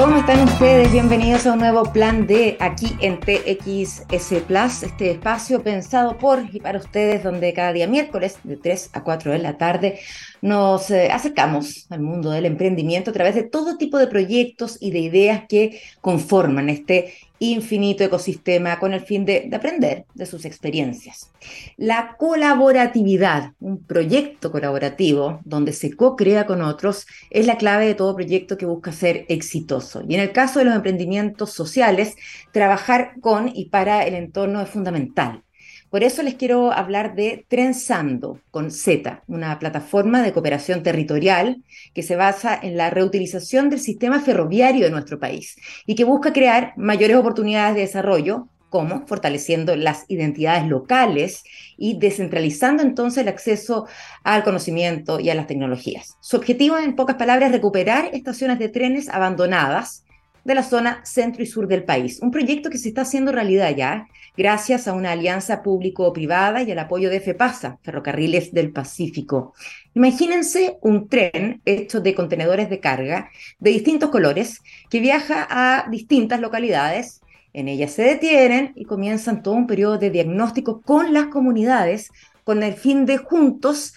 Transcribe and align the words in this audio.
¿Cómo 0.00 0.16
están 0.16 0.44
ustedes? 0.44 0.92
Bienvenidos 0.92 1.44
a 1.44 1.54
un 1.54 1.58
nuevo 1.58 1.82
plan 1.92 2.28
de 2.28 2.56
aquí 2.60 2.96
en 3.00 3.18
TXS 3.18 4.44
Plus, 4.46 4.84
este 4.84 5.10
espacio 5.10 5.60
pensado 5.60 6.16
por 6.16 6.38
y 6.52 6.60
para 6.60 6.78
ustedes, 6.78 7.24
donde 7.24 7.52
cada 7.52 7.72
día 7.72 7.88
miércoles 7.88 8.38
de 8.44 8.56
3 8.56 8.90
a 8.92 9.02
4 9.02 9.32
de 9.32 9.38
la 9.40 9.58
tarde 9.58 9.98
nos 10.40 10.88
eh, 10.92 11.10
acercamos 11.10 11.88
al 11.90 12.00
mundo 12.00 12.30
del 12.30 12.46
emprendimiento 12.46 13.10
a 13.10 13.12
través 13.12 13.34
de 13.34 13.42
todo 13.42 13.76
tipo 13.76 13.98
de 13.98 14.06
proyectos 14.06 14.78
y 14.80 14.92
de 14.92 15.00
ideas 15.00 15.42
que 15.48 15.80
conforman 16.00 16.68
este 16.68 17.14
infinito 17.38 18.04
ecosistema 18.04 18.78
con 18.78 18.92
el 18.92 19.00
fin 19.00 19.24
de, 19.24 19.50
aprender 19.52 20.06
de 20.14 20.26
sus 20.26 20.44
experiencias. 20.44 21.30
La 21.76 22.16
colaboratividad, 22.18 23.52
un 23.60 23.84
proyecto 23.84 24.50
colaborativo 24.50 25.40
donde 25.44 25.72
se 25.72 25.94
co-crea 25.94 26.46
con 26.46 26.62
otros, 26.62 27.06
es 27.30 27.46
la 27.46 27.56
clave 27.56 27.86
de 27.86 27.94
todo 27.94 28.14
proyecto 28.14 28.56
que 28.56 28.66
busca 28.66 28.92
ser 28.92 29.24
exitoso. 29.28 30.02
Y 30.08 30.14
en 30.14 30.20
el 30.20 30.32
caso 30.32 30.58
de 30.58 30.64
los 30.64 30.74
emprendimientos 30.74 31.52
sociales, 31.52 32.16
trabajar 32.52 33.12
con 33.20 33.50
y 33.54 33.66
para 33.66 34.04
el 34.04 34.14
entorno 34.14 34.60
es 34.60 34.68
fundamental. 34.68 35.42
Por 35.90 36.04
eso 36.04 36.22
les 36.22 36.34
quiero 36.34 36.70
hablar 36.70 37.14
de 37.14 37.46
Trenzando 37.48 38.40
con 38.50 38.70
Z, 38.70 39.22
una 39.26 39.58
plataforma 39.58 40.22
de 40.22 40.32
cooperación 40.32 40.82
territorial 40.82 41.62
que 41.94 42.02
se 42.02 42.14
basa 42.14 42.58
en 42.60 42.76
la 42.76 42.90
reutilización 42.90 43.70
del 43.70 43.80
sistema 43.80 44.20
ferroviario 44.20 44.84
de 44.84 44.90
nuestro 44.90 45.18
país 45.18 45.56
y 45.86 45.94
que 45.94 46.04
busca 46.04 46.34
crear 46.34 46.74
mayores 46.76 47.16
oportunidades 47.16 47.74
de 47.74 47.80
desarrollo 47.82 48.48
como 48.68 49.06
fortaleciendo 49.06 49.76
las 49.76 50.04
identidades 50.08 50.66
locales 50.66 51.42
y 51.78 51.98
descentralizando 51.98 52.82
entonces 52.82 53.22
el 53.22 53.28
acceso 53.28 53.86
al 54.24 54.44
conocimiento 54.44 55.20
y 55.20 55.30
a 55.30 55.34
las 55.34 55.46
tecnologías. 55.46 56.18
Su 56.20 56.36
objetivo, 56.36 56.76
en 56.76 56.96
pocas 56.96 57.16
palabras, 57.16 57.48
es 57.48 57.54
recuperar 57.54 58.10
estaciones 58.12 58.58
de 58.58 58.68
trenes 58.68 59.08
abandonadas 59.08 60.04
de 60.48 60.54
la 60.54 60.62
zona 60.62 61.02
centro 61.04 61.42
y 61.42 61.46
sur 61.46 61.68
del 61.68 61.84
país. 61.84 62.20
Un 62.22 62.30
proyecto 62.30 62.70
que 62.70 62.78
se 62.78 62.88
está 62.88 63.02
haciendo 63.02 63.32
realidad 63.32 63.76
ya 63.76 64.08
gracias 64.34 64.88
a 64.88 64.94
una 64.94 65.12
alianza 65.12 65.62
público-privada 65.62 66.62
y 66.62 66.72
al 66.72 66.78
apoyo 66.78 67.10
de 67.10 67.20
FEPASA, 67.20 67.78
Ferrocarriles 67.82 68.54
del 68.54 68.72
Pacífico. 68.72 69.52
Imagínense 69.92 70.78
un 70.80 71.06
tren 71.06 71.60
hecho 71.66 72.00
de 72.00 72.14
contenedores 72.14 72.70
de 72.70 72.80
carga 72.80 73.28
de 73.58 73.72
distintos 73.72 74.08
colores 74.08 74.62
que 74.88 75.00
viaja 75.00 75.46
a 75.50 75.86
distintas 75.90 76.40
localidades. 76.40 77.20
En 77.52 77.68
ellas 77.68 77.92
se 77.92 78.02
detienen 78.04 78.72
y 78.74 78.86
comienzan 78.86 79.42
todo 79.42 79.52
un 79.52 79.66
periodo 79.66 79.98
de 79.98 80.08
diagnóstico 80.08 80.80
con 80.80 81.12
las 81.12 81.26
comunidades 81.26 82.10
con 82.44 82.62
el 82.62 82.72
fin 82.72 83.04
de 83.04 83.18
juntos 83.18 83.92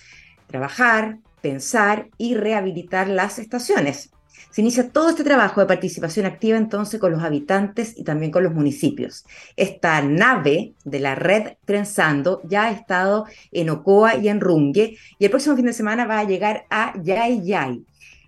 trabajar, 0.47 1.19
pensar 1.39 2.09
y 2.17 2.35
rehabilitar 2.35 3.07
las 3.07 3.39
estaciones. 3.39 4.11
Se 4.51 4.61
inicia 4.61 4.89
todo 4.89 5.09
este 5.09 5.23
trabajo 5.23 5.61
de 5.61 5.67
participación 5.67 6.25
activa 6.25 6.57
entonces 6.57 6.99
con 6.99 7.13
los 7.13 7.23
habitantes 7.23 7.97
y 7.97 8.03
también 8.03 8.31
con 8.31 8.43
los 8.43 8.53
municipios. 8.53 9.25
Esta 9.55 10.01
nave 10.01 10.73
de 10.83 10.99
la 10.99 11.15
red 11.15 11.53
Trenzando 11.63 12.41
ya 12.43 12.65
ha 12.65 12.71
estado 12.71 13.25
en 13.53 13.69
Ocoa 13.69 14.17
y 14.17 14.27
en 14.27 14.41
Rungue 14.41 14.97
y 15.17 15.25
el 15.25 15.31
próximo 15.31 15.55
fin 15.55 15.67
de 15.67 15.73
semana 15.73 16.05
va 16.05 16.19
a 16.19 16.25
llegar 16.25 16.65
a 16.69 16.93
Yay 17.01 17.45
Yay. 17.45 17.85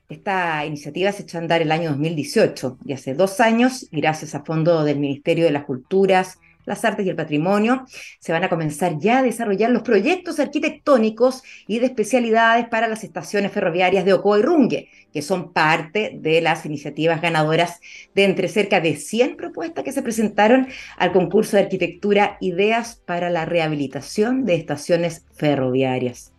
Esta 0.07 0.65
iniciativa 0.65 1.11
se 1.11 1.23
echó 1.23 1.37
a 1.37 1.41
andar 1.41 1.61
el 1.61 1.71
año 1.71 1.89
2018 1.89 2.77
y 2.85 2.93
hace 2.93 3.15
dos 3.15 3.41
años, 3.41 3.89
gracias 3.91 4.33
a 4.35 4.43
fondo 4.43 4.83
del 4.83 4.99
Ministerio 4.99 5.45
de 5.45 5.51
las 5.51 5.65
Culturas, 5.65 6.37
las 6.65 6.83
artes 6.85 7.05
y 7.05 7.09
el 7.09 7.15
patrimonio, 7.15 7.85
se 8.19 8.31
van 8.31 8.43
a 8.43 8.49
comenzar 8.49 8.97
ya 8.99 9.19
a 9.19 9.23
desarrollar 9.23 9.71
los 9.71 9.83
proyectos 9.83 10.39
arquitectónicos 10.39 11.43
y 11.67 11.79
de 11.79 11.87
especialidades 11.87 12.67
para 12.67 12.87
las 12.87 13.03
estaciones 13.03 13.51
ferroviarias 13.51 14.05
de 14.05 14.13
Ocoa 14.13 14.39
y 14.39 14.41
Rungue, 14.41 14.89
que 15.11 15.21
son 15.21 15.53
parte 15.53 16.11
de 16.15 16.41
las 16.41 16.65
iniciativas 16.65 17.21
ganadoras 17.21 17.79
de 18.15 18.25
entre 18.25 18.47
cerca 18.47 18.81
de 18.81 18.95
100 18.95 19.37
propuestas 19.37 19.83
que 19.83 19.91
se 19.91 20.01
presentaron 20.01 20.67
al 20.97 21.11
concurso 21.11 21.57
de 21.57 21.63
arquitectura 21.63 22.37
Ideas 22.39 23.01
para 23.05 23.29
la 23.29 23.45
rehabilitación 23.45 24.45
de 24.45 24.55
estaciones 24.55 25.25
ferroviarias. 25.35 26.33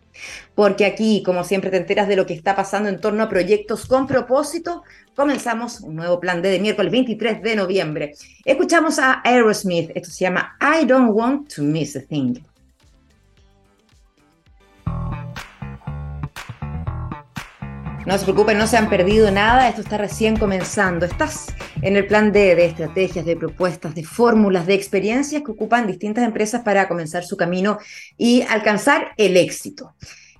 Porque 0.53 0.85
aquí, 0.85 1.23
como 1.23 1.43
siempre, 1.43 1.69
te 1.69 1.77
enteras 1.77 2.07
de 2.07 2.15
lo 2.15 2.25
que 2.25 2.33
está 2.33 2.55
pasando 2.55 2.89
en 2.89 2.99
torno 2.99 3.23
a 3.23 3.29
proyectos 3.29 3.85
con 3.85 4.07
propósito. 4.07 4.83
Comenzamos 5.15 5.79
un 5.79 5.95
nuevo 5.95 6.19
plan 6.19 6.41
de, 6.41 6.49
de 6.49 6.59
miércoles 6.59 6.91
23 6.91 7.41
de 7.41 7.55
noviembre. 7.55 8.13
Escuchamos 8.43 8.99
a 8.99 9.21
Aerosmith. 9.23 9.91
Esto 9.95 10.09
se 10.09 10.25
llama 10.25 10.57
I 10.59 10.85
Don't 10.85 11.11
Want 11.13 11.53
to 11.55 11.63
Miss 11.63 11.95
a 11.95 12.01
Thing. 12.01 12.35
No 18.05 18.15
se 18.17 18.23
preocupen, 18.23 18.57
no 18.57 18.67
se 18.67 18.77
han 18.77 18.87
perdido 18.87 19.31
nada, 19.31 19.67
esto 19.67 19.81
está 19.81 19.97
recién 19.97 20.37
comenzando. 20.37 21.05
Estás 21.05 21.47
en 21.81 21.95
el 21.95 22.05
plan 22.05 22.31
de, 22.33 22.53
de, 22.55 22.65
estrategias, 22.65 23.25
de 23.25 23.37
propuestas, 23.37 23.95
de 23.95 24.03
fórmulas, 24.03 24.67
de 24.67 24.75
experiencias 24.75 25.41
que 25.43 25.51
ocupan 25.51 25.87
distintas 25.87 26.25
empresas 26.25 26.61
para 26.61 26.87
comenzar 26.89 27.23
su 27.23 27.37
camino 27.37 27.79
y 28.17 28.41
alcanzar 28.43 29.13
el 29.17 29.37
éxito. 29.37 29.95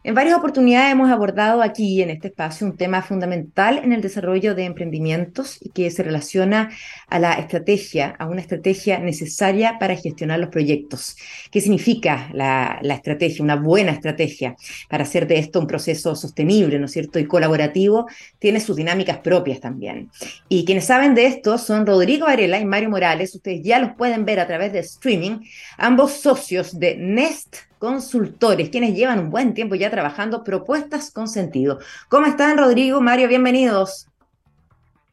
En 0.05 0.13
varias 0.13 0.37
oportunidades 0.37 0.91
hemos 0.91 1.09
abordado 1.09 1.63
aquí 1.63 1.99
en 2.03 2.11
este 2.11 2.27
espacio 2.27 2.67
un 2.67 2.77
tema 2.77 3.01
fundamental 3.01 3.79
en 3.79 3.91
el 3.91 4.01
desarrollo 4.01 4.53
de 4.53 4.65
emprendimientos 4.65 5.57
y 5.59 5.69
que 5.69 5.89
se 5.89 6.03
relaciona 6.03 6.69
a 7.07 7.17
la 7.17 7.33
estrategia, 7.33 8.15
a 8.19 8.27
una 8.27 8.39
estrategia 8.39 8.99
necesaria 8.99 9.79
para 9.79 9.95
gestionar 9.95 10.39
los 10.39 10.49
proyectos. 10.49 11.15
¿Qué 11.49 11.59
significa 11.59 12.29
la, 12.33 12.79
estrategia, 12.83 13.43
una 13.43 13.55
buena 13.55 13.93
estrategia 13.93 14.55
para 14.91 15.05
hacer 15.05 15.25
de 15.25 15.39
esto 15.39 15.59
un 15.59 15.65
proceso 15.65 16.15
sostenible, 16.15 16.77
¿no 16.77 16.85
es 16.85 16.91
cierto? 16.91 17.17
Y 17.17 17.25
colaborativo, 17.25 18.05
tiene 18.37 18.59
sus 18.59 18.75
dinámicas 18.75 19.17
propias 19.17 19.59
también. 19.59 20.11
Y 20.47 20.65
quienes 20.65 20.85
saben 20.85 21.15
de 21.15 21.25
esto 21.25 21.57
son 21.57 21.87
Rodrigo 21.87 22.27
Varela 22.27 22.59
y 22.59 22.65
Mario 22.65 22.91
Morales, 22.91 23.33
ustedes 23.33 23.63
ya 23.63 23.79
los 23.79 23.95
pueden 23.95 24.23
ver 24.23 24.39
a 24.39 24.45
través 24.45 24.71
de 24.71 24.81
streaming, 24.81 25.39
ambos 25.79 26.11
socios 26.11 26.79
de 26.79 26.95
Nest 26.95 27.55
consultores, 27.79 28.69
quienes 28.69 28.95
llevan 28.95 29.19
un 29.19 29.29
buen 29.29 29.53
tiempo 29.53 29.75
ya 29.75 29.89
trabajando 29.89 30.43
propuestas 30.43 31.11
con 31.11 31.27
sentido. 31.27 31.79
¿Cómo 32.09 32.25
están, 32.25 32.57
Rodrigo, 32.57 33.01
Mario? 33.01 33.27
Bienvenidos. 33.27 34.07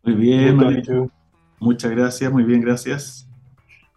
Muy 0.03 0.15
bien, 0.15 0.56
Mario. 0.56 1.11
Muchas 1.59 1.91
gracias, 1.93 2.33
muy 2.33 2.43
bien, 2.43 2.61
gracias. 2.61 3.28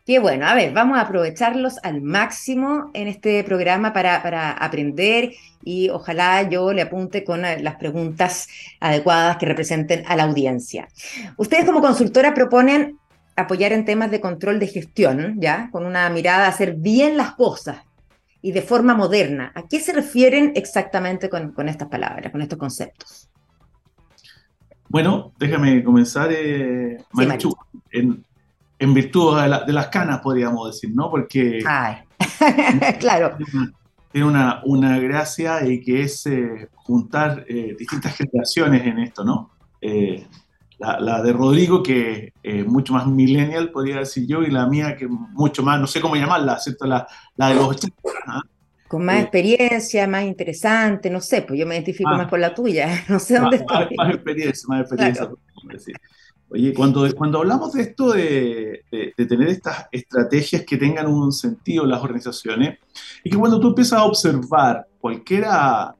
Qué 0.06 0.20
bueno, 0.20 0.46
a 0.46 0.54
ver, 0.54 0.72
vamos 0.72 1.00
a 1.00 1.02
aprovecharlos 1.02 1.80
al 1.82 2.00
máximo 2.00 2.92
en 2.94 3.08
este 3.08 3.44
programa 3.44 3.92
para, 3.92 4.22
para 4.22 4.52
aprender 4.52 5.32
y 5.64 5.90
ojalá 5.90 6.48
yo 6.48 6.72
le 6.74 6.84
apunte 6.84 7.24
con 7.24 7.44
eh, 7.44 7.60
las 7.64 7.78
preguntas 7.78 8.48
adecuadas 8.80 9.38
que 9.38 9.48
representen 9.48 10.04
a 10.06 10.16
la 10.16 10.26
audiencia. 10.26 10.90
Ustedes 11.38 11.66
como 11.66 11.82
consultora 11.82 12.36
proponen 12.36 13.00
apoyar 13.36 13.74
en 13.74 13.84
temas 13.84 14.12
de 14.12 14.22
control 14.22 14.60
de 14.60 14.68
gestión, 14.68 15.38
¿ya? 15.40 15.70
Con 15.72 15.88
una 15.88 16.08
mirada 16.12 16.46
a 16.46 16.50
hacer 16.50 16.76
bien 16.76 17.18
las 17.18 17.32
cosas, 17.34 17.78
y 18.46 18.52
de 18.52 18.62
forma 18.62 18.94
moderna. 18.94 19.52
¿A 19.56 19.64
qué 19.64 19.80
se 19.80 19.92
refieren 19.92 20.52
exactamente 20.56 21.32
con, 21.32 21.52
con 21.52 21.68
estas 21.68 21.88
palabras, 21.88 22.32
con 22.32 22.44
estos 22.44 22.60
conceptos? 22.60 23.28
Bueno, 24.88 25.34
déjame 25.40 25.84
comenzar, 25.84 26.30
eh, 26.32 27.04
Marichu, 27.12 27.56
en, 27.90 28.24
en, 28.78 28.94
virtud 28.94 29.42
de, 29.42 29.48
la, 29.48 29.64
de, 29.64 29.74
las 29.74 29.88
canas, 29.88 30.20
podríamos 30.20 30.68
decir, 30.68 30.92
¿no? 30.94 31.10
Porque... 31.10 31.64
Ay. 31.66 32.04
claro. 33.00 33.36
Tiene 34.12 34.28
una, 34.28 34.62
una, 34.64 35.00
gracia 35.00 35.66
y 35.66 35.82
que 35.82 36.04
es 36.04 36.28
eh, 36.28 36.70
juntar 36.76 37.46
eh, 37.48 37.76
distintas 37.80 38.16
generaciones 38.16 38.86
en 38.86 39.00
esto, 39.00 39.26
¿no? 39.26 39.50
Eh, 39.82 40.28
la, 40.78 41.00
la, 41.00 41.22
de 41.22 41.34
Rodrigo, 41.34 41.82
que 41.82 42.34
eh, 42.44 42.64
mucho 42.64 42.94
más 42.94 43.08
millennial, 43.08 43.72
podría 43.72 44.00
decir 44.00 44.28
yo, 44.28 44.42
y 44.44 44.52
la 44.52 44.68
mía, 44.68 44.96
que 44.96 45.08
mucho 45.08 45.64
más, 45.64 45.80
no 45.80 45.88
sé 45.88 46.02
cómo 46.02 46.16
llamarla, 46.16 46.60
¿cierto? 46.60 46.86
La, 46.86 47.08
la 47.36 47.50
de 47.50 47.56
los 47.56 47.68
80. 47.68 47.96
¿ah? 48.28 48.42
Con 48.88 49.06
más 49.06 49.18
eh, 49.18 49.22
experiencia, 49.22 50.08
más 50.08 50.24
interesante, 50.24 51.10
no 51.10 51.22
sé, 51.22 51.42
pues 51.42 51.60
yo 51.60 51.66
me 51.66 51.76
identifico 51.76 52.10
ah, 52.10 52.18
más 52.18 52.28
con 52.28 52.42
la 52.42 52.54
tuya, 52.54 53.04
no 53.10 53.20
sé 53.20 53.40
dónde 53.40 53.64
más, 53.66 53.82
estoy. 53.82 53.98
Más, 53.98 54.14
experiencia, 54.14 54.66
más 54.68 54.82
experiencia. 54.82 55.26
Claro. 55.26 55.40
Oye, 56.50 56.74
cuando, 56.74 57.12
cuando 57.16 57.40
hablamos 57.40 57.74
de 57.74 57.82
esto 57.82 58.12
de, 58.12 58.84
de, 58.92 59.14
de, 59.18 59.26
tener 59.26 59.50
estas 59.50 59.88
estrategias 59.92 60.64
que 60.64 60.78
tengan 60.78 61.08
un 61.08 61.34
sentido 61.34 61.84
en 61.84 61.90
las 61.90 62.04
organizaciones, 62.04 62.78
es 63.24 63.32
que 63.32 63.38
cuando 63.38 63.60
tú 63.60 63.70
empiezas 63.70 64.00
a 64.00 64.06
observar 64.06 64.86
cualquiera 65.02 65.96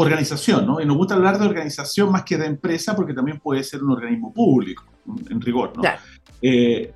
organización, 0.00 0.64
¿no? 0.64 0.80
Y 0.80 0.86
nos 0.86 0.96
gusta 0.96 1.14
hablar 1.14 1.38
de 1.38 1.46
organización 1.46 2.12
más 2.12 2.22
que 2.22 2.38
de 2.38 2.46
empresa 2.46 2.94
porque 2.94 3.14
también 3.14 3.40
puede 3.40 3.64
ser 3.64 3.82
un 3.82 3.90
organismo 3.90 4.32
público, 4.32 4.84
en 5.28 5.40
rigor, 5.40 5.72
¿no? 5.74 5.82
Claro. 5.82 6.00
Eh, 6.40 6.92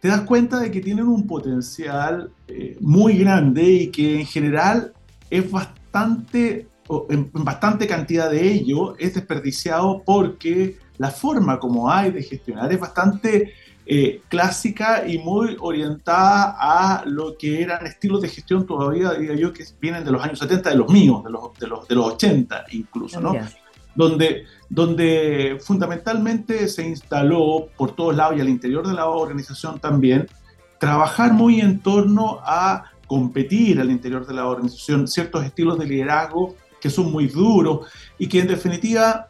te 0.00 0.08
das 0.08 0.20
cuenta 0.20 0.60
de 0.60 0.70
que 0.70 0.80
tienen 0.80 1.06
un 1.06 1.26
potencial 1.26 2.30
eh, 2.46 2.76
muy 2.80 3.16
grande 3.16 3.62
y 3.62 3.90
que 3.90 4.20
en 4.20 4.26
general 4.26 4.92
es 5.30 5.50
bastante, 5.50 6.68
en, 7.08 7.30
en 7.34 7.44
bastante 7.44 7.86
cantidad 7.86 8.30
de 8.30 8.52
ello 8.52 8.96
es 8.98 9.14
desperdiciado 9.14 10.02
porque 10.04 10.76
la 10.98 11.10
forma 11.10 11.58
como 11.58 11.90
hay 11.90 12.10
de 12.10 12.22
gestionar 12.22 12.70
es 12.70 12.78
bastante 12.78 13.54
eh, 13.88 14.22
clásica 14.28 15.06
y 15.06 15.18
muy 15.18 15.56
orientada 15.60 16.56
a 16.58 17.04
lo 17.06 17.38
que 17.38 17.62
eran 17.62 17.86
estilos 17.86 18.20
de 18.20 18.28
gestión 18.28 18.66
todavía, 18.66 19.12
diría 19.12 19.36
yo, 19.36 19.52
que 19.52 19.64
vienen 19.80 20.04
de 20.04 20.10
los 20.10 20.22
años 20.22 20.40
70, 20.40 20.70
de 20.70 20.76
los 20.76 20.90
míos, 20.90 21.22
de 21.22 21.30
los, 21.30 21.56
de 21.56 21.68
los, 21.68 21.86
de 21.86 21.94
los 21.94 22.06
80 22.14 22.64
incluso, 22.72 23.20
¿no? 23.20 23.34
donde, 23.94 24.44
donde 24.68 25.58
fundamentalmente 25.60 26.68
se 26.68 26.86
instaló 26.86 27.68
por 27.76 27.94
todos 27.96 28.16
lados 28.16 28.36
y 28.36 28.40
al 28.40 28.48
interior 28.48 28.86
de 28.86 28.94
la 28.94 29.06
organización 29.06 29.78
también, 29.78 30.26
trabajar 30.78 31.32
muy 31.32 31.60
en 31.60 31.78
torno 31.78 32.40
a 32.42 32.84
competir 33.06 33.80
al 33.80 33.90
interior 33.90 34.26
de 34.26 34.34
la 34.34 34.46
organización 34.46 35.06
ciertos 35.06 35.44
estilos 35.44 35.78
de 35.78 35.86
liderazgo 35.86 36.56
que 36.80 36.90
son 36.90 37.10
muy 37.10 37.28
duros 37.28 37.86
y 38.18 38.28
que 38.28 38.40
en 38.40 38.48
definitiva 38.48 39.28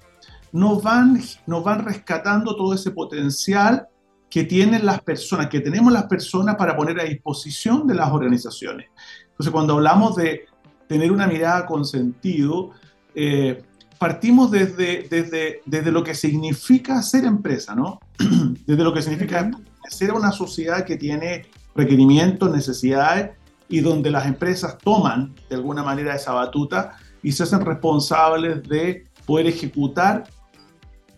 nos 0.50 0.82
van, 0.82 1.20
nos 1.46 1.62
van 1.62 1.84
rescatando 1.84 2.56
todo 2.56 2.74
ese 2.74 2.90
potencial 2.90 3.88
que 4.36 4.44
tienen 4.44 4.84
las 4.84 5.00
personas, 5.00 5.46
que 5.46 5.60
tenemos 5.60 5.90
las 5.90 6.04
personas 6.04 6.56
para 6.56 6.76
poner 6.76 7.00
a 7.00 7.04
disposición 7.04 7.86
de 7.86 7.94
las 7.94 8.12
organizaciones. 8.12 8.88
Entonces, 9.30 9.50
cuando 9.50 9.72
hablamos 9.72 10.14
de 10.14 10.44
tener 10.86 11.10
una 11.10 11.26
mirada 11.26 11.64
con 11.64 11.86
sentido, 11.86 12.72
eh, 13.14 13.62
partimos 13.98 14.50
desde, 14.50 15.08
desde, 15.08 15.62
desde 15.64 15.90
lo 15.90 16.04
que 16.04 16.14
significa 16.14 17.00
ser 17.00 17.24
empresa, 17.24 17.74
¿no? 17.74 17.98
desde 18.66 18.84
lo 18.84 18.92
que 18.92 19.00
significa 19.00 19.50
ser 19.88 20.12
una 20.12 20.32
sociedad 20.32 20.84
que 20.84 20.98
tiene 20.98 21.46
requerimientos, 21.74 22.50
necesidades 22.50 23.30
y 23.70 23.80
donde 23.80 24.10
las 24.10 24.26
empresas 24.26 24.76
toman 24.76 25.34
de 25.48 25.56
alguna 25.56 25.82
manera 25.82 26.14
esa 26.14 26.34
batuta 26.34 26.98
y 27.22 27.32
se 27.32 27.44
hacen 27.44 27.64
responsables 27.64 28.68
de 28.68 29.06
poder 29.24 29.46
ejecutar 29.46 30.24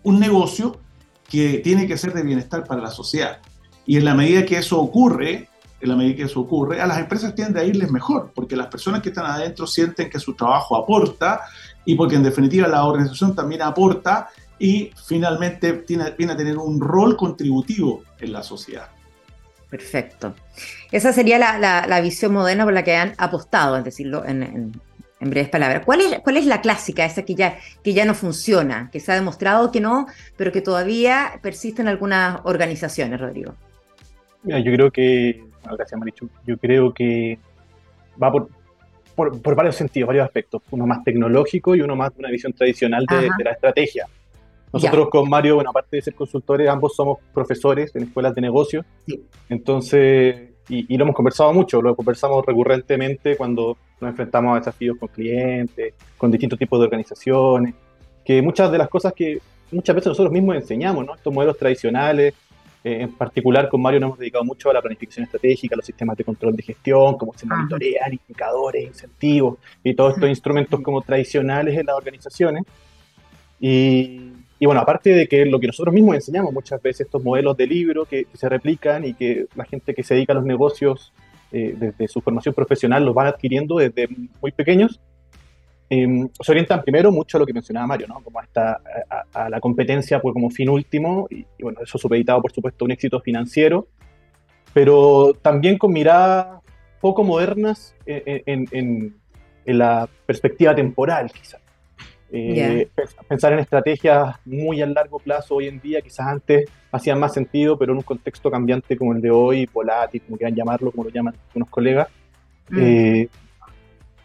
un 0.04 0.20
negocio 0.20 0.78
que 1.28 1.58
tiene 1.58 1.86
que 1.86 1.98
ser 1.98 2.12
de 2.14 2.22
bienestar 2.22 2.64
para 2.64 2.80
la 2.80 2.90
sociedad. 2.90 3.38
Y 3.86 3.96
en 3.96 4.04
la 4.04 4.14
medida 4.14 4.44
que 4.44 4.58
eso 4.58 4.80
ocurre, 4.80 5.48
en 5.80 5.88
la 5.88 5.96
medida 5.96 6.16
que 6.16 6.22
eso 6.24 6.40
ocurre, 6.40 6.80
a 6.80 6.86
las 6.86 6.98
empresas 6.98 7.34
tiende 7.34 7.60
a 7.60 7.64
irles 7.64 7.90
mejor, 7.90 8.32
porque 8.34 8.56
las 8.56 8.66
personas 8.68 9.02
que 9.02 9.10
están 9.10 9.26
adentro 9.26 9.66
sienten 9.66 10.10
que 10.10 10.18
su 10.18 10.34
trabajo 10.34 10.76
aporta 10.76 11.42
y 11.84 11.94
porque 11.94 12.16
en 12.16 12.22
definitiva 12.22 12.66
la 12.66 12.84
organización 12.84 13.34
también 13.34 13.62
aporta 13.62 14.28
y 14.58 14.90
finalmente 15.06 15.72
tiene, 15.74 16.10
viene 16.16 16.32
a 16.32 16.36
tener 16.36 16.58
un 16.58 16.80
rol 16.80 17.16
contributivo 17.16 18.02
en 18.18 18.32
la 18.32 18.42
sociedad. 18.42 18.88
Perfecto. 19.70 20.34
Esa 20.90 21.12
sería 21.12 21.38
la, 21.38 22.00
visión 22.00 22.32
moderna 22.32 22.64
por 22.64 22.72
la 22.72 22.82
que 22.82 22.96
han 22.96 23.14
apostado, 23.18 23.76
es 23.76 23.84
decirlo 23.84 24.24
en, 24.24 24.42
en 24.42 24.80
breves 25.20 25.48
palabras. 25.48 25.84
¿Cuál 25.84 26.00
es, 26.00 26.20
¿Cuál 26.20 26.36
es 26.36 26.46
la 26.46 26.60
clásica, 26.60 27.04
esa 27.04 27.24
que 27.24 27.34
ya, 27.34 27.58
que 27.82 27.92
ya 27.92 28.04
no 28.04 28.14
funciona, 28.14 28.88
que 28.92 29.00
se 29.00 29.12
ha 29.12 29.14
demostrado 29.14 29.72
que 29.72 29.80
no, 29.80 30.06
pero 30.36 30.52
que 30.52 30.60
todavía 30.60 31.40
persiste 31.42 31.82
en 31.82 31.88
algunas 31.88 32.40
organizaciones, 32.44 33.20
Rodrigo? 33.20 33.54
Mira, 34.42 34.60
yo 34.60 34.72
creo 34.72 34.90
que, 34.90 35.44
gracias 35.76 35.98
Marichu, 35.98 36.28
yo 36.46 36.56
creo 36.58 36.92
que 36.92 37.38
va 38.22 38.30
por, 38.30 38.48
por, 39.42 39.54
varios 39.56 39.76
sentidos, 39.76 40.06
varios 40.06 40.24
aspectos, 40.24 40.62
uno 40.70 40.86
más 40.86 41.02
tecnológico 41.02 41.74
y 41.74 41.80
uno 41.80 41.96
más 41.96 42.14
de 42.14 42.20
una 42.20 42.30
visión 42.30 42.52
tradicional 42.52 43.04
de, 43.06 43.44
la 43.44 43.50
estrategia. 43.50 44.06
Nosotros 44.72 45.08
con 45.10 45.28
Mario, 45.28 45.56
bueno, 45.56 45.70
aparte 45.70 45.96
de 45.96 46.02
ser 46.02 46.14
consultores, 46.14 46.68
ambos 46.68 46.94
somos 46.94 47.18
profesores 47.32 47.94
en 47.96 48.04
escuelas 48.04 48.34
de 48.34 48.42
negocios. 48.42 48.84
Entonces, 49.48 50.50
y, 50.68 50.96
lo 50.96 51.04
hemos 51.04 51.16
conversado 51.16 51.52
mucho, 51.52 51.80
lo 51.80 51.96
conversamos 51.96 52.44
recurrentemente 52.44 53.36
cuando 53.36 53.76
nos 54.00 54.10
enfrentamos 54.10 54.54
a 54.54 54.58
desafíos 54.58 54.96
con 54.98 55.08
clientes, 55.08 55.94
con 56.16 56.30
distintos 56.30 56.58
tipos 56.58 56.78
de 56.78 56.84
organizaciones, 56.84 57.74
que 58.24 58.42
muchas 58.42 58.70
de 58.70 58.78
las 58.78 58.88
cosas 58.88 59.12
que 59.14 59.40
muchas 59.70 59.96
veces 59.96 60.08
nosotros 60.08 60.32
mismos 60.32 60.56
enseñamos, 60.56 61.06
¿no? 61.06 61.14
estos 61.14 61.32
modelos 61.32 61.56
tradicionales, 61.56 62.34
eh, 62.84 63.02
en 63.02 63.12
particular 63.12 63.68
con 63.68 63.82
Mario 63.82 64.00
nos 64.00 64.08
hemos 64.08 64.18
dedicado 64.18 64.44
mucho 64.44 64.70
a 64.70 64.72
la 64.72 64.80
planificación 64.80 65.24
estratégica, 65.24 65.74
a 65.74 65.78
los 65.78 65.86
sistemas 65.86 66.16
de 66.16 66.24
control 66.24 66.54
de 66.54 66.62
gestión, 66.62 67.18
cómo 67.18 67.32
se 67.34 67.46
monitorean, 67.46 68.12
indicadores, 68.12 68.84
incentivos 68.84 69.58
y 69.82 69.94
todos 69.94 70.14
estos 70.14 70.28
instrumentos 70.28 70.80
como 70.80 71.02
tradicionales 71.02 71.76
en 71.76 71.86
las 71.86 71.96
organizaciones. 71.96 72.64
Y, 73.60 74.27
y 74.60 74.66
bueno, 74.66 74.80
aparte 74.80 75.10
de 75.10 75.28
que 75.28 75.46
lo 75.46 75.60
que 75.60 75.68
nosotros 75.68 75.94
mismos 75.94 76.16
enseñamos 76.16 76.52
muchas 76.52 76.82
veces, 76.82 77.02
estos 77.02 77.22
modelos 77.22 77.56
de 77.56 77.66
libro 77.66 78.04
que, 78.04 78.26
se 78.34 78.48
replican 78.48 79.04
y 79.04 79.14
que 79.14 79.46
la 79.54 79.64
gente 79.64 79.94
que 79.94 80.02
se 80.02 80.14
dedica 80.14 80.32
a 80.32 80.36
los 80.36 80.44
negocios 80.44 81.12
eh, 81.52 81.74
desde 81.78 82.08
su 82.08 82.20
formación 82.20 82.54
profesional 82.54 83.04
los 83.04 83.14
van 83.14 83.28
adquiriendo 83.28 83.76
desde 83.76 84.08
muy 84.42 84.50
pequeños, 84.50 85.00
em, 85.88 86.28
se 86.40 86.52
orientan 86.52 86.82
primero 86.82 87.12
mucho 87.12 87.38
a 87.38 87.40
lo 87.40 87.46
que 87.46 87.52
mencionaba 87.52 87.86
Mario, 87.86 88.08
¿no? 88.08 88.20
Como 88.20 88.40
a, 88.40 88.44
esta, 88.44 88.80
a, 89.32 89.48
la 89.48 89.60
competencia 89.60 90.20
pues, 90.20 90.32
como 90.32 90.50
fin 90.50 90.68
último, 90.68 91.28
y, 91.30 91.46
bueno, 91.62 91.80
eso 91.82 91.96
supeditado 91.96 92.42
por 92.42 92.52
supuesto 92.52 92.84
a 92.84 92.86
un 92.86 92.92
éxito 92.92 93.20
financiero, 93.20 93.86
pero 94.74 95.34
también 95.40 95.78
con 95.78 95.92
miradas 95.92 96.62
poco 97.00 97.22
modernas 97.22 97.94
en, 98.06 98.66
en, 98.72 99.16
en 99.64 99.78
la 99.78 100.08
perspectiva 100.26 100.74
temporal, 100.74 101.30
quizás. 101.30 101.60
Eh, 102.30 102.88
pensar 103.26 103.54
en 103.54 103.60
estrategias 103.60 104.36
muy 104.44 104.82
a 104.82 104.86
largo 104.86 105.18
plazo 105.18 105.56
hoy 105.56 105.68
en 105.68 105.80
día, 105.80 106.02
quizás 106.02 106.26
antes 106.26 106.68
hacían 106.92 107.18
más 107.18 107.32
sentido, 107.32 107.78
pero 107.78 107.92
en 107.92 107.98
un 107.98 108.04
contexto 108.04 108.50
cambiante 108.50 108.96
como 108.96 109.14
el 109.14 109.22
de 109.22 109.30
hoy, 109.30 109.66
volátil, 109.72 110.22
como 110.22 110.36
quieran 110.36 110.54
llamarlo, 110.54 110.90
como 110.90 111.04
lo 111.04 111.10
llaman 111.10 111.34
unos 111.54 111.70
colegas, 111.70 112.08
mm. 112.68 112.78
eh, 112.80 113.28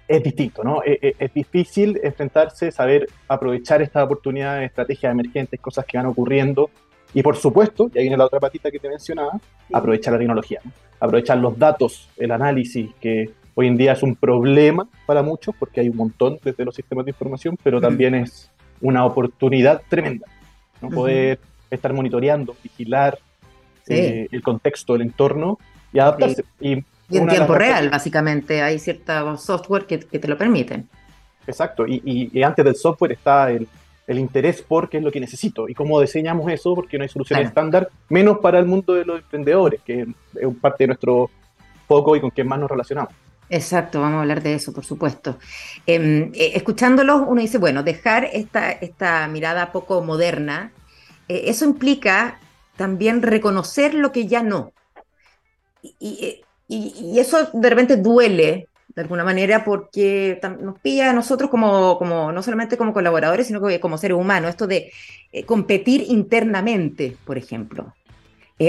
es 0.07 0.23
distinto, 0.23 0.63
¿no? 0.63 0.81
Eh, 0.85 1.15
es, 1.17 1.33
difícil 1.33 1.99
enfrentarse, 2.03 2.71
saber 2.71 3.07
aprovechar 3.27 3.81
estas 3.81 4.03
oportunidades, 4.03 4.69
estrategias 4.69 5.11
emergentes, 5.11 5.59
cosas 5.59 5.85
que 5.85 5.97
van 5.97 6.07
ocurriendo. 6.07 6.69
Y 7.13 7.21
por 7.21 7.37
supuesto, 7.37 7.89
y 7.93 7.99
ahí 7.99 8.03
viene 8.05 8.17
la 8.17 8.25
otra 8.25 8.39
patita 8.39 8.69
que 8.69 8.79
te 8.79 8.89
mencionaba, 8.89 9.39
aprovechar 9.71 10.13
la 10.13 10.19
tecnología, 10.19 10.59
aprovechar 10.99 11.37
los 11.37 11.57
datos, 11.57 12.09
el 12.17 12.31
análisis 12.31 12.89
que 12.99 13.29
hoy 13.55 13.67
en 13.67 13.77
día 13.77 13.93
es 13.93 14.03
un 14.03 14.15
problema 14.15 14.87
para 15.05 15.21
muchos 15.21 15.55
porque 15.57 15.81
hay 15.81 15.89
un 15.89 15.97
montón 15.97 16.39
desde 16.43 16.65
los 16.65 16.75
sistemas 16.75 17.05
de 17.05 17.11
información, 17.11 17.57
pero 17.61 17.79
también 17.79 18.15
es 18.15 18.51
una 18.81 19.05
oportunidad 19.05 19.81
tremenda. 19.87 20.27
¿no? 20.81 20.89
Poder 20.89 21.39
estar 21.69 21.93
monitoreando, 21.93 22.55
vigilar 22.61 23.17
eh, 23.87 24.27
el 24.31 24.41
contexto, 24.41 24.95
el 24.95 25.01
entorno 25.01 25.57
y 25.91 25.99
adaptarse. 25.99 26.43
Y, 26.59 26.83
en 27.11 27.27
tiempo 27.27 27.53
real, 27.53 27.89
básicamente, 27.89 28.61
hay 28.61 28.79
cierta 28.79 29.37
software 29.37 29.85
que, 29.85 29.97
te 29.97 30.27
lo 30.27 30.37
permiten. 30.37 30.87
Exacto, 31.45 31.85
y, 31.85 32.41
antes 32.41 32.63
del 32.65 32.75
software 32.75 33.11
está 33.11 33.51
el, 33.51 33.67
interés 34.07 34.61
por 34.61 34.89
qué 34.89 34.97
es 34.97 35.03
lo 35.03 35.11
que 35.11 35.19
necesito 35.19 35.69
y 35.69 35.73
cómo 35.73 35.99
diseñamos 36.01 36.51
eso, 36.51 36.73
porque 36.73 36.97
no 36.97 37.03
hay 37.03 37.09
solución 37.09 37.41
estándar, 37.41 37.89
menos 38.09 38.39
para 38.39 38.59
el 38.59 38.65
mundo 38.65 38.93
de 38.93 39.05
los 39.05 39.19
emprendedores, 39.19 39.81
que 39.81 40.01
es 40.01 40.55
parte 40.59 40.85
de 40.85 40.87
nuestro 40.87 41.29
foco 41.87 42.15
y 42.15 42.21
con 42.21 42.29
quien 42.29 42.47
más 42.47 42.59
nos 42.59 42.71
relacionamos. 42.71 43.13
Exacto, 43.53 44.01
vamos 44.01 44.17
a 44.17 44.21
hablar 44.21 44.41
de 44.41 44.55
eso, 44.55 44.73
por 44.73 44.83
supuesto. 44.83 45.37
Em, 45.85 46.31
eh, 46.33 46.53
escuchándolos, 46.55 47.21
uno 47.27 47.39
dice, 47.39 47.59
bueno, 47.59 47.83
dejar 47.83 48.25
esta, 48.33 48.71
esta 48.71 49.27
mirada 49.27 49.71
poco 49.71 50.01
moderna, 50.01 50.71
eh, 51.27 51.43
eso 51.45 51.63
implica 51.63 52.39
también 52.77 53.21
reconocer 53.21 53.93
lo 53.93 54.11
que 54.11 54.25
ya 54.25 54.41
no. 54.41 54.73
Y, 55.99 56.41
eso 57.19 57.49
de 57.53 57.69
repente 57.69 57.97
duele, 57.97 58.69
de 58.95 59.01
alguna 59.03 59.23
manera, 59.23 59.63
porque 59.63 60.39
nos 60.59 60.79
pilla 60.79 61.11
a 61.11 61.13
nosotros 61.13 61.51
como, 61.51 61.99
como 61.99 62.31
no 62.31 62.41
solamente 62.41 62.75
como 62.77 62.91
colaboradores, 62.91 63.45
sino 63.45 63.61
como 63.79 63.99
seres 63.99 64.17
humanos, 64.17 64.49
esto 64.49 64.65
de 64.65 64.91
eh, 65.31 65.45
competir 65.45 66.05
internamente, 66.07 67.17
por 67.23 67.37
ejemplo. 67.37 67.93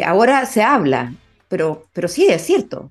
ahora 0.05 0.45
se 0.45 0.63
habla, 0.63 1.15
pero, 1.49 1.87
pero 1.95 2.09
sí 2.09 2.27
es 2.27 2.43
cierto, 2.43 2.91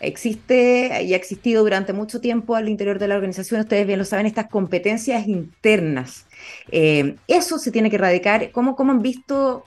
existe 0.00 1.02
y 1.02 1.14
ha 1.14 1.16
existido 1.16 1.62
durante 1.62 1.92
mucho 1.92 2.20
tiempo 2.20 2.56
al 2.56 2.68
interior 2.68 2.98
de 2.98 3.08
la 3.08 3.16
organización, 3.16 3.60
ustedes 3.60 3.86
bien 3.86 3.98
lo 3.98 4.04
saben, 4.04 4.26
estas 4.26 4.48
competencias 4.48 5.26
internas. 5.26 6.26
Eh, 6.70 7.16
eso 7.28 7.58
se 7.58 7.70
tiene 7.70 7.90
que 7.90 7.96
erradicar. 7.96 8.50
¿Cómo, 8.52 8.76
¿Cómo, 8.76 8.92
han 8.92 9.02
visto, 9.02 9.64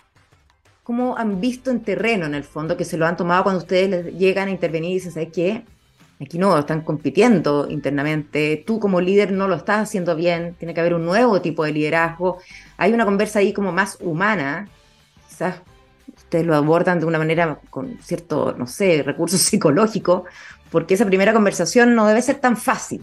¿Cómo 0.83 1.17
han 1.17 1.41
visto 1.41 1.71
en 1.71 1.81
terreno, 1.81 2.25
en 2.25 2.35
el 2.35 2.43
fondo, 2.43 2.77
que 2.77 2.85
se 2.85 2.97
lo 2.97 3.05
han 3.05 3.17
tomado 3.17 3.43
cuando 3.43 3.61
ustedes 3.61 4.13
llegan 4.17 4.47
a 4.47 4.51
intervenir 4.51 4.91
y 4.91 4.95
dicen, 4.95 5.11
¿sabes 5.11 5.29
qué? 5.33 5.63
Aquí 6.19 6.39
no, 6.39 6.57
están 6.57 6.81
compitiendo 6.81 7.67
internamente, 7.69 8.63
tú 8.65 8.79
como 8.79 8.99
líder 8.99 9.31
no 9.31 9.47
lo 9.47 9.55
estás 9.55 9.83
haciendo 9.83 10.15
bien, 10.15 10.55
tiene 10.57 10.73
que 10.73 10.79
haber 10.79 10.95
un 10.95 11.05
nuevo 11.05 11.41
tipo 11.41 11.63
de 11.63 11.71
liderazgo, 11.71 12.39
hay 12.75 12.91
una 12.91 13.05
conversa 13.05 13.37
ahí 13.37 13.53
como 13.53 13.71
más 13.71 13.99
humana, 14.01 14.67
quizás 15.29 15.61
ustedes 16.27 16.45
lo 16.45 16.55
abordan 16.55 16.99
de 16.99 17.05
una 17.05 17.17
manera 17.17 17.57
con 17.69 17.97
cierto, 18.01 18.53
no 18.57 18.67
sé, 18.67 19.01
recurso 19.01 19.37
psicológico, 19.37 20.25
porque 20.69 20.93
esa 20.93 21.05
primera 21.05 21.33
conversación 21.33 21.95
no 21.95 22.05
debe 22.05 22.21
ser 22.21 22.39
tan 22.39 22.57
fácil. 22.57 23.01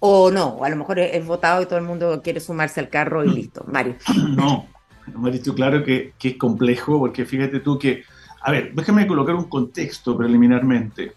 O 0.00 0.30
no, 0.30 0.62
a 0.62 0.68
lo 0.68 0.76
mejor 0.76 0.98
es, 0.98 1.24
votado 1.24 1.62
y 1.62 1.66
todo 1.66 1.78
el 1.78 1.84
mundo 1.84 2.20
quiere 2.22 2.40
sumarse 2.40 2.80
al 2.80 2.88
carro 2.88 3.24
y 3.24 3.30
listo. 3.30 3.64
Mario. 3.68 3.96
No, 4.36 4.66
Mario, 5.14 5.54
claro 5.54 5.84
que, 5.84 6.12
que 6.18 6.30
es 6.30 6.36
complejo, 6.36 6.98
porque 6.98 7.24
fíjate 7.24 7.60
tú 7.60 7.78
que, 7.78 8.02
a 8.42 8.50
ver, 8.50 8.72
déjame 8.74 9.06
colocar 9.06 9.34
un 9.36 9.48
contexto 9.48 10.16
preliminarmente. 10.16 11.12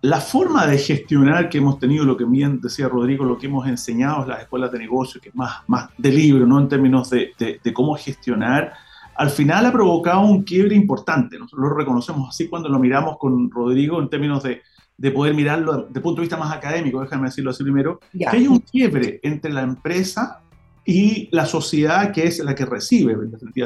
La 0.00 0.20
forma 0.20 0.66
de 0.66 0.78
gestionar 0.78 1.48
que 1.48 1.58
hemos 1.58 1.78
tenido, 1.78 2.04
lo 2.04 2.16
que 2.16 2.24
bien 2.24 2.60
decía 2.60 2.88
Rodrigo, 2.88 3.24
lo 3.24 3.38
que 3.38 3.46
hemos 3.46 3.68
enseñado 3.68 4.22
en 4.22 4.30
las 4.30 4.40
escuelas 4.40 4.72
de 4.72 4.78
negocio, 4.78 5.20
que 5.20 5.28
es 5.28 5.34
más, 5.34 5.60
más 5.68 5.90
de 5.96 6.10
libro, 6.10 6.46
¿no? 6.46 6.58
En 6.58 6.68
términos 6.68 7.08
de, 7.10 7.32
de, 7.38 7.60
de 7.62 7.72
cómo 7.72 7.94
gestionar, 7.96 8.72
al 9.16 9.30
final 9.30 9.66
ha 9.66 9.72
provocado 9.72 10.20
un 10.22 10.42
quiebre 10.42 10.74
importante. 10.74 11.38
Nosotros 11.38 11.70
lo 11.70 11.74
reconocemos 11.76 12.28
así 12.28 12.48
cuando 12.48 12.68
lo 12.68 12.78
miramos 12.78 13.18
con 13.18 13.50
Rodrigo 13.50 14.00
en 14.00 14.08
términos 14.08 14.42
de, 14.42 14.62
de 14.96 15.10
poder 15.10 15.34
mirarlo 15.34 15.72
desde 15.72 15.98
el 15.98 16.02
punto 16.02 16.20
de 16.20 16.26
vista 16.26 16.36
más 16.36 16.54
académico, 16.54 17.00
déjame 17.00 17.26
decirlo 17.26 17.50
así 17.50 17.62
primero, 17.62 18.00
que 18.12 18.28
hay 18.28 18.46
un 18.46 18.58
quiebre 18.60 19.20
entre 19.22 19.52
la 19.52 19.62
empresa 19.62 20.42
y 20.84 21.28
la 21.30 21.46
sociedad 21.46 22.12
que 22.12 22.24
es 22.24 22.38
la 22.40 22.54
que 22.54 22.64
recibe, 22.64 23.16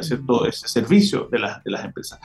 ¿cierto? 0.03 0.47
ese 0.47 0.69
servicio 0.69 1.29
de, 1.31 1.39
de 1.65 1.71
las 1.71 1.85
empresas. 1.85 2.19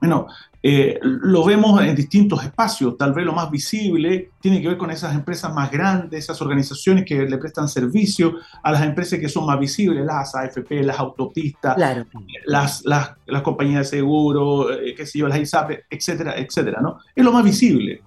Bueno, 0.00 0.26
eh, 0.62 0.98
lo 1.00 1.44
vemos 1.44 1.80
en 1.80 1.94
distintos 1.94 2.42
espacios, 2.44 2.98
tal 2.98 3.12
vez 3.12 3.24
lo 3.24 3.32
más 3.32 3.50
visible 3.50 4.30
tiene 4.40 4.60
que 4.60 4.68
ver 4.68 4.76
con 4.76 4.90
esas 4.90 5.14
empresas 5.14 5.54
más 5.54 5.70
grandes, 5.70 6.24
esas 6.24 6.40
organizaciones 6.42 7.04
que 7.04 7.24
le 7.24 7.38
prestan 7.38 7.68
servicio 7.68 8.34
a 8.62 8.72
las 8.72 8.82
empresas 8.82 9.18
que 9.18 9.28
son 9.28 9.46
más 9.46 9.58
visibles, 9.58 10.04
las 10.04 10.34
AFP, 10.34 10.82
las 10.82 10.98
autopistas, 10.98 11.76
las, 12.46 12.84
las, 12.84 13.14
las, 13.26 13.42
compañías 13.42 13.90
de 13.90 13.98
seguro, 13.98 14.72
eh, 14.72 14.94
qué 14.96 15.06
sé 15.06 15.20
yo, 15.20 15.28
las 15.28 15.38
ISAP, 15.38 15.70
etcétera, 15.88 16.34
etcétera, 16.36 16.80
¿no? 16.80 16.98
Es 17.14 17.24
lo 17.24 17.32
más 17.32 17.44
visible. 17.44 18.02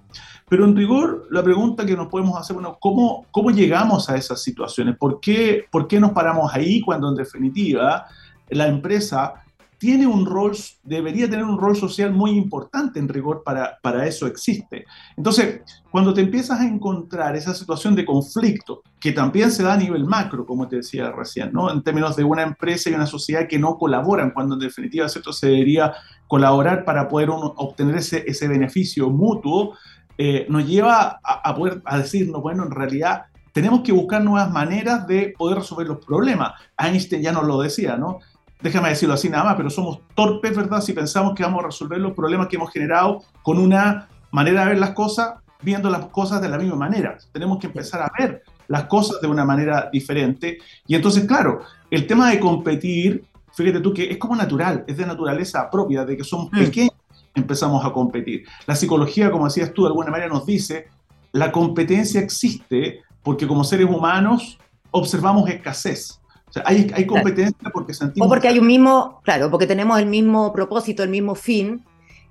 Pero 0.50 0.64
en 0.64 0.76
rigor, 0.76 1.28
la 1.30 1.44
pregunta 1.44 1.86
que 1.86 1.96
nos 1.96 2.08
podemos 2.08 2.36
hacer, 2.36 2.54
bueno, 2.54 2.76
¿cómo, 2.80 3.24
cómo 3.30 3.52
llegamos 3.52 4.10
a 4.10 4.16
esas 4.16 4.42
situaciones? 4.42 4.96
¿Por 4.96 5.20
qué, 5.20 5.64
¿Por 5.70 5.86
qué 5.86 6.00
nos 6.00 6.10
paramos 6.10 6.52
ahí 6.52 6.80
cuando 6.80 7.08
en 7.08 7.14
definitiva 7.14 8.06
la 8.48 8.66
empresa 8.66 9.44
tiene 9.80 10.06
un 10.06 10.26
rol, 10.26 10.52
debería 10.82 11.30
tener 11.30 11.44
un 11.46 11.58
rol 11.58 11.74
social 11.74 12.12
muy 12.12 12.32
importante 12.32 12.98
en 12.98 13.08
rigor 13.08 13.42
para, 13.42 13.78
para 13.80 14.06
eso 14.06 14.26
existe. 14.26 14.84
Entonces, 15.16 15.62
cuando 15.90 16.12
te 16.12 16.20
empiezas 16.20 16.60
a 16.60 16.66
encontrar 16.66 17.34
esa 17.34 17.54
situación 17.54 17.94
de 17.94 18.04
conflicto, 18.04 18.82
que 19.00 19.12
también 19.12 19.50
se 19.50 19.62
da 19.62 19.72
a 19.72 19.78
nivel 19.78 20.04
macro, 20.04 20.44
como 20.44 20.68
te 20.68 20.76
decía 20.76 21.10
recién, 21.12 21.50
¿no? 21.54 21.72
en 21.72 21.82
términos 21.82 22.14
de 22.14 22.24
una 22.24 22.42
empresa 22.42 22.90
y 22.90 22.94
una 22.94 23.06
sociedad 23.06 23.48
que 23.48 23.58
no 23.58 23.78
colaboran, 23.78 24.32
cuando 24.32 24.54
en 24.54 24.60
definitiva 24.60 25.08
¿cierto? 25.08 25.32
se 25.32 25.46
debería 25.46 25.94
colaborar 26.28 26.84
para 26.84 27.08
poder 27.08 27.30
obtener 27.30 27.96
ese, 27.96 28.22
ese 28.26 28.48
beneficio 28.48 29.08
mutuo, 29.08 29.78
eh, 30.22 30.44
nos 30.50 30.66
lleva 30.66 31.18
a, 31.24 31.54
poder 31.54 31.80
a 31.86 31.96
decirnos, 31.96 32.42
bueno, 32.42 32.64
en 32.64 32.72
realidad 32.72 33.22
tenemos 33.52 33.80
que 33.80 33.90
buscar 33.90 34.22
nuevas 34.22 34.50
maneras 34.50 35.06
de 35.06 35.32
poder 35.34 35.60
resolver 35.60 35.86
los 35.86 36.04
problemas. 36.04 36.52
Einstein 36.76 37.22
ya 37.22 37.32
nos 37.32 37.44
lo 37.44 37.58
decía, 37.62 37.96
¿no? 37.96 38.18
Déjame 38.60 38.90
decirlo 38.90 39.14
así 39.14 39.30
nada 39.30 39.44
más, 39.44 39.56
pero 39.56 39.70
somos 39.70 40.00
torpes, 40.14 40.54
¿verdad? 40.54 40.82
Si 40.82 40.92
pensamos 40.92 41.32
que 41.34 41.42
vamos 41.42 41.64
a 41.64 41.68
resolver 41.68 41.98
los 41.98 42.12
problemas 42.12 42.48
que 42.48 42.56
hemos 42.56 42.70
generado 42.70 43.22
con 43.42 43.56
una 43.56 44.08
manera 44.30 44.64
de 44.64 44.72
ver 44.72 44.78
las 44.78 44.90
cosas, 44.90 45.36
viendo 45.62 45.88
las 45.88 46.04
cosas 46.08 46.42
de 46.42 46.50
la 46.50 46.58
misma 46.58 46.76
manera. 46.76 47.16
Tenemos 47.32 47.58
que 47.58 47.68
empezar 47.68 48.02
a 48.02 48.12
ver 48.18 48.42
las 48.68 48.84
cosas 48.84 49.22
de 49.22 49.26
una 49.26 49.46
manera 49.46 49.88
diferente. 49.90 50.58
Y 50.86 50.96
entonces, 50.96 51.24
claro, 51.24 51.62
el 51.90 52.06
tema 52.06 52.28
de 52.28 52.38
competir, 52.38 53.24
fíjate 53.54 53.80
tú 53.80 53.94
que 53.94 54.10
es 54.10 54.18
como 54.18 54.36
natural, 54.36 54.84
es 54.86 54.98
de 54.98 55.06
naturaleza 55.06 55.70
propia, 55.70 56.04
de 56.04 56.18
que 56.18 56.24
somos 56.24 56.52
mm. 56.52 56.58
pequeños 56.58 56.99
empezamos 57.34 57.84
a 57.84 57.92
competir. 57.92 58.44
La 58.66 58.76
psicología, 58.76 59.30
como 59.30 59.46
decías 59.46 59.72
tú, 59.72 59.82
de 59.82 59.88
alguna 59.88 60.10
manera 60.10 60.28
nos 60.28 60.46
dice, 60.46 60.88
la 61.32 61.52
competencia 61.52 62.20
existe 62.20 63.02
porque 63.22 63.46
como 63.46 63.64
seres 63.64 63.86
humanos 63.86 64.58
observamos 64.90 65.48
escasez. 65.48 66.20
O 66.48 66.52
sea, 66.52 66.64
hay, 66.66 66.90
hay 66.94 67.06
competencia 67.06 67.70
porque 67.72 67.94
sentimos... 67.94 68.26
O 68.26 68.28
porque 68.28 68.48
hay 68.48 68.58
un 68.58 68.66
mismo, 68.66 69.20
claro, 69.22 69.50
porque 69.50 69.66
tenemos 69.66 69.98
el 70.00 70.06
mismo 70.06 70.52
propósito, 70.52 71.04
el 71.04 71.10
mismo 71.10 71.36
fin, 71.36 71.84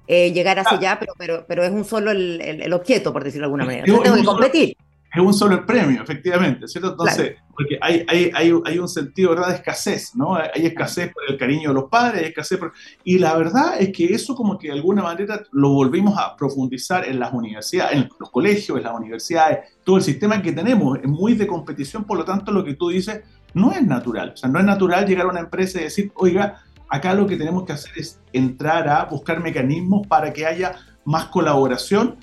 eh, 0.08 0.34
llegar 0.34 0.60
hacia 0.60 0.78
allá, 0.78 0.98
pero, 1.00 1.14
pero, 1.18 1.46
pero 1.48 1.64
es 1.64 1.72
un 1.72 1.86
solo 1.86 2.12
el, 2.12 2.42
el, 2.42 2.74
objeto, 2.74 3.14
por 3.14 3.24
decirlo 3.24 3.44
de 3.44 3.48
alguna 3.48 3.66
manera. 3.66 3.86
tengo 3.86 4.16
que 4.16 4.24
competir 4.26 4.78
es 5.12 5.22
un 5.22 5.34
solo 5.34 5.56
el 5.56 5.66
premio, 5.66 6.04
efectivamente, 6.04 6.68
¿cierto? 6.68 6.92
Entonces, 6.92 7.38
porque 7.52 7.80
hay, 7.82 8.06
hay, 8.08 8.32
hay, 8.34 8.54
hay, 8.64 8.80
un 8.80 8.88
sentido, 8.88 9.32
¿verdad?, 9.32 9.50
de 9.50 9.56
escasez, 9.56 10.16
¿no? 10.16 10.36
Hay 10.36 10.66
escasez 10.68 11.12
por 11.12 11.24
el 11.28 11.38
cariño 11.38 11.70
de 11.70 11.74
los 11.74 11.86
padres, 11.86 12.22
hay 12.22 12.28
escasez 12.30 12.60
por... 12.60 12.74
Y 13.04 13.18
la 13.18 13.36
verdad 13.36 13.82
es 13.82 13.92
que 13.92 14.06
eso 14.06 14.36
como 14.36 14.58
que 14.58 14.68
de 14.68 14.74
alguna 14.74 15.02
manera 15.02 15.42
lo 15.52 15.70
volvimos 15.70 16.18
a 16.18 16.36
profundizar 16.36 17.08
en 17.08 17.20
las 17.20 17.34
universidades, 17.34 17.98
en 17.98 18.10
los 18.20 18.30
colegios, 18.30 18.78
en 18.78 18.84
las 18.84 18.94
universidades, 18.94 19.60
todo 19.84 19.98
el 19.98 20.04
sistema 20.04 20.42
que 20.42 20.52
tenemos 20.52 21.00
es 21.00 21.08
muy 21.08 21.34
de 21.34 21.48
competición, 21.48 22.04
por 22.04 22.18
lo 22.18 22.24
tanto 22.24 22.52
lo 22.52 22.64
que 22.64 22.76
tú 22.76 22.90
dices 22.90 23.22
no 23.56 23.72
es 23.72 23.82
natural. 23.82 24.34
O 24.36 24.38
sea, 24.38 24.48
no 24.48 24.60
es 24.60 24.66
natural 24.66 25.08
llegar 25.08 25.26
a 25.26 25.30
una 25.30 25.40
empresa 25.40 25.80
y 25.80 25.86
decir, 25.86 26.12
oiga, 26.16 26.62
acá 26.88 27.16
lo 27.16 27.26
que 27.26 27.36
tenemos 27.36 27.66
que 27.66 27.74
hacer 27.74 27.92
es 27.98 28.20
entrar 28.32 28.88
a 28.88 29.06
buscar 29.06 29.42
mecanismos 29.42 30.06
para 30.08 30.32
que 30.34 30.46
haya 30.46 30.76
más 31.04 31.26
colaboración 31.26 32.18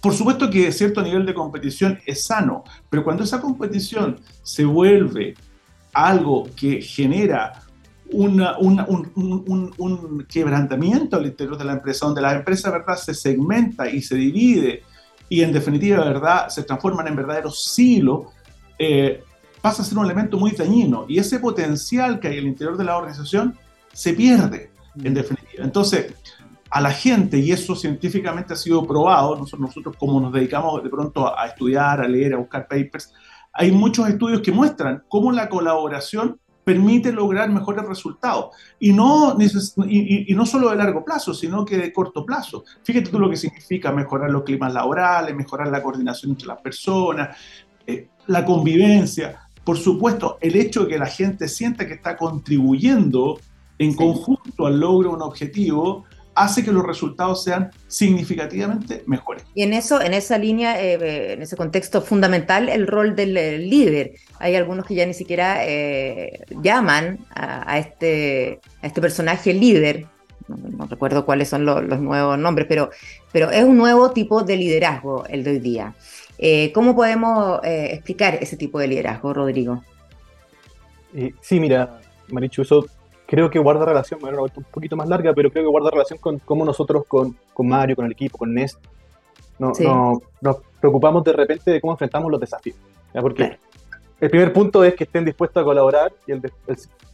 por 0.00 0.14
supuesto 0.14 0.50
que 0.50 0.70
cierto 0.72 1.02
nivel 1.02 1.26
de 1.26 1.34
competición 1.34 1.98
es 2.06 2.26
sano, 2.26 2.64
pero 2.90 3.02
cuando 3.02 3.24
esa 3.24 3.40
competición 3.40 4.20
se 4.42 4.64
vuelve 4.64 5.34
algo 5.92 6.48
que 6.54 6.82
genera 6.82 7.62
un, 8.12 8.38
quebrantamiento 10.28 11.16
al 11.16 11.26
interior 11.26 11.58
de 11.58 11.64
la 11.64 11.72
empresa, 11.72 12.06
donde 12.06 12.20
la 12.20 12.34
empresa 12.34 12.70
¿verdad? 12.70 12.96
se 12.96 13.14
segmenta 13.14 13.88
y 13.88 14.02
se 14.02 14.14
divide 14.14 14.82
y 15.28 15.42
en 15.42 15.52
definitiva 15.52 16.04
¿verdad? 16.04 16.48
se 16.48 16.62
transforman 16.62 17.08
en 17.08 17.16
verdaderos 17.16 17.64
silos, 17.64 18.28
eh, 18.78 19.22
pasa 19.60 19.82
a 19.82 19.84
ser 19.84 19.98
un 19.98 20.04
elemento 20.04 20.38
muy 20.38 20.52
dañino 20.52 21.06
y 21.08 21.18
ese 21.18 21.40
potencial 21.40 22.20
que 22.20 22.28
hay 22.28 22.38
al 22.38 22.46
interior 22.46 22.76
de 22.76 22.84
la 22.84 22.96
organización 22.96 23.56
se 23.92 24.12
pierde 24.12 24.70
en 25.02 25.14
definitiva. 25.14 25.64
Entonces, 25.64 26.14
a 26.70 26.80
la 26.80 26.90
gente, 26.90 27.38
y 27.38 27.52
eso 27.52 27.76
científicamente 27.76 28.52
ha 28.52 28.56
sido 28.56 28.86
probado, 28.86 29.36
nosotros, 29.36 29.96
como 29.96 30.20
nos 30.20 30.32
dedicamos 30.32 30.82
de 30.82 30.90
pronto 30.90 31.36
a, 31.38 31.46
estudiar, 31.46 32.00
a 32.00 32.08
leer, 32.08 32.34
a 32.34 32.38
buscar 32.38 32.66
papers, 32.66 33.12
hay 33.52 33.72
muchos 33.72 34.08
estudios 34.08 34.40
que 34.40 34.52
muestran 34.52 35.04
cómo 35.08 35.32
la 35.32 35.48
colaboración 35.48 36.38
permite 36.66 37.12
lograr 37.12 37.48
mejores 37.48 37.86
resultados. 37.86 38.46
Y 38.80 38.92
no, 38.92 39.36
y, 39.86 40.34
no 40.34 40.44
solo 40.44 40.70
de 40.70 40.76
largo 40.76 41.04
plazo, 41.04 41.32
sino 41.32 41.64
que 41.64 41.78
de 41.78 41.92
corto 41.92 42.26
plazo. 42.26 42.64
Fíjate 42.82 43.08
tú 43.08 43.20
lo 43.20 43.30
que 43.30 43.36
significa 43.36 43.92
mejorar 43.92 44.30
los 44.30 44.42
climas 44.42 44.74
laborales, 44.74 45.34
mejorar 45.34 45.68
la 45.68 45.80
coordinación 45.80 46.32
entre 46.32 46.48
las 46.48 46.58
personas, 46.58 47.36
eh, 47.86 48.08
la 48.26 48.44
convivencia. 48.44 49.48
Por 49.62 49.78
supuesto, 49.78 50.38
el 50.40 50.56
hecho 50.56 50.82
de 50.82 50.88
que 50.88 50.98
la 50.98 51.06
gente 51.06 51.46
sienta 51.46 51.86
que 51.86 51.94
está 51.94 52.16
contribuyendo 52.16 53.38
en 53.78 53.94
conjunto 53.94 54.66
al 54.66 54.80
logro 54.80 55.10
de 55.10 55.16
un 55.16 55.22
objetivo, 55.22 56.04
hace 56.36 56.62
que 56.62 56.70
los 56.70 56.84
resultados 56.84 57.42
sean 57.42 57.70
significativamente 57.88 59.02
mejores. 59.06 59.44
Y 59.54 59.62
en 59.62 59.72
eso, 59.72 60.00
en 60.00 60.12
esa 60.12 60.38
línea, 60.38 60.80
eh, 60.80 60.98
eh, 61.00 61.32
en 61.32 61.42
ese 61.42 61.56
contexto 61.56 62.02
fundamental, 62.02 62.68
el 62.68 62.86
rol 62.86 63.16
del 63.16 63.34
líder. 63.68 64.12
Hay 64.38 64.54
algunos 64.54 64.86
que 64.86 64.94
ya 64.94 65.06
ni 65.06 65.14
siquiera 65.14 65.66
eh, 65.66 66.44
llaman 66.62 67.18
a, 67.34 67.78
este, 67.78 68.60
a 68.82 68.86
este 68.86 69.00
personaje 69.00 69.54
líder. 69.54 70.06
No, 70.46 70.86
recuerdo 70.86 71.24
cuáles 71.24 71.48
son 71.48 71.64
los, 71.64 71.82
nuevos 72.00 72.38
nombres, 72.38 72.66
pero, 72.68 72.90
pero 73.32 73.50
es 73.50 73.64
un 73.64 73.78
nuevo 73.78 74.12
tipo 74.12 74.44
de 74.44 74.56
liderazgo 74.56 75.24
el 75.26 75.42
de 75.42 75.50
hoy 75.50 75.58
día. 75.58 75.94
¿Cómo 76.74 76.94
podemos 76.94 77.60
explicar 77.64 78.38
ese 78.40 78.56
tipo 78.56 78.78
de 78.78 78.88
liderazgo, 78.88 79.32
Rodrigo? 79.32 79.82
sí, 81.40 81.58
mira, 81.58 81.98
Marichu, 82.28 82.60
eso 82.60 82.86
creo 83.26 83.50
que 83.50 83.58
guarda 83.58 83.84
relación, 83.84 84.20
bueno, 84.20 84.42
un 84.42 84.64
poquito 84.64 84.96
más 84.96 85.08
larga, 85.08 85.32
pero 85.34 85.50
creo 85.50 85.64
que 85.64 85.70
guarda 85.70 85.90
relación 85.90 86.18
con 86.18 86.38
cómo 86.38 86.64
nosotros 86.64 87.04
con, 87.06 87.36
con 87.52 87.68
Mario, 87.68 87.96
con 87.96 88.06
el 88.06 88.12
equipo, 88.12 88.38
con 88.38 88.54
Nest, 88.54 88.78
no, 89.58 89.72
nos 90.40 90.56
preocupamos 90.80 91.24
de 91.24 91.32
repente 91.32 91.70
de 91.70 91.80
cómo 91.80 91.94
enfrentamos 91.94 92.30
los 92.30 92.40
desafíos. 92.40 92.76
Porque 93.12 93.58
el 94.20 94.30
primer 94.30 94.52
punto 94.52 94.84
es 94.84 94.94
que 94.94 95.04
estén 95.04 95.24
dispuestos 95.24 95.60
a 95.60 95.64
colaborar, 95.64 96.12
y 96.26 96.32
el, 96.32 96.42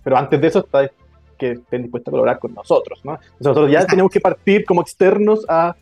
pero 0.03 0.17
antes 0.17 0.41
de 0.41 0.47
eso 0.47 0.61
está 0.61 0.91
que 1.39 1.53
estén 1.53 1.83
dispuestos 1.83 2.11
a 2.11 2.13
colaborar 2.13 2.39
con 2.39 2.55
nosotros. 2.55 3.01
¿no? 3.05 3.19
nosotros 3.39 3.71
ya 3.71 3.87
tenemos 3.87 4.11
que 4.11 4.21
partir 4.21 4.65
como 4.65 4.83
externos 4.83 5.45
a 5.49 5.75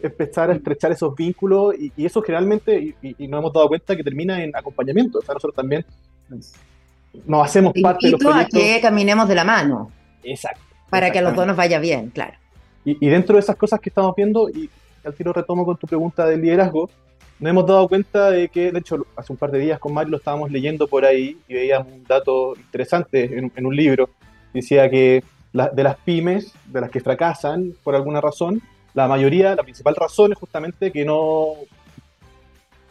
empezar 0.00 0.50
a 0.50 0.54
estrechar 0.54 0.92
esos 0.92 1.14
vínculos 1.14 1.74
y, 1.76 1.92
eso 2.04 2.22
generalmente, 2.22 2.78
y, 2.78 2.94
y, 3.02 3.26
nos 3.26 3.40
hemos 3.40 3.52
dado 3.52 3.68
cuenta 3.68 3.96
que 3.96 4.04
termina 4.04 4.42
en 4.42 4.54
acompañamiento. 4.54 5.18
O 5.18 5.22
sea, 5.22 5.34
nosotros 5.34 5.56
también 5.56 5.84
no 7.26 7.42
hacemos 7.42 7.72
parte 7.80 8.06
de 8.06 8.12
los 8.12 8.20
proyectos. 8.20 8.60
a 8.60 8.64
que 8.64 8.80
caminemos 8.80 9.28
de 9.28 9.34
la 9.34 9.44
mano. 9.44 9.90
Exacto. 10.22 10.62
Para 10.90 11.10
que 11.10 11.18
a 11.18 11.22
los 11.22 11.34
dos 11.34 11.46
nos 11.46 11.56
vaya 11.56 11.78
bien, 11.78 12.10
claro. 12.10 12.34
Y, 12.84 13.08
dentro 13.08 13.34
de 13.34 13.40
esas 13.40 13.56
cosas 13.56 13.80
que 13.80 13.90
estamos 13.90 14.14
viendo, 14.16 14.48
y 14.48 14.70
al 15.04 15.14
tiro 15.14 15.32
retomo 15.32 15.66
con 15.66 15.76
tu 15.76 15.86
pregunta 15.86 16.24
del 16.24 16.40
liderazgo, 16.40 16.88
nos 17.38 17.50
hemos 17.50 17.66
dado 17.66 17.86
cuenta 17.86 18.30
de 18.30 18.48
que, 18.48 18.72
de 18.72 18.78
hecho, 18.78 19.06
hace 19.14 19.32
un 19.32 19.36
par 19.36 19.50
de 19.50 19.58
días 19.58 19.78
con 19.78 19.92
Mario 19.92 20.12
lo 20.12 20.16
estábamos 20.16 20.50
leyendo 20.50 20.88
por 20.88 21.04
ahí 21.04 21.36
y 21.46 21.54
veíamos 21.54 21.92
un 21.92 22.04
dato 22.04 22.54
interesante 22.56 23.50
en, 23.54 23.66
un 23.66 23.76
libro. 23.76 24.08
Decía 24.54 24.88
que 24.88 25.22
de 25.52 25.82
las 25.82 25.96
pymes, 25.96 26.52
de 26.66 26.80
las 26.80 26.90
que 26.90 27.00
fracasan 27.00 27.74
por 27.84 27.94
alguna 27.94 28.20
razón, 28.20 28.62
la 28.94 29.06
mayoría, 29.06 29.54
la 29.54 29.62
principal 29.62 29.94
razón 29.94 30.32
es 30.32 30.38
justamente 30.38 30.90
que 30.90 31.04
no 31.04 31.54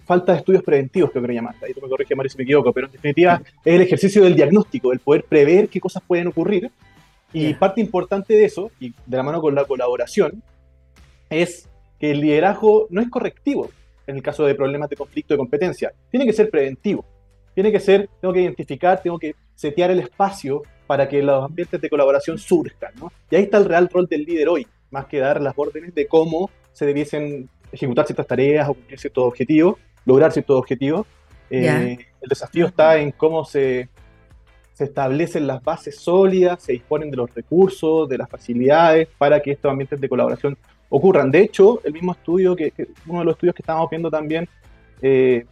falta 0.07 0.31
de 0.31 0.39
estudios 0.39 0.63
preventivos, 0.63 1.11
creo 1.11 1.23
que 1.23 1.33
llaman. 1.33 1.55
Ahí 1.61 1.73
tú 1.73 1.81
me 1.81 1.89
corrige, 1.89 2.15
Mario, 2.15 2.29
si 2.29 2.37
me 2.37 2.43
equivoco, 2.45 2.71
pero 2.71 2.87
en 2.87 2.93
definitiva 2.93 3.41
es 3.63 3.75
el 3.75 3.81
ejercicio 3.81 4.23
del 4.23 4.35
diagnóstico, 4.35 4.93
el 4.93 4.99
poder 4.99 5.25
prever 5.25 5.67
qué 5.67 5.79
cosas 5.79 6.01
pueden 6.07 6.27
ocurrir. 6.27 6.71
Y 7.33 7.53
parte 7.55 7.81
importante 7.81 8.33
de 8.33 8.45
eso, 8.45 8.71
y 8.79 8.93
de 9.05 9.17
la 9.17 9.21
mano 9.21 9.41
con 9.41 9.53
la 9.53 9.65
colaboración, 9.65 10.41
es 11.29 11.67
que 11.99 12.11
el 12.11 12.21
liderazgo 12.21 12.87
no 12.89 13.01
es 13.01 13.09
correctivo 13.09 13.69
en 14.07 14.15
el 14.15 14.23
caso 14.23 14.45
de 14.45 14.55
problemas 14.55 14.89
de 14.89 14.95
conflicto 14.95 15.33
de 15.33 15.37
competencia. 15.37 15.91
Tiene 16.09 16.25
que 16.25 16.31
ser 16.31 16.49
preventivo. 16.49 17.05
Tiene 17.53 17.71
que 17.71 17.79
ser, 17.81 18.09
tengo 18.21 18.33
que 18.33 18.41
identificar, 18.41 19.01
tengo 19.01 19.19
que 19.19 19.35
setear 19.55 19.91
el 19.91 19.99
espacio 19.99 20.61
para 20.85 21.09
que 21.09 21.21
los 21.21 21.43
ambientes 21.43 21.81
de 21.81 21.89
colaboración 21.89 22.37
surjan. 22.37 22.93
¿no? 22.95 23.11
Y 23.29 23.35
ahí 23.35 23.43
está 23.43 23.57
el 23.57 23.65
real 23.65 23.89
rol 23.89 24.07
del 24.07 24.23
líder 24.23 24.47
hoy, 24.47 24.65
más 24.89 25.07
que 25.07 25.19
dar 25.19 25.41
las 25.41 25.53
órdenes 25.57 25.93
de 25.93 26.07
cómo 26.07 26.49
se 26.71 26.85
debiesen 26.85 27.49
ejecutar 27.71 28.05
ciertas 28.05 28.27
tareas 28.27 28.69
o 28.69 28.73
cumplir 28.73 28.99
ciertos 28.99 29.25
objetivos, 29.25 29.75
lograr 30.07 30.31
ciertos 30.31 30.57
objetivos. 30.57 31.05
Eh, 31.49 31.97
el 32.21 32.29
desafío 32.29 32.65
está 32.65 32.97
en 32.97 33.11
cómo 33.11 33.45
se, 33.45 33.89
se 34.73 34.85
establecen 34.85 35.45
las 35.45 35.63
bases 35.63 35.99
sólidas, 35.99 36.63
se 36.63 36.71
disponen 36.71 37.11
de 37.11 37.17
los 37.17 37.33
recursos, 37.35 38.07
de 38.09 38.17
las 38.17 38.29
facilidades 38.29 39.09
para 39.17 39.41
que 39.41 39.51
estos 39.51 39.69
ambientes 39.69 39.99
de 39.99 40.09
colaboración 40.09 40.57
ocurran. 40.89 41.29
De 41.29 41.41
hecho, 41.41 41.81
el 41.83 41.93
mismo 41.93 42.13
estudio, 42.13 42.55
que, 42.55 42.71
uno 43.05 43.19
de 43.19 43.25
los 43.25 43.33
estudios 43.35 43.53
que 43.53 43.61
estábamos 43.61 43.89
viendo 43.89 44.09
también, 44.09 44.47
eh, 45.01 45.45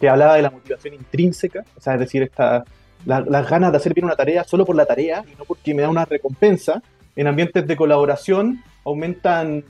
que 0.00 0.08
hablaba 0.08 0.36
de 0.36 0.42
la 0.42 0.50
motivación 0.50 0.94
intrínseca, 0.94 1.64
o 1.76 1.80
sea, 1.80 1.94
es 1.94 2.00
decir, 2.00 2.22
esta, 2.22 2.64
las 3.04 3.48
ganas 3.48 3.72
de 3.72 3.76
hacer 3.76 3.94
bien 3.94 4.06
una 4.06 4.16
tarea 4.16 4.42
solo 4.44 4.64
por 4.64 4.74
la 4.74 4.86
tarea 4.86 5.22
y 5.30 5.36
no 5.36 5.44
porque 5.44 5.74
me 5.74 5.82
da 5.82 5.88
una 5.88 6.04
recompensa, 6.06 6.82
en 7.14 7.26
ambientes 7.26 7.66
de 7.66 7.76
colaboración 7.76 8.62
aumentan 8.84 9.64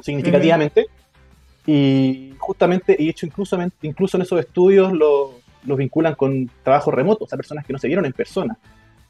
significativamente. 0.00 0.86
Y 1.66 2.34
justamente, 2.38 2.96
y 2.98 3.08
hecho 3.08 3.26
incluso, 3.26 3.58
incluso 3.82 4.16
en 4.16 4.22
esos 4.22 4.40
estudios 4.40 4.92
los 4.92 5.78
vinculan 5.78 6.14
con 6.14 6.50
trabajo 6.62 6.90
remoto, 6.90 7.24
o 7.24 7.28
sea, 7.28 7.36
personas 7.36 7.64
que 7.64 7.72
no 7.72 7.78
se 7.78 7.88
vieron 7.88 8.04
en 8.04 8.12
persona. 8.12 8.56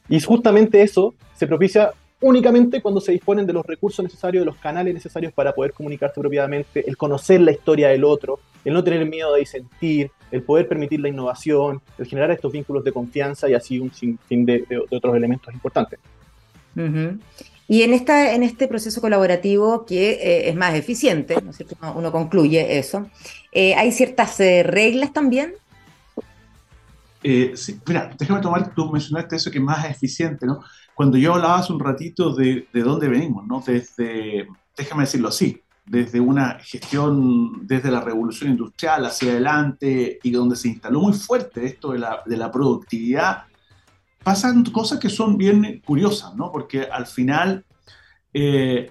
Y 0.09 0.21
justamente 0.21 0.83
eso 0.83 1.15
se 1.35 1.47
propicia 1.47 1.93
únicamente 2.21 2.81
cuando 2.81 3.01
se 3.01 3.13
disponen 3.13 3.47
de 3.47 3.53
los 3.53 3.67
recursos 3.67 4.03
necesarios, 4.03 4.43
de 4.43 4.47
los 4.47 4.57
canales 4.57 4.95
necesarios 4.95 5.33
para 5.33 5.53
poder 5.53 5.73
comunicarse 5.73 6.21
propiamente, 6.21 6.89
el 6.89 6.97
conocer 6.97 7.41
la 7.41 7.53
historia 7.53 7.89
del 7.89 8.05
otro, 8.05 8.41
el 8.65 8.73
no 8.73 8.83
tener 8.83 9.05
miedo 9.07 9.35
de 9.35 9.41
disentir, 9.41 10.11
el 10.31 10.43
poder 10.43 10.67
permitir 10.67 11.01
la 11.01 11.09
innovación, 11.09 11.83
el 11.99 12.07
generar 12.07 12.31
estos 12.31 12.51
vínculos 12.51 12.83
de 12.83 12.93
confianza 12.93 13.49
y 13.49 13.55
así 13.55 13.79
un 13.79 13.93
sinfín 13.93 14.47
de, 14.47 14.65
otros 14.91 15.15
elementos 15.15 15.53
importantes. 15.53 15.99
Y 17.67 17.83
en, 17.83 17.95
esta, 17.95 18.35
en 18.35 18.43
este 18.43 18.69
proceso 18.69 19.01
colaborativo 19.01 19.87
que 19.87 20.13
eh, 20.13 20.49
es 20.51 20.57
más 20.57 20.75
eficiente, 20.75 21.41
¿no 21.43 21.51
es 21.51 21.57
cierto? 21.57 21.77
Uno, 21.95 22.13
concluye 22.13 22.79
eso, 22.79 23.09
eh, 23.53 23.75
¿hay 23.75 23.91
ciertas 23.93 24.39
eh, 24.41 24.63
reglas 24.63 25.13
también? 25.13 25.55
sí, 27.55 27.81
mira, 27.87 28.15
déjame 28.19 28.43
tomar, 28.43 28.75
tú 28.75 28.91
mencionaste 28.93 29.37
eso 29.37 29.51
que 29.51 29.57
es 29.57 29.65
más 29.65 29.87
eficiente, 29.87 30.45
¿no? 30.45 30.61
Cuando 30.95 31.17
yo 31.17 31.33
hablaba 31.33 31.57
hace 31.57 31.73
un 31.73 31.81
ratito 31.81 32.35
de, 32.35 32.69
de 32.71 32.83
dónde 32.83 33.09
venimos, 33.09 33.47
¿no? 33.47 33.65
Desde, 33.67 34.47
déjame 34.77 35.05
decirlo 35.05 35.29
así, 35.29 35.63
desde 35.87 36.21
una 36.21 36.59
gestión, 36.61 37.67
desde 37.67 37.91
la 37.91 38.01
revolución 38.01 38.51
industrial 38.51 39.05
hacia 39.05 39.33
adelante 39.33 40.19
y 40.23 40.31
donde 40.31 40.57
se 40.57 40.69
instaló 40.69 41.01
muy 41.01 41.13
fuerte 41.13 41.67
esto 41.67 41.93
de 41.93 41.99
la, 41.99 42.23
de 42.25 42.37
la 42.37 42.51
productividad, 42.51 43.45
pasan 44.25 44.65
cosas 44.65 44.99
que 44.99 45.11
son 45.11 45.37
bien 45.37 45.83
curiosas, 45.85 46.35
¿no? 46.35 46.51
Porque 46.51 46.83
al 46.83 47.07
final, 47.07 47.65
eh, 48.33 48.91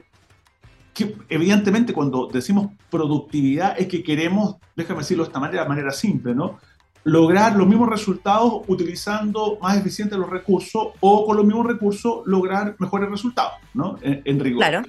que 0.94 1.16
evidentemente 1.28 1.92
cuando 1.92 2.30
decimos 2.32 2.72
productividad 2.90 3.76
es 3.78 3.88
que 3.88 4.04
queremos, 4.04 4.58
déjame 4.76 5.00
decirlo 5.00 5.24
de 5.24 5.30
esta 5.30 5.40
manera, 5.40 5.64
de 5.64 5.70
manera 5.70 5.92
simple, 5.92 6.36
¿no? 6.36 6.60
Lograr 7.04 7.56
los 7.56 7.68
mismos 7.68 7.90
resultados 7.90 8.62
utilizando 8.68 9.58
más 9.62 9.76
eficientes 9.76 10.18
los 10.18 10.30
recursos 10.30 10.90
o 11.02 11.26
con 11.26 11.36
los 11.36 11.46
mismos 11.46 11.66
recursos 11.66 12.22
lograr 12.26 12.76
mejores 12.80 13.10
resultados, 13.10 13.54
¿no? 13.74 13.98
En, 14.02 14.40
rigor. 14.40 14.60
Claro. 14.60 14.84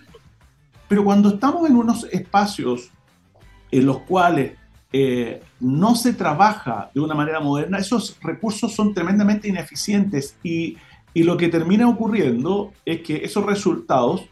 Pero 0.87 1.03
cuando 1.03 1.31
estamos 1.31 1.69
en 1.69 1.75
unos 1.75 2.05
espacios 2.13 2.91
en 3.71 3.87
los 3.87 4.01
cuales 4.01 4.53
eh, 4.97 5.43
no 5.59 5.97
se 5.97 6.13
trabaja 6.13 6.89
de 6.95 7.01
una 7.01 7.17
manera 7.17 7.41
moderna, 7.41 7.79
esos 7.79 8.17
recursos 8.23 8.73
son 8.73 8.95
tremendamente 8.95 9.49
ineficientes 9.49 10.37
y, 10.45 10.79
y, 11.13 11.25
lo 11.25 11.37
que 11.37 11.49
termina 11.49 11.89
ocurriendo 11.89 12.73
es 12.87 13.01
que 13.01 13.17
esos 13.25 13.45
resultados 13.45 14.23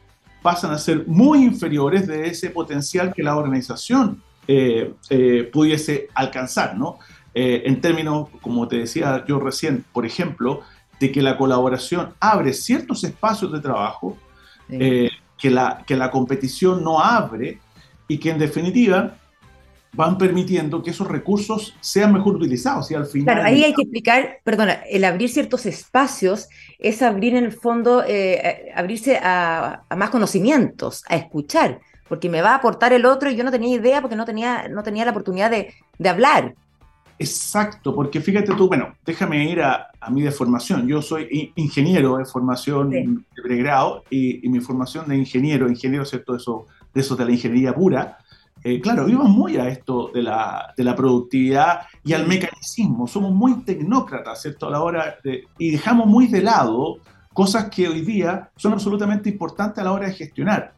pasan 0.40 0.70
a 0.70 0.78
ser 0.78 1.04
muy 1.08 1.42
inferiores 1.42 2.06
de 2.06 2.28
ese 2.28 2.50
potencial 2.50 3.12
que 3.12 3.24
la 3.24 3.36
organización 3.36 4.22
eh, 4.46 4.94
eh, 5.10 5.50
pudiese 5.52 6.06
alcanzar, 6.14 6.78
¿no? 6.78 7.00
en 7.34 7.80
términos, 7.80 8.28
como 8.40 8.68
te 8.68 8.76
decía 8.76 9.24
yo 9.26 9.40
recién, 9.40 9.84
por 9.92 10.06
ejemplo, 10.06 10.60
de 11.00 11.10
que 11.10 11.22
la 11.22 11.36
colaboración 11.36 12.10
abre 12.20 12.52
ciertos 12.52 13.02
espacios 13.02 13.50
de 13.50 13.58
trabajo 13.58 14.16
que, 14.68 15.50
la, 15.50 15.82
que 15.84 15.96
la 15.96 16.10
competición 16.12 16.84
no 16.84 17.00
abre 17.00 17.58
y 18.06 18.18
que 18.18 18.30
en 18.30 18.38
definitiva 18.38 19.16
van 19.94 20.16
permitiendo 20.16 20.82
que 20.82 20.90
esos 20.90 21.06
recursos 21.06 21.76
sean 21.80 22.12
mejor 22.12 22.36
utilizados 22.36 22.90
y 22.90 22.94
al 22.94 23.06
final... 23.06 23.34
Claro, 23.34 23.48
ahí 23.48 23.62
hay 23.62 23.74
que 23.74 23.82
explicar, 23.82 24.38
perdona, 24.42 24.72
el 24.90 25.04
abrir 25.04 25.28
ciertos 25.28 25.66
espacios 25.66 26.48
es 26.78 27.02
abrir 27.02 27.34
en 27.36 27.44
el 27.44 27.52
fondo, 27.52 28.02
eh, 28.06 28.72
abrirse 28.74 29.18
a, 29.22 29.82
más 29.96 30.10
conocimientos, 30.10 31.04
a 31.08 31.16
escuchar, 31.16 31.80
porque 32.08 32.30
me 32.30 32.40
va 32.40 32.52
a 32.52 32.56
aportar 32.56 32.92
el 32.92 33.04
otro 33.04 33.30
y 33.30 33.36
yo 33.36 33.44
no 33.44 33.50
tenía 33.50 33.76
idea 33.76 34.00
porque 34.00 34.16
no 34.16 34.24
tenía, 34.24 34.68
no 34.68 34.82
tenía 34.82 35.04
la 35.04 35.10
oportunidad 35.10 35.50
de, 35.50 35.74
de 35.98 36.08
hablar. 36.08 36.54
Exacto, 37.18 37.94
porque 37.94 38.20
fíjate 38.20 38.54
tú, 38.54 38.66
bueno, 38.68 38.96
déjame 39.04 39.44
ir 39.44 39.60
a, 39.62 39.90
a 40.00 40.10
mí 40.10 40.22
de 40.22 40.32
formación. 40.32 40.88
Yo 40.88 41.00
soy 41.02 41.52
ingeniero 41.54 42.16
de 42.16 42.24
formación 42.24 42.90
de 42.90 43.42
pregrado 43.42 44.02
y, 44.10 44.44
y, 44.44 44.48
mi 44.48 44.60
formación 44.60 45.06
de 45.06 45.16
ingeniero, 45.16 45.68
ingeniero, 45.68 46.04
¿cierto? 46.04 46.34
Eso, 46.34 46.66
de 46.92 47.00
eso 47.00 47.14
de 47.14 47.24
la 47.24 47.30
ingeniería 47.30 47.74
pura, 47.74 48.18
eh, 48.64 48.80
claro, 48.80 49.06
vivimos 49.06 49.28
muy 49.28 49.56
a 49.56 49.68
esto 49.68 50.10
de 50.14 50.22
la, 50.22 50.72
de 50.76 50.84
la, 50.84 50.94
productividad 50.94 51.80
y 52.04 52.12
al 52.12 52.28
mecanicismo. 52.28 53.08
Somos 53.08 53.32
muy 53.32 53.64
tecnócratas, 53.64 54.42
¿cierto? 54.42 54.68
A 54.68 54.70
la 54.70 54.82
hora 54.82 55.16
y 55.58 55.72
dejamos 55.72 56.06
muy 56.06 56.28
de 56.28 56.42
lado 56.42 56.98
cosas 57.32 57.68
que 57.70 57.88
hoy 57.88 58.02
día 58.02 58.50
son 58.56 58.72
absolutamente 58.72 59.30
importantes 59.30 59.78
a 59.80 59.84
la 59.84 59.92
hora 59.92 60.06
de 60.06 60.14
gestionar. 60.14 60.74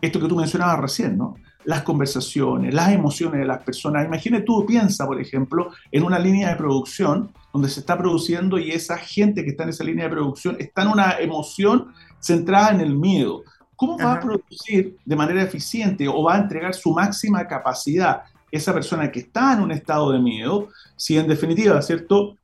Esto 0.00 0.20
que 0.20 0.28
tú 0.28 0.36
mencionabas 0.36 0.78
recién, 0.78 1.16
¿no? 1.16 1.36
Las 1.64 1.82
conversaciones, 1.82 2.74
las 2.74 2.92
emociones 2.92 3.40
de 3.40 3.46
las 3.46 3.62
personas. 3.62 4.04
Imagínate 4.04 4.44
tú, 4.44 4.66
piensa, 4.66 5.06
por 5.06 5.20
ejemplo, 5.20 5.70
en 5.90 6.02
una 6.02 6.18
línea 6.18 6.50
de 6.50 6.56
producción 6.56 7.30
donde 7.52 7.70
se 7.70 7.80
está 7.80 7.96
produciendo 7.96 8.58
y 8.58 8.72
esa 8.72 8.98
gente 8.98 9.42
que 9.42 9.50
está 9.50 9.62
en 9.62 9.70
esa 9.70 9.84
línea 9.84 10.04
de 10.04 10.10
producción 10.10 10.56
está 10.58 10.82
en 10.82 10.88
una 10.88 11.18
emoción 11.18 11.88
centrada 12.20 12.70
en 12.70 12.82
el 12.82 12.94
miedo 12.94 13.42
¿Cómo 13.76 13.98
va 13.98 14.14
a 14.14 14.20
producir 14.20 14.96
de 15.04 15.16
manera 15.16 15.42
eficiente 15.42 16.08
o 16.08 16.22
va 16.22 16.36
a 16.36 16.38
entregar 16.38 16.74
su 16.74 16.92
máxima 16.92 17.46
capacidad 17.46 18.22
esa 18.50 18.72
persona 18.72 19.10
que 19.10 19.20
está 19.20 19.52
en 19.52 19.60
un 19.60 19.70
estado 19.70 20.12
de 20.12 20.18
miedo 20.18 20.68
si 20.96 21.18
en 21.18 21.28
definitiva, 21.28 21.80
¿cierto? 21.82 22.36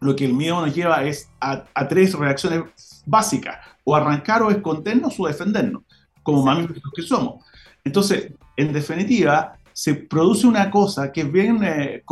Lo 0.00 0.16
que 0.16 0.24
el 0.24 0.34
miedo 0.34 0.60
nos 0.60 0.74
lleva 0.74 1.04
es 1.04 1.30
a, 1.40 1.64
tres 1.88 2.14
reacciones 2.14 2.64
básicas, 3.06 3.58
o 3.84 3.94
arrancar 3.94 4.42
o 4.42 4.50
escondernos 4.50 5.18
o 5.18 5.26
defendernos, 5.26 5.82
como 6.22 6.42
mamíferos 6.42 6.82
que 6.94 7.02
somos. 7.02 7.44
Entonces, 7.84 8.32
en 8.56 8.72
definitiva, 8.72 9.56
se 9.72 9.94
produce 9.94 10.46
una 10.46 10.70
cosa 10.70 11.12
que 11.12 11.22
es 11.22 11.32
bien 11.32 11.62
eh, 11.62 12.02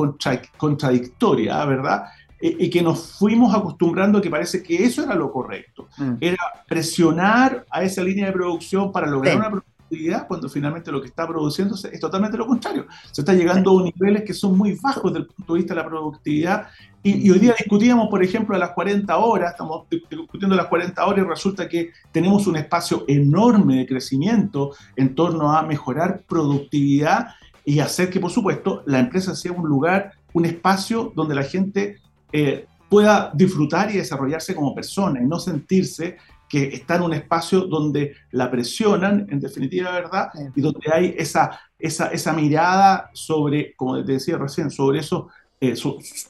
contradictoria, 0.56 1.64
¿verdad? 1.64 2.04
Y 2.40 2.70
que 2.70 2.82
nos 2.82 3.12
fuimos 3.18 3.54
acostumbrando 3.54 4.18
a 4.18 4.22
que 4.22 4.30
parece 4.30 4.62
que 4.62 4.82
eso 4.82 5.02
era 5.02 5.14
lo 5.14 5.30
correcto. 5.30 5.88
Mm. 5.98 6.14
Era 6.20 6.38
presionar 6.66 7.66
a 7.70 7.82
esa 7.82 8.02
línea 8.02 8.26
de 8.26 8.32
producción 8.32 8.90
para 8.90 9.06
lograr 9.06 9.36
una 9.36 9.50
productividad 9.50 10.26
cuando 10.26 10.48
finalmente 10.48 10.92
lo 10.92 11.00
que 11.00 11.08
está 11.08 11.26
produciendo 11.26 11.74
es 11.74 12.00
totalmente 12.00 12.38
lo 12.38 12.46
contrario. 12.46 12.86
Se 13.10 13.22
está 13.22 13.34
llegando 13.34 13.78
a 13.78 13.82
niveles 13.82 14.22
que 14.24 14.32
son 14.32 14.56
muy 14.56 14.78
bajos 14.80 15.12
desde 15.12 15.26
el 15.26 15.26
punto 15.26 15.52
de 15.52 15.58
vista 15.58 15.74
de 15.74 15.82
la 15.82 15.86
productividad. 15.86 16.68
Y, 17.02 17.30
hoy 17.30 17.38
día 17.38 17.54
discutíamos, 17.58 18.08
por 18.08 18.22
ejemplo, 18.22 18.54
de 18.54 18.60
las 18.60 18.70
40 18.70 19.16
horas, 19.16 19.52
estamos 19.52 19.86
discutiendo 19.88 20.54
las 20.54 20.66
40 20.66 21.04
horas 21.04 21.24
y 21.24 21.28
resulta 21.28 21.68
que 21.68 21.90
tenemos 22.12 22.46
un 22.46 22.56
espacio 22.56 23.04
enorme 23.08 23.76
de 23.76 23.86
crecimiento 23.86 24.72
en 24.96 25.14
torno 25.14 25.52
a 25.52 25.62
mejorar 25.62 26.22
productividad 26.28 27.28
y 27.64 27.80
hacer 27.80 28.10
que, 28.10 28.20
por 28.20 28.30
supuesto, 28.30 28.82
la 28.86 29.00
empresa 29.00 29.34
sea 29.34 29.52
un 29.52 29.66
lugar, 29.66 30.12
un 30.32 30.44
espacio 30.44 31.12
donde 31.16 31.34
la 31.34 31.42
gente 31.42 31.98
eh, 32.32 32.66
pueda 32.88 33.30
disfrutar 33.32 33.90
y 33.90 33.98
desarrollarse 33.98 34.54
como 34.54 34.74
persona 34.74 35.20
y 35.22 35.26
no 35.26 35.38
sentirse 35.38 36.16
que 36.50 36.64
está 36.64 36.96
en 36.96 37.02
un 37.02 37.14
espacio 37.14 37.60
donde 37.60 38.16
la 38.32 38.50
presionan, 38.50 39.28
en 39.30 39.38
definitiva, 39.38 39.92
¿verdad? 39.92 40.30
Y 40.56 40.60
donde 40.60 40.80
hay 40.92 41.14
esa, 41.16 41.60
esa, 41.78 42.08
esa 42.08 42.32
mirada 42.32 43.08
sobre, 43.14 43.74
como 43.76 44.04
te 44.04 44.12
decía 44.12 44.36
recién, 44.36 44.68
sobre 44.68 44.98
eso, 44.98 45.28
eh, 45.60 45.74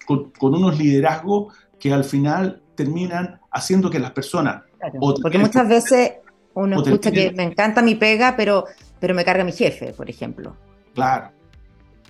con, 0.06 0.30
unos 0.54 0.78
liderazgos 0.78 1.54
que 1.78 1.90
al 1.90 2.04
final 2.04 2.60
terminan 2.74 3.40
haciendo 3.50 3.88
que 3.88 3.98
las 3.98 4.10
personas... 4.10 4.62
porque 5.22 5.38
muchas 5.38 5.66
veces 5.68 6.12
uno 6.52 6.82
escucha 6.82 7.10
que 7.10 7.32
me 7.32 7.44
encanta 7.44 7.80
mi 7.80 7.94
pega, 7.94 8.34
pero, 8.36 8.66
pero 8.98 9.14
me 9.14 9.24
carga 9.24 9.42
mi 9.42 9.52
jefe, 9.52 9.94
por 9.94 10.10
ejemplo. 10.10 10.54
Claro. 10.94 11.30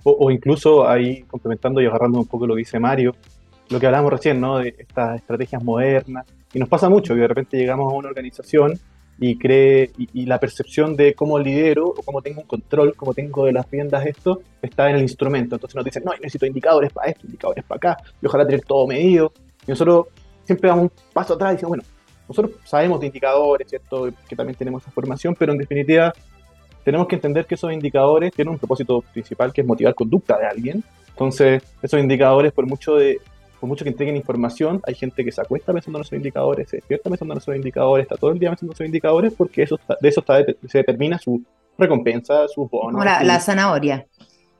O, 0.03 0.17
o 0.19 0.31
incluso 0.31 0.85
ahí, 0.85 1.21
complementando 1.23 1.79
y 1.79 1.85
agarrando 1.85 2.19
un 2.19 2.25
poco 2.25 2.45
lo 2.45 2.55
que 2.55 2.59
dice 2.59 2.77
Mario, 2.77 3.15
lo 3.71 3.79
que 3.79 3.85
hablábamos 3.87 4.11
recién, 4.11 4.39
¿no? 4.39 4.59
De 4.59 4.75
estas 4.77 5.15
estrategias 5.15 5.63
modernas. 5.63 6.25
Y 6.53 6.59
nos 6.59 6.69
pasa 6.69 6.89
mucho 6.89 7.15
que 7.15 7.21
de 7.21 7.27
repente 7.27 7.57
llegamos 7.57 7.91
a 7.91 7.95
una 7.95 8.09
organización 8.09 8.77
y 9.17 9.37
cree 9.37 9.91
y, 9.97 10.25
la 10.25 10.39
percepción 10.39 10.95
de 10.95 11.13
cómo 11.13 11.39
lidero 11.39 11.87
o 11.87 12.01
cómo 12.03 12.21
tengo 12.21 12.41
un 12.41 12.47
control, 12.47 12.95
cómo 12.95 13.13
tengo 13.13 13.45
de 13.45 13.53
las 13.53 13.69
riendas 13.69 14.05
esto, 14.05 14.41
está 14.61 14.89
en 14.89 14.97
el 14.97 15.03
instrumento. 15.03 15.55
Entonces 15.55 15.75
nos 15.75 15.85
dicen, 15.85 16.03
no, 16.03 16.11
necesito 16.13 16.45
indicadores 16.45 16.91
para 16.91 17.11
esto, 17.11 17.27
indicadores 17.27 17.63
para 17.63 17.77
acá, 17.77 18.03
y 18.21 18.25
ojalá 18.25 18.45
tener 18.45 18.61
todo 18.61 18.87
medido. 18.87 19.31
Y 19.65 19.71
nosotros 19.71 20.07
siempre 20.43 20.69
damos 20.69 20.85
un 20.85 20.91
paso 21.13 21.35
atrás 21.35 21.51
y 21.51 21.55
decimos, 21.55 21.69
bueno, 21.69 21.83
nosotros 22.27 22.55
sabemos 22.65 22.99
de 22.99 23.07
indicadores, 23.07 23.67
¿cierto? 23.69 24.09
Que 24.27 24.35
también 24.35 24.57
tenemos 24.57 24.81
esa 24.81 24.91
formación, 24.91 25.35
pero 25.37 25.53
en 25.53 25.59
definitiva 25.59 26.13
tenemos 26.83 27.07
que 27.07 27.15
entender 27.15 27.45
que 27.45 27.55
esos 27.55 27.71
indicadores 27.71 28.33
tienen 28.33 28.53
un 28.53 28.59
propósito 28.59 29.01
principal 29.13 29.53
que 29.53 29.61
es 29.61 29.67
motivar 29.67 29.93
conducta 29.93 30.37
de 30.39 30.47
alguien. 30.47 30.83
Entonces, 31.09 31.61
esos 31.81 31.99
indicadores, 31.99 32.51
por 32.53 32.65
mucho 32.65 32.95
de 32.95 33.19
por 33.61 33.67
mucho 33.69 33.85
que 33.85 33.91
entreguen 33.91 34.15
información, 34.15 34.81
hay 34.87 34.95
gente 34.95 35.23
que 35.23 35.31
se 35.31 35.39
acuesta 35.39 35.71
pensando 35.71 35.99
en 35.99 36.01
esos 36.01 36.13
indicadores, 36.13 36.67
se 36.67 36.77
despierta 36.77 37.11
pensando 37.11 37.35
en 37.35 37.37
esos 37.37 37.55
indicadores, 37.55 38.05
está 38.05 38.15
todo 38.17 38.31
el 38.31 38.39
día 38.39 38.49
pensando 38.49 38.71
en 38.71 38.73
esos 38.73 38.85
indicadores, 38.87 39.33
porque 39.37 39.61
eso, 39.61 39.79
de 40.01 40.09
eso 40.09 40.23
se 40.67 40.77
determina 40.79 41.19
su 41.19 41.43
recompensa, 41.77 42.47
su 42.47 42.67
bono. 42.67 43.03
la, 43.03 43.39
zanahoria. 43.39 44.07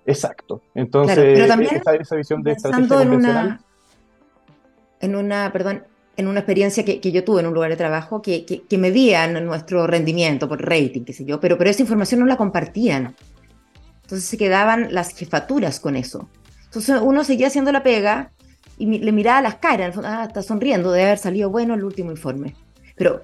Exacto. 0.06 0.62
Entonces, 0.76 1.18
pero 1.18 1.48
también 1.48 1.82
esa, 2.00 2.16
visión 2.16 2.44
de 2.44 2.52
estrategia 2.52 2.88
convencional. 2.88 3.60
En 5.00 5.16
una, 5.16 5.52
perdón, 5.52 5.84
en 6.16 6.28
una 6.28 6.42
experiencia 6.42 6.86
que, 6.86 7.02
que, 7.02 7.12
yo 7.12 7.24
tuve 7.24 7.42
en 7.42 7.48
un 7.48 7.56
lugar 7.56 7.72
de 7.72 7.78
trabajo 7.78 8.22
que, 8.22 8.46
que, 8.46 8.62
que, 8.62 8.78
medían 8.78 9.44
nuestro 9.44 9.88
rendimiento 9.88 10.48
por 10.48 10.62
rating, 10.62 11.06
qué 11.06 11.14
sé 11.14 11.26
yo, 11.26 11.40
pero, 11.40 11.58
pero 11.58 11.72
esa 11.72 11.82
información 11.82 12.20
no 12.20 12.28
la 12.28 12.38
compartían. 12.38 13.16
Entonces 14.04 14.30
se 14.30 14.38
quedaban 14.38 14.94
las 14.94 15.16
jefaturas 15.18 15.80
con 15.80 15.96
eso. 15.96 16.30
Entonces 16.66 17.02
uno 17.02 17.24
seguía 17.24 17.48
haciendo 17.48 17.72
la 17.72 17.82
pega 17.82 18.32
y 18.78 19.00
le 19.00 19.12
miraba 19.12 19.42
las 19.42 19.56
caras, 19.56 19.98
ah, 20.04 20.26
está 20.28 20.42
sonriendo 20.42 20.92
de 20.92 21.04
haber 21.04 21.18
salido 21.18 21.50
bueno 21.50 21.74
el 21.74 21.84
último 21.84 22.12
informe. 22.12 22.56
Pero 22.96 23.22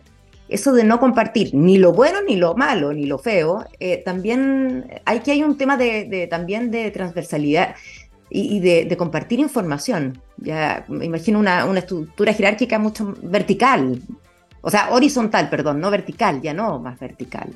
eso 0.49 0.71
de 0.73 0.83
no 0.83 0.99
compartir 0.99 1.53
ni 1.53 1.77
lo 1.77 1.93
bueno, 1.93 2.21
ni 2.21 2.35
lo 2.35 2.55
malo, 2.55 2.93
ni 2.93 3.05
lo 3.05 3.17
feo, 3.17 3.65
eh, 3.79 4.01
también 4.03 5.01
hay 5.05 5.19
que 5.19 5.31
hay 5.31 5.43
un 5.43 5.57
tema 5.57 5.77
de, 5.77 6.27
también 6.29 6.71
de 6.71 6.91
transversalidad 6.91 7.75
y, 8.29 8.59
de, 8.59 8.95
compartir 8.97 9.39
información. 9.39 10.21
Ya 10.37 10.85
me 10.87 11.05
imagino 11.05 11.39
una, 11.39 11.65
una, 11.65 11.79
estructura 11.79 12.33
jerárquica 12.33 12.77
mucho 12.77 13.15
vertical, 13.21 14.01
o 14.61 14.69
sea, 14.69 14.89
horizontal, 14.91 15.49
perdón, 15.49 15.79
no 15.79 15.89
vertical, 15.89 16.41
ya 16.41 16.53
no 16.53 16.79
más 16.79 16.99
vertical. 16.99 17.49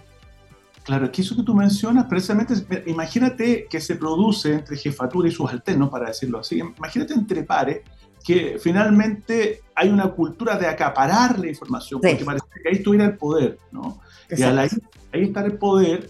Claro, 0.83 1.05
aquí 1.05 1.21
eso 1.21 1.35
que 1.35 1.43
tú 1.43 1.53
mencionas, 1.53 2.05
precisamente, 2.05 2.55
imagínate 2.87 3.67
que 3.69 3.79
se 3.79 3.95
produce 3.95 4.53
entre 4.53 4.77
jefatura 4.77 5.27
y 5.29 5.31
sus 5.31 5.49
alternos, 5.49 5.89
para 5.89 6.07
decirlo 6.07 6.39
así, 6.39 6.59
imagínate 6.59 7.13
entre 7.13 7.43
pares, 7.43 7.81
que 8.23 8.57
finalmente 8.59 9.61
hay 9.75 9.89
una 9.89 10.07
cultura 10.09 10.57
de 10.57 10.67
acaparar 10.67 11.37
la 11.39 11.47
información, 11.47 12.01
porque 12.01 12.25
parece 12.25 12.45
que 12.61 12.69
ahí 12.69 12.75
estuviera 12.75 13.05
el 13.05 13.17
poder, 13.17 13.59
¿no? 13.71 13.99
Y 14.29 14.41
al 14.41 14.57
ahí, 14.57 14.69
ahí 15.13 15.23
estar 15.23 15.45
el 15.45 15.57
poder, 15.57 16.09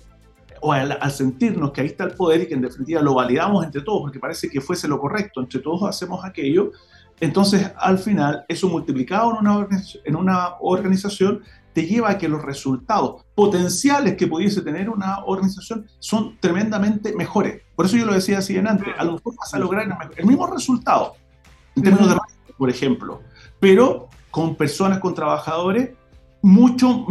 o 0.61 0.71
al, 0.71 0.97
sentirnos 1.11 1.71
que 1.71 1.81
ahí 1.81 1.87
está 1.87 2.05
el 2.05 2.13
poder 2.13 2.41
y 2.41 2.47
que 2.47 2.53
en 2.53 2.61
definitiva 2.61 3.01
lo 3.01 3.13
validamos 3.13 3.65
entre 3.65 3.81
todos, 3.81 4.01
porque 4.01 4.19
parece 4.19 4.49
que 4.49 4.61
fuese 4.61 4.87
lo 4.87 4.99
correcto, 4.99 5.41
entre 5.41 5.59
todos 5.59 5.83
hacemos 5.83 6.23
aquello, 6.23 6.71
entonces 7.19 7.71
al 7.77 7.97
final 7.99 8.45
eso 8.47 8.69
multiplicado 8.69 9.31
en 9.31 9.47
una, 9.47 9.67
en 10.05 10.15
una 10.15 10.55
organización 10.59 11.41
te 11.73 11.85
lleva 11.85 12.11
a 12.11 12.17
que 12.17 12.27
los 12.27 12.41
resultados 12.41 13.23
potenciales 13.35 14.15
que 14.17 14.27
pudiese 14.27 14.61
tener 14.61 14.89
una 14.89 15.23
organización 15.25 15.87
son 15.99 16.37
tremendamente 16.39 17.13
mejores. 17.15 17.61
Por 17.75 17.85
eso 17.85 17.97
yo 17.97 18.05
lo 18.05 18.13
decía 18.13 18.39
así 18.39 18.57
en 18.57 18.67
antes, 18.67 18.87
a 18.97 19.03
lo 19.03 19.13
mejor 19.13 19.35
vas 19.37 19.53
a 19.53 19.59
lograr 19.59 20.11
el 20.15 20.25
mismo 20.25 20.47
resultado, 20.47 21.13
en 21.75 21.83
términos 21.83 22.09
de 22.09 22.17
por 22.57 22.69
ejemplo, 22.69 23.21
pero 23.59 24.09
con 24.29 24.55
personas, 24.55 24.99
con 24.99 25.15
trabajadores, 25.15 25.91
mucho, 26.43 27.05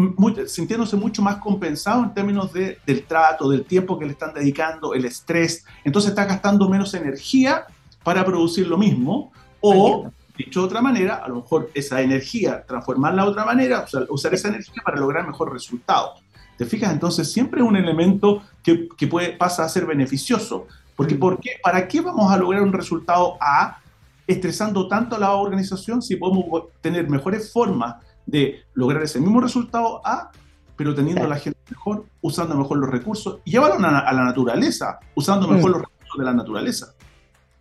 sintiéndose 0.46 0.96
mucho 0.96 1.23
más 1.23 1.37
compensados 1.37 2.05
en 2.05 2.14
términos 2.14 2.53
de, 2.53 2.79
del 2.87 3.05
trato, 3.05 3.49
del 3.49 3.64
tiempo 3.64 3.99
que 3.99 4.05
le 4.05 4.12
están 4.12 4.35
dedicando, 4.35 4.94
el 4.94 5.05
estrés. 5.05 5.64
Entonces 5.85 6.11
está 6.11 6.25
gastando 6.25 6.68
menos 6.68 6.94
energía 6.94 7.66
para 8.03 8.25
producir 8.25 8.66
lo 8.66 8.77
mismo 8.77 9.33
o 9.61 10.11
Dicho 10.44 10.61
de 10.61 10.66
otra 10.66 10.81
manera, 10.81 11.16
a 11.16 11.29
lo 11.29 11.37
mejor 11.37 11.70
esa 11.74 12.00
energía, 12.00 12.64
transformarla 12.66 13.24
de 13.24 13.29
otra 13.29 13.44
manera, 13.44 13.85
usar, 14.09 14.33
esa 14.33 14.48
energía 14.48 14.83
para 14.83 14.98
lograr 14.98 15.26
mejor 15.26 15.53
resultado. 15.53 16.14
¿Te 16.57 16.64
fijas? 16.64 16.92
Entonces 16.92 17.31
siempre 17.31 17.61
es 17.61 17.66
un 17.66 17.76
elemento 17.76 18.42
que, 18.62 18.88
que, 18.96 19.07
puede, 19.07 19.33
pasa 19.33 19.64
a 19.64 19.68
ser 19.68 19.85
beneficioso. 19.85 20.66
Porque 20.96 21.14
¿por 21.14 21.38
qué? 21.40 21.53
¿para 21.62 21.87
qué 21.87 22.00
vamos 22.00 22.33
a 22.33 22.38
lograr 22.38 22.62
un 22.62 22.72
resultado 22.72 23.37
A 23.40 23.79
estresando 24.26 24.88
tanto 24.88 25.16
a 25.16 25.18
la 25.18 25.33
organización 25.33 26.00
si 26.00 26.16
podemos 26.16 26.64
tener 26.81 27.11
mejores 27.11 27.53
formas 27.53 27.96
de 28.24 28.62
lograr 28.72 29.03
ese 29.03 29.20
mismo 29.20 29.42
resultado 29.42 30.00
A, 30.05 30.31
pero 30.76 30.94
teniendo 30.94 31.24
a 31.24 31.29
la 31.29 31.37
gente 31.37 31.59
mejor, 31.68 32.07
usando 32.22 32.55
mejor 32.55 32.79
los 32.79 32.88
recursos 32.88 33.40
y 33.44 33.50
llevarlo 33.50 33.87
a, 33.87 34.12
la 34.12 34.24
naturaleza, 34.24 35.00
usando 35.14 35.48
mejor 35.48 35.72
los 35.72 35.81
recursos 35.83 36.18
de 36.18 36.24
la 36.24 36.33
naturaleza? 36.33 36.94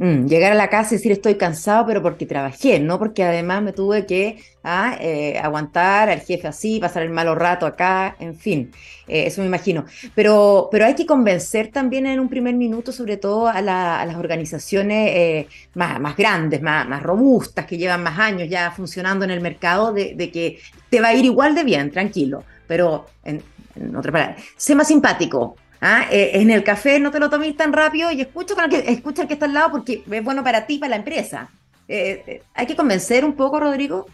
Mm, 0.02 0.28
llegar 0.28 0.54
a 0.54 0.56
la 0.56 0.70
casa 0.70 0.96
y 0.96 0.98
decir 0.98 1.12
estoy 1.12 1.36
cansado, 1.36 1.86
pero 1.86 2.02
porque 2.02 2.26
trabajé, 2.26 2.80
no 2.80 2.98
porque 2.98 3.22
además 3.26 3.62
me 3.62 3.74
tuve 3.74 4.06
que 4.06 4.42
ah, 4.64 4.96
eh, 5.02 5.38
aguantar 5.38 6.10
al 6.10 6.22
jefe 6.22 6.48
así, 6.48 6.80
pasar 6.80 7.04
el 7.04 7.10
malo 7.10 7.36
rato 7.36 7.66
acá, 7.66 8.16
en 8.18 8.34
fin, 8.38 8.72
eh, 9.10 9.26
eso 9.28 9.42
me 9.42 9.48
imagino. 9.48 9.84
Pero, 10.16 10.70
pero 10.72 10.86
hay 10.86 10.96
que 10.96 11.06
convencer 11.06 11.70
también 11.70 12.06
en 12.06 12.22
un 12.22 12.30
primer 12.30 12.56
minuto, 12.56 12.94
sobre 12.94 13.18
todo 13.18 13.50
a, 13.50 13.62
las 13.62 14.16
organizaciones 14.16 15.10
eh, 15.14 15.48
más, 15.76 16.16
grandes, 16.16 16.62
más, 16.62 16.88
más, 16.88 17.04
robustas, 17.04 17.66
que 17.66 17.78
llevan 17.78 18.02
más 18.02 18.18
años 18.20 18.48
ya 18.50 18.72
funcionando 18.72 19.26
en 19.26 19.32
el 19.32 19.42
mercado, 19.42 19.92
de, 19.92 20.16
que 20.32 20.60
te 20.90 21.02
va 21.02 21.10
a 21.10 21.14
ir 21.14 21.26
igual 21.26 21.56
de 21.56 21.66
bien, 21.66 21.92
tranquilo. 21.92 22.46
Pero, 22.68 23.08
en, 23.26 23.42
en 23.76 23.96
otra 23.98 24.14
palabra, 24.14 24.38
sé 24.56 24.76
más 24.76 24.88
simpático, 24.88 25.58
¿Ah? 25.82 26.06
Eh, 26.12 26.32
en 26.34 26.52
el 26.52 26.64
café 26.64 27.00
no 27.00 27.10
te 27.10 27.20
lo 27.20 27.30
tomes 27.30 27.56
tan 27.56 27.72
rápido 27.72 28.12
y 28.12 28.20
escucha, 28.22 28.54
con 28.54 28.66
el 28.66 28.70
que, 28.70 28.92
escucha 28.92 29.22
al 29.22 29.28
que 29.28 29.36
está 29.36 29.46
al 29.46 29.54
lado 29.54 29.72
porque 29.72 30.04
es 30.10 30.24
bueno 30.24 30.44
para 30.44 30.66
ti, 30.66 30.78
para 30.78 30.92
la 30.92 30.96
empresa. 30.98 31.50
Eh, 31.88 32.24
eh, 32.28 32.44
hay 32.54 32.68
que 32.68 32.76
convencer 32.76 33.24
un 33.24 33.34
poco, 33.34 33.60
Rodrigo. 33.60 34.06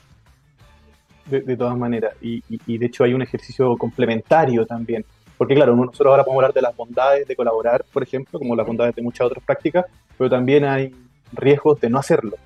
De, 1.26 1.58
todas 1.58 1.76
maneras, 1.76 2.14
y, 2.22 2.42
de 2.78 2.86
hecho 2.86 3.04
hay 3.04 3.16
un 3.16 3.22
ejercicio 3.24 3.76
complementario 3.78 4.64
también, 4.68 5.04
porque 5.40 5.56
claro, 5.56 5.76
nosotros 5.76 6.12
ahora 6.12 6.24
podemos 6.24 6.44
hablar 6.44 6.54
de 6.54 6.62
las 6.62 6.76
bondades 6.76 7.28
de 7.28 7.36
colaborar, 7.36 7.84
por 7.92 8.04
ejemplo, 8.04 8.38
como 8.38 8.56
las 8.56 8.68
bondades 8.68 8.94
de 8.94 9.02
muchas 9.02 9.26
otras 9.26 9.44
prácticas, 9.44 9.86
pero 10.20 10.30
también 10.30 10.66
hay 10.66 10.94
riesgos 11.34 11.82
de 11.82 11.90
no 11.90 11.98
hacerlo. 11.98 12.38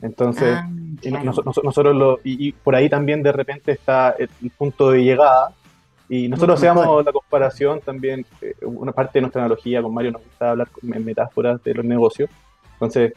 Entonces, 0.00 0.56
ah, 0.56 0.70
nosotros, 1.24 1.96
lo, 1.96 2.20
y, 2.22 2.52
por 2.52 2.76
ahí 2.76 2.88
también 2.88 3.24
de 3.24 3.32
repente 3.32 3.72
está 3.72 4.14
el 4.16 4.28
punto 4.56 4.92
de 4.92 5.02
llegada, 5.02 5.52
y 6.12 6.28
nosotros 6.28 6.58
hacíamos 6.58 7.04
la 7.04 7.12
comparación 7.12 7.80
también, 7.80 8.26
eh, 8.42 8.52
una 8.62 8.90
parte 8.90 9.18
de 9.18 9.20
nuestra 9.20 9.42
analogía 9.42 9.80
con 9.80 9.94
Mario 9.94 10.10
nos 10.10 10.24
gusta 10.24 10.50
hablar 10.50 10.68
en 10.82 11.04
metáforas 11.04 11.62
de 11.62 11.72
los 11.72 11.84
negocios. 11.84 12.28
Entonces, 12.72 13.12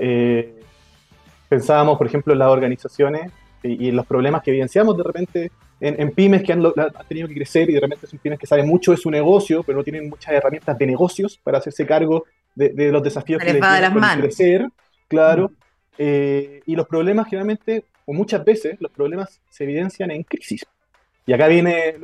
eh, 0.00 0.58
pensábamos, 1.50 1.98
por 1.98 2.06
ejemplo, 2.06 2.32
en 2.32 2.38
las 2.38 2.48
organizaciones 2.48 3.30
y, 3.62 3.90
en 3.90 3.96
los 3.96 4.06
problemas 4.06 4.42
que 4.42 4.52
evidenciamos 4.52 4.96
de 4.96 5.02
repente 5.02 5.52
en, 5.80 6.12
pymes 6.12 6.42
que 6.42 6.54
han, 6.54 6.62
tenido 7.06 7.28
que 7.28 7.34
crecer 7.34 7.68
y 7.68 7.74
de 7.74 7.80
repente 7.80 8.06
son 8.06 8.18
pymes 8.18 8.38
que 8.38 8.46
saben 8.46 8.66
mucho 8.66 8.92
de 8.92 8.96
su 8.96 9.10
negocio, 9.10 9.62
pero 9.62 9.76
no 9.76 9.84
tienen 9.84 10.08
muchas 10.08 10.32
herramientas 10.32 10.78
de 10.78 10.86
negocios 10.86 11.38
para 11.44 11.58
hacerse 11.58 11.84
cargo 11.84 12.24
de, 12.54 12.90
los 12.90 13.02
desafíos 13.02 13.38
que 13.42 13.52
les 13.52 13.60
van 13.60 14.18
crecer, 14.18 14.66
claro. 15.08 15.52
Eh, 15.98 16.62
y 16.64 16.74
los 16.74 16.88
problemas 16.88 17.26
generalmente, 17.26 17.84
o 18.06 18.14
muchas 18.14 18.42
veces, 18.46 18.80
los 18.80 18.90
problemas 18.90 19.42
se 19.50 19.64
evidencian 19.64 20.10
en 20.10 20.22
crisis. 20.22 20.64
Y 21.26 21.32
acá 21.32 21.48
viene, 21.48 21.96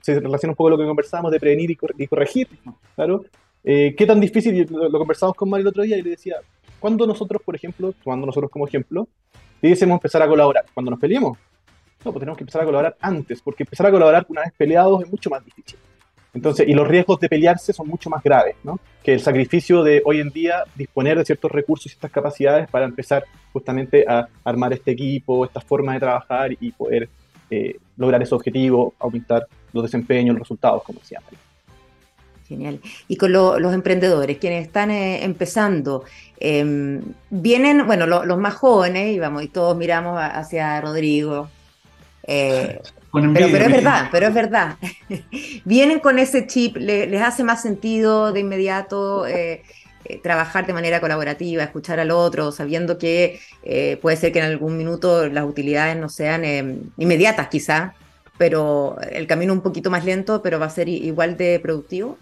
se 0.00 0.20
relaciona 0.20 0.52
un 0.52 0.56
poco 0.56 0.70
lo 0.70 0.78
que 0.78 0.86
conversábamos 0.86 1.32
de 1.32 1.40
prevenir 1.40 1.70
y, 1.70 2.06
corregir, 2.06 2.48
claro. 2.94 3.24
Eh, 3.62 3.94
¿Qué 3.96 4.06
tan 4.06 4.20
difícil? 4.20 4.66
Lo, 4.70 4.88
lo, 4.88 4.98
conversamos 4.98 5.34
con 5.34 5.50
Mario 5.50 5.62
el 5.62 5.68
otro 5.68 5.82
día 5.82 5.98
y 5.98 6.02
le 6.02 6.10
decía, 6.10 6.36
¿cuándo 6.78 7.06
nosotros, 7.06 7.42
por 7.44 7.54
ejemplo, 7.54 7.92
tomando 8.02 8.26
nosotros 8.26 8.50
como 8.50 8.66
ejemplo, 8.66 9.06
debiésemos 9.60 9.96
empezar 9.96 10.22
a 10.22 10.28
colaborar? 10.28 10.64
¿Cuando 10.72 10.90
nos 10.90 11.00
peleemos? 11.00 11.36
No, 12.04 12.12
pues 12.12 12.20
tenemos 12.20 12.38
que 12.38 12.44
empezar 12.44 12.62
a 12.62 12.64
colaborar 12.64 12.96
antes, 13.00 13.42
porque 13.42 13.64
empezar 13.64 13.86
a 13.86 13.90
colaborar 13.90 14.24
una 14.28 14.42
vez 14.42 14.52
peleados 14.56 15.02
es 15.02 15.10
mucho 15.10 15.28
más 15.28 15.44
difícil. 15.44 15.78
Entonces, 16.32 16.66
y 16.68 16.72
los 16.72 16.86
riesgos 16.86 17.18
de 17.20 17.28
pelearse 17.28 17.72
son 17.72 17.88
mucho 17.88 18.08
más 18.08 18.22
graves, 18.22 18.54
¿no? 18.62 18.78
Que 19.02 19.14
el 19.14 19.20
sacrificio 19.20 19.82
de 19.82 20.00
hoy 20.04 20.20
en 20.20 20.30
día 20.30 20.64
disponer 20.76 21.18
de 21.18 21.24
ciertos 21.24 21.50
recursos 21.50 21.92
y 21.92 21.94
estas 21.94 22.10
capacidades 22.10 22.70
para 22.70 22.84
empezar 22.84 23.24
justamente 23.52 24.04
a 24.08 24.28
armar 24.44 24.72
este 24.72 24.92
equipo, 24.92 25.44
esta 25.44 25.60
forma 25.60 25.94
de 25.94 26.00
trabajar 26.00 26.52
y 26.52 26.70
poder 26.72 27.08
eh, 27.50 27.76
lograr 27.96 28.22
ese 28.22 28.34
objetivo, 28.34 28.94
aumentar 28.98 29.46
los 29.72 29.84
desempeños, 29.84 30.34
los 30.34 30.42
resultados, 30.42 30.82
como 30.82 31.00
decía 31.00 31.20
Genial. 32.48 32.80
Y 33.06 33.16
con 33.16 33.32
los 33.32 33.74
emprendedores, 33.74 34.38
quienes 34.38 34.66
están 34.66 34.90
eh, 34.90 35.22
empezando, 35.22 36.04
em, 36.40 37.00
vienen, 37.30 37.86
bueno, 37.86 38.06
los 38.06 38.38
más 38.38 38.54
jóvenes, 38.54 39.14
y 39.14 39.20
vamos, 39.20 39.44
y 39.44 39.48
todos 39.48 39.76
miramos 39.76 40.20
hacia 40.20 40.80
Rodrigo. 40.80 41.48
Eh, 42.24 42.80
pero, 43.12 43.46
es 43.46 43.52
verdad, 43.52 44.08
pero 44.10 44.26
es 44.26 44.34
verdad. 44.34 44.76
vienen 45.64 46.00
con 46.00 46.18
ese 46.18 46.46
chip, 46.46 46.76
les 46.76 47.22
hace 47.22 47.44
más 47.44 47.62
sentido 47.62 48.32
de 48.32 48.40
inmediato 48.40 49.26
eh, 49.26 49.62
trabajar 50.18 50.66
de 50.66 50.72
manera 50.72 51.00
colaborativa, 51.00 51.62
escuchar 51.62 52.00
al 52.00 52.10
otro, 52.10 52.52
sabiendo 52.52 52.98
que 52.98 53.40
eh, 53.62 53.98
puede 54.02 54.16
ser 54.16 54.32
que 54.32 54.40
en 54.40 54.46
algún 54.46 54.76
minuto 54.76 55.28
las 55.28 55.44
utilidades 55.44 55.96
no 55.96 56.08
sean 56.08 56.44
eh, 56.44 56.78
inmediatas 56.96 57.48
quizá, 57.48 57.94
pero 58.38 58.96
el 59.00 59.26
camino 59.26 59.52
un 59.52 59.60
poquito 59.60 59.90
más 59.90 60.04
lento, 60.04 60.42
pero 60.42 60.58
va 60.58 60.66
a 60.66 60.70
ser 60.70 60.88
igual 60.88 61.36
de 61.36 61.60
productivo. 61.60 62.18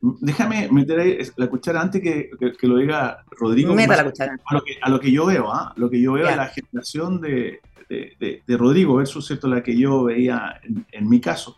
Déjame 0.00 0.68
meter 0.70 1.00
ahí 1.00 1.18
la 1.36 1.48
cuchara 1.48 1.80
antes 1.80 2.00
que, 2.00 2.30
que, 2.38 2.66
lo 2.68 2.76
diga 2.76 3.24
Rodrigo. 3.32 3.74
Meta 3.74 3.96
la 3.96 4.04
cuchara. 4.04 4.38
A 4.46 4.54
lo 4.54 4.62
que, 4.62 4.78
a 4.80 4.88
lo 4.88 5.00
que 5.00 5.10
yo 5.10 5.26
veo, 5.26 5.52
¿ah? 5.52 5.72
lo 5.76 5.90
que 5.90 6.00
yo 6.00 6.12
veo 6.12 6.24
la 6.24 6.46
generación 6.46 7.20
de, 7.20 7.60
de, 7.88 8.42
de, 8.46 8.56
Rodrigo 8.56 8.96
versus 8.96 9.26
¿cierto? 9.26 9.48
la 9.48 9.62
que 9.62 9.76
yo 9.76 10.04
veía 10.04 10.60
en, 10.62 10.86
en 10.92 11.08
mi 11.08 11.20
caso. 11.20 11.56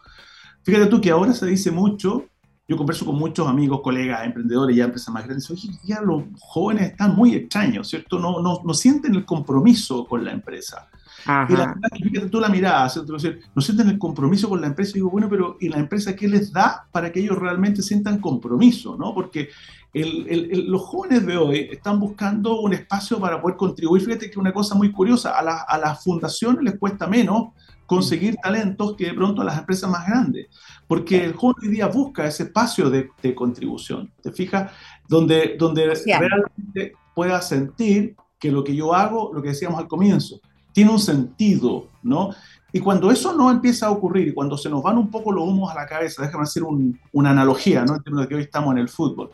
Fíjate 0.62 0.86
tú 0.86 1.00
que 1.00 1.10
ahora 1.10 1.34
se 1.34 1.46
dice 1.46 1.70
mucho 1.70 2.26
yo 2.70 2.76
converso 2.76 3.04
con 3.04 3.16
muchos 3.16 3.48
amigos, 3.48 3.80
colegas, 3.82 4.24
emprendedores, 4.24 4.76
ya 4.76 4.84
empresas 4.84 5.12
más 5.12 5.24
grandes, 5.24 5.50
oye, 5.50 5.70
ya 5.82 6.00
los 6.02 6.22
jóvenes 6.38 6.92
están 6.92 7.16
muy 7.16 7.34
extraños, 7.34 7.88
¿cierto? 7.88 8.20
No, 8.20 8.40
no, 8.40 8.60
no 8.64 8.74
sienten 8.74 9.12
el 9.16 9.24
compromiso 9.24 10.06
con 10.06 10.24
la 10.24 10.30
empresa. 10.30 10.88
Y 11.24 11.52
la 11.52 11.66
verdad 11.66 11.90
fíjate 12.00 12.28
tú 12.28 12.38
la 12.38 12.48
mirada, 12.48 12.88
¿cierto? 12.88 13.16
no 13.54 13.60
sienten 13.60 13.88
el 13.88 13.98
compromiso 13.98 14.48
con 14.48 14.60
la 14.60 14.68
empresa. 14.68 14.92
Y 14.92 14.94
digo, 14.94 15.10
bueno, 15.10 15.28
pero 15.28 15.56
¿y 15.58 15.68
la 15.68 15.78
empresa 15.78 16.14
qué 16.14 16.28
les 16.28 16.52
da 16.52 16.86
para 16.92 17.10
que 17.10 17.18
ellos 17.18 17.36
realmente 17.36 17.82
sientan 17.82 18.20
compromiso? 18.20 18.96
¿no? 18.96 19.12
Porque 19.14 19.48
los 19.92 20.82
jóvenes 20.82 21.26
de 21.26 21.36
hoy 21.36 21.68
están 21.72 21.98
buscando 21.98 22.60
un 22.60 22.72
espacio 22.72 23.18
para 23.18 23.42
poder 23.42 23.56
contribuir. 23.56 24.04
Fíjate 24.04 24.30
que 24.30 24.38
una 24.38 24.52
cosa 24.52 24.76
muy 24.76 24.92
curiosa, 24.92 25.32
a, 25.36 25.40
a 25.40 25.76
las 25.76 26.04
fundaciones 26.04 26.62
les 26.62 26.78
cuesta 26.78 27.08
menos 27.08 27.48
conseguir 27.90 28.36
talentos 28.36 28.94
que 28.96 29.06
de 29.06 29.14
pronto 29.14 29.42
a 29.42 29.44
las 29.44 29.58
empresas 29.58 29.90
más 29.90 30.06
grandes, 30.06 30.46
porque 30.90 31.24
el 31.24 31.34
joven 31.34 31.54
hoy 31.62 31.68
día 31.68 31.86
busca 31.86 32.26
ese 32.26 32.42
espacio 32.42 32.90
de, 32.90 33.08
contribución, 33.36 34.10
¿te 34.20 34.32
fijas? 34.32 34.72
Donde, 35.08 35.54
donde 35.56 35.94
realmente 36.04 36.94
pueda 37.14 37.40
sentir 37.42 38.16
que 38.40 38.50
lo 38.50 38.64
que 38.64 38.74
yo 38.74 38.92
hago, 38.92 39.30
lo 39.32 39.40
que 39.40 39.50
decíamos 39.50 39.78
al 39.78 39.86
comienzo, 39.86 40.40
tiene 40.72 40.90
un 40.90 40.98
sentido, 40.98 41.86
¿no? 42.02 42.30
Y 42.72 42.80
cuando 42.80 43.12
eso 43.12 43.32
no 43.36 43.52
empieza 43.52 43.86
a 43.86 43.90
ocurrir 43.92 44.26
y 44.26 44.34
cuando 44.34 44.58
se 44.58 44.68
nos 44.68 44.82
van 44.82 44.98
un 44.98 45.12
poco 45.12 45.30
los 45.30 45.44
humos 45.44 45.70
a 45.70 45.76
la 45.76 45.86
cabeza, 45.86 46.22
déjame 46.22 46.42
hacer 46.42 46.64
una 47.12 47.30
analogía, 47.30 47.84
¿no? 47.84 47.94
En 47.94 48.02
términos 48.02 48.24
de 48.24 48.28
que 48.28 48.34
hoy 48.34 48.42
estamos 48.42 48.72
en 48.72 48.78
el 48.78 48.88
fútbol. 48.88 49.30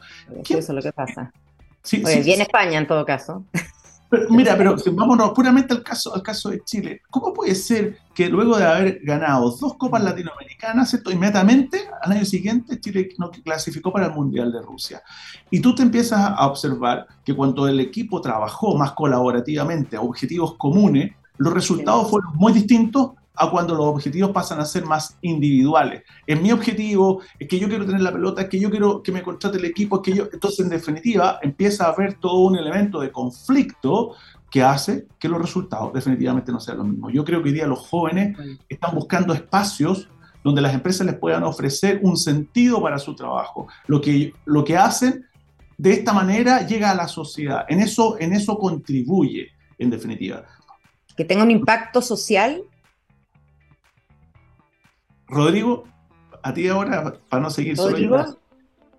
Eso 0.47 0.59
es 0.59 0.69
lo 0.69 0.83
que 0.83 0.93
pasa. 0.93 1.33
Sí, 1.83 2.03
bien 2.23 2.43
España 2.43 2.77
en 2.77 2.87
todo 2.87 3.07
caso. 3.07 3.47
Mira, 4.31 4.57
pero 4.57 4.77
vámonos 4.93 5.31
puramente 5.31 5.75
al 5.75 5.83
caso, 5.83 6.15
al 6.15 6.23
caso 6.23 6.51
de 6.51 6.63
Chile. 6.65 7.03
¿Cómo 7.11 7.33
puede 7.33 7.55
ser 7.55 7.99
que 8.15 8.29
luego 8.29 8.57
de 8.57 8.65
haber 8.65 9.01
ganado 9.03 9.51
dos 9.51 9.75
copas 9.75 10.03
latinoamericanas, 10.03 10.91
¿cierto? 10.91 11.11
inmediatamente 11.11 11.89
al 12.03 12.13
año 12.13 12.25
siguiente 12.25 12.81
Chile 12.81 13.09
no 13.19 13.31
clasificó 13.31 13.93
para 13.93 14.07
el 14.07 14.13
Mundial 14.13 14.53
de 14.53 14.63
Rusia? 14.63 15.03
Y 15.51 15.61
tú 15.61 15.75
te 15.75 15.83
empiezas 15.83 16.21
a 16.21 16.47
observar 16.47 17.07
que 17.25 17.35
cuando 17.35 17.69
el 17.69 17.81
equipo 17.81 18.21
trabajó 18.21 18.77
más 18.77 18.93
colaborativamente 18.93 19.97
a 19.97 20.01
objetivos 20.01 20.55
comunes, 20.57 21.13
los 21.39 21.53
resultados 21.53 22.11
fueron 22.11 22.35
muy 22.37 22.53
distintos 22.53 23.11
a 23.37 23.51
cuando 23.51 23.75
los 23.75 23.87
objetivos 23.87 24.31
pasan 24.31 24.61
a 24.61 24.65
ser 24.65 24.85
más 24.85 25.19
individuales. 25.23 26.03
Es 26.27 26.41
mi 26.41 26.53
objetivo, 26.53 27.21
es 27.39 27.49
que 27.49 27.59
yo 27.59 27.69
quiero 27.69 27.87
tener 27.87 28.01
la 28.01 28.13
pelota, 28.13 28.43
es 28.43 28.49
que 28.49 28.59
yo 28.59 28.71
quiero 28.71 29.03
que 29.03 29.13
me 29.13 29.23
contrate 29.23 29.59
el 29.59 29.65
equipo, 29.65 29.97
es 29.97 30.03
que 30.03 30.13
yo... 30.17 30.29
Entonces, 30.33 30.61
en 30.61 30.71
definitiva, 30.71 31.39
empieza 31.43 31.87
a 31.87 31.93
haber 31.93 32.15
todo 32.15 32.39
un 32.39 32.57
elemento 32.57 33.01
de 33.01 33.13
conflicto 33.13 34.15
que 34.51 34.63
hace 34.63 35.07
que 35.19 35.29
los 35.29 35.41
resultados 35.41 35.93
definitivamente 35.93 36.53
no 36.53 36.61
sean 36.61 36.79
los 36.79 36.87
mismos. 36.87 37.13
Yo 37.13 37.25
creo 37.25 37.43
que 37.43 37.51
hoy 37.51 37.55
día 37.55 37.67
los 37.67 37.81
jóvenes 37.81 38.39
están 38.69 38.95
buscando 38.95 39.35
espacios 39.35 40.09
donde 40.43 40.63
las 40.63 40.75
empresas 40.75 41.05
les 41.07 41.17
puedan 41.17 41.43
ofrecer 41.43 42.01
un 42.03 42.17
sentido 42.17 42.81
para 42.81 42.99
su 42.99 43.15
trabajo. 43.17 43.67
Lo 43.89 44.01
que, 44.01 44.33
lo 44.45 44.65
que 44.65 44.77
hacen 44.77 45.27
de 45.77 45.93
esta 45.93 46.13
manera 46.13 46.67
llega 46.67 46.91
a 46.91 46.95
la 46.95 47.09
sociedad. 47.09 47.65
En 47.69 47.81
eso, 47.81 48.17
en 48.19 48.33
eso 48.33 48.57
contribuye, 48.57 49.49
en 49.79 49.91
definitiva. 49.91 50.45
Que 51.17 51.25
tenga 51.25 51.43
un 51.43 51.51
impacto 51.51 52.01
social 52.01 52.63
Rodrigo, 55.29 55.85
a 56.43 56.53
ti 56.55 56.69
ahora, 56.69 57.15
para 57.29 57.43
no 57.43 57.51
seguir 57.51 57.77
solo 57.77 58.25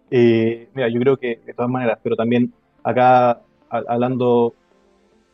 eh, 0.10 0.70
mira, 0.74 0.88
yo 0.90 1.00
creo 1.02 1.18
que 1.18 1.42
de 1.46 1.54
todas 1.54 1.70
maneras, 1.70 2.00
pero 2.02 2.16
también 2.16 2.54
acá 2.84 3.42
hablando 3.70 4.54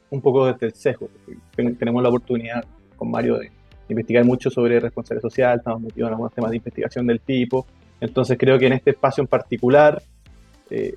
un 0.10 0.22
poco 0.22 0.48
desde 0.48 0.68
el 0.68 0.74
sesgo, 0.74 1.10
tenemos 1.56 2.02
la 2.02 2.10
oportunidad 2.10 2.66
con 2.96 3.12
Mario 3.12 3.38
de 3.38 3.52
investigar 3.90 4.26
mucho 4.26 4.50
sobre 4.50 4.80
responsabilidad 4.80 5.22
social, 5.22 5.58
estamos 5.60 5.82
metidos 5.82 6.08
en 6.08 6.14
algunos 6.14 6.34
temas 6.34 6.50
de 6.52 6.58
investigación 6.58 7.06
del 7.06 7.20
tipo, 7.20 7.68
entonces 8.02 8.38
creo 8.40 8.58
que 8.58 8.68
en 8.68 8.74
este 8.74 8.92
espacio 8.92 9.22
en 9.22 9.28
particular 9.28 10.02
eh, 10.70 10.96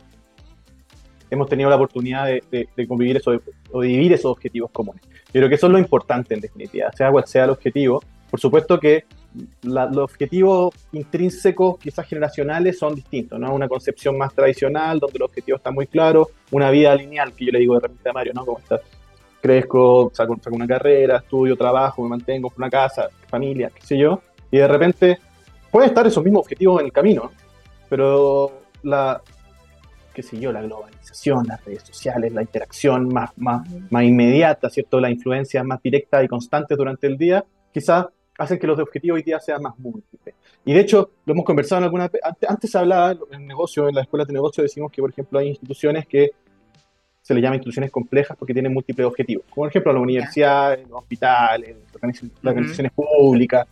hemos 1.31 1.49
tenido 1.49 1.69
la 1.69 1.77
oportunidad 1.77 2.27
de, 2.27 2.87
convivir 2.89 3.17
eso, 3.17 3.39
o 3.73 3.81
de 3.81 3.89
vivir 3.89 4.13
esos 4.13 4.31
objetivos 4.31 4.71
comunes. 4.71 5.03
Yo 5.27 5.41
creo 5.41 5.49
que 5.49 5.57
eso 5.57 5.67
es 5.67 5.73
lo 5.73 5.79
importante 5.79 6.35
en 6.35 6.41
definitiva, 6.41 6.91
sea 6.93 7.11
cual 7.11 7.27
sea 7.27 7.45
el 7.45 7.51
objetivo. 7.51 8.03
Por 8.31 8.41
supuesto 8.41 8.79
que 8.79 9.05
los 9.63 9.97
objetivos 9.99 10.75
intrínsecos, 10.93 11.79
quizás 11.79 12.07
generacionales, 12.07 12.79
son 12.79 12.95
distintos, 12.95 13.39
¿no? 13.39 13.55
Una 13.55 13.69
concepción 13.69 14.17
más 14.17 14.35
tradicional, 14.35 14.99
donde 14.99 15.17
el 15.17 15.23
objetivo 15.23 15.57
está 15.57 15.71
muy 15.71 15.87
claro, 15.87 16.31
una 16.51 16.71
vida 16.71 16.95
lineal, 16.95 17.33
que 17.33 17.47
yo 17.47 17.53
le 17.53 17.59
digo 17.59 17.75
de 17.75 17.81
repente 17.81 18.09
a 18.09 18.13
Mario, 18.13 18.33
¿no? 18.35 18.45
Como 18.45 18.59
está, 18.59 18.81
crezco, 19.41 20.11
saco, 20.13 20.37
una 20.51 20.67
carrera, 20.67 21.19
estudio, 21.19 21.57
trabajo, 21.57 22.03
me 22.03 22.09
mantengo, 22.09 22.53
una 22.57 22.71
casa, 22.71 23.09
familia, 23.29 23.71
qué 23.75 23.87
sé 23.87 23.99
yo, 23.99 24.21
y 24.51 24.59
de 24.59 24.69
repente 24.69 25.19
pueden 25.71 25.91
estar 25.91 26.07
esos 26.07 26.25
mismos 26.25 26.41
objetivos 26.41 26.81
en 26.81 26.87
el 26.87 26.93
camino, 26.93 27.31
pero 27.89 28.63
la, 28.83 29.21
qué 30.15 30.23
sé 30.23 30.39
yo, 30.39 30.51
la 30.51 30.63
globalización, 30.63 31.47
las 31.47 31.65
redes 31.65 31.83
sociales, 31.83 32.33
la 32.33 32.43
interacción 32.43 33.09
más, 33.09 33.31
más, 33.37 33.69
más 33.91 34.03
inmediata, 34.03 34.71
¿cierto? 34.71 34.99
La 34.99 35.11
influencia 35.11 35.63
más 35.63 35.83
directa 35.83 36.25
y 36.25 36.29
constante 36.29 36.75
durante 36.75 37.07
el 37.07 37.19
día, 37.19 37.45
quizás 37.73 38.07
hacen 38.39 38.59
que 38.59 38.67
los 38.67 38.79
objetivos 38.79 39.17
hoy 39.17 39.23
día 39.23 39.41
sean 39.41 39.63
más 39.63 39.79
múltiples. 39.79 40.35
Y 40.65 40.73
de 40.73 40.81
hecho, 40.81 41.11
lo 41.25 41.33
hemos 41.33 41.45
conversado 41.45 41.81
en 41.81 41.85
alguna 41.85 42.11
antes, 42.49 42.75
hablaba 42.75 43.17
en 43.31 43.47
negocio, 43.47 43.89
en 43.89 43.95
la 43.95 44.03
escuela 44.03 44.25
de 44.25 44.33
negocio 44.33 44.63
decimos 44.63 44.91
que, 44.93 45.01
por 45.01 45.11
ejemplo, 45.11 45.39
hay 45.39 45.49
instituciones 45.49 46.07
que 46.07 46.31
se 47.23 47.35
le 47.35 47.41
llaman 47.41 47.57
instituciones 47.57 47.91
complejas 47.91 48.37
porque 48.37 48.53
tienen 48.53 48.73
múltiples 48.73 49.05
objetivos, 49.07 49.45
como 49.51 49.65
por 49.65 49.69
ejemplo 49.71 49.93
la 49.93 50.01
universidad, 50.01 50.79
los 50.89 51.01
hospitales, 51.01 51.77
las 52.03 52.53
organizaciones 52.53 52.93
públicas, 52.93 53.67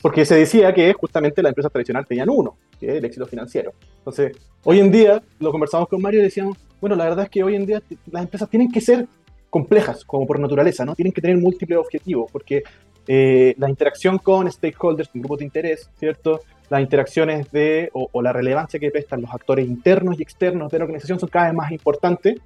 porque 0.00 0.24
se 0.24 0.36
decía 0.36 0.72
que 0.72 0.92
justamente 0.94 1.42
la 1.42 1.50
empresa 1.50 1.68
tradicional 1.68 2.06
tenían 2.06 2.30
uno, 2.30 2.56
que 2.80 2.86
es 2.86 2.94
el 2.94 3.04
éxito 3.04 3.26
financiero. 3.26 3.72
Entonces, 3.98 4.36
hoy 4.64 4.80
en 4.80 4.90
día, 4.90 5.22
lo 5.38 5.50
conversamos 5.50 5.88
con 5.88 6.00
Mario 6.00 6.20
y 6.20 6.24
decíamos, 6.24 6.56
bueno, 6.80 6.96
la 6.96 7.04
verdad 7.04 7.24
es 7.24 7.30
que 7.30 7.42
hoy 7.42 7.56
en 7.56 7.66
día 7.66 7.82
las 8.10 8.22
empresas 8.22 8.48
tienen 8.48 8.70
que 8.70 8.80
ser 8.80 9.06
complejas, 9.50 10.04
como 10.04 10.26
por 10.26 10.38
naturaleza, 10.38 10.84
¿no? 10.84 10.94
Tienen 10.94 11.12
que 11.12 11.20
tener 11.20 11.36
múltiples 11.36 11.78
objetivos, 11.78 12.30
porque 12.30 12.62
eh, 13.10 13.54
la 13.56 13.70
interacción 13.70 14.18
con 14.18 14.52
stakeholders, 14.52 15.08
con 15.08 15.22
grupos 15.22 15.38
de 15.38 15.46
interés, 15.46 15.90
¿cierto? 15.98 16.42
Las 16.68 16.82
interacciones 16.82 17.50
de, 17.50 17.88
o, 17.94 18.20
la 18.20 18.34
relevancia 18.34 18.78
que 18.78 18.90
prestan 18.90 19.22
los 19.22 19.32
actores 19.32 19.66
internos 19.66 20.18
y 20.18 20.22
externos 20.22 20.70
de 20.70 20.78
la 20.78 20.84
organización 20.84 21.18
son 21.18 21.30
cada 21.30 21.46
vez 21.46 21.54
más 21.54 21.72
importantes 21.72 22.38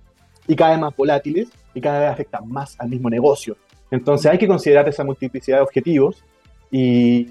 y 0.46 0.54
cada 0.54 0.70
vez 0.70 0.80
más 0.80 0.96
volátiles 0.96 1.50
y 1.74 1.80
cada 1.80 1.98
vez 1.98 2.10
afectan 2.10 2.48
más 2.48 2.78
al 2.78 2.88
mismo 2.88 3.10
negocio. 3.10 3.56
Entonces 3.90 4.30
hay 4.30 4.38
que 4.38 4.46
considerar 4.46 4.88
esa 4.88 5.02
multiplicidad 5.02 5.56
de 5.56 5.62
objetivos 5.64 6.22
y 6.70 7.26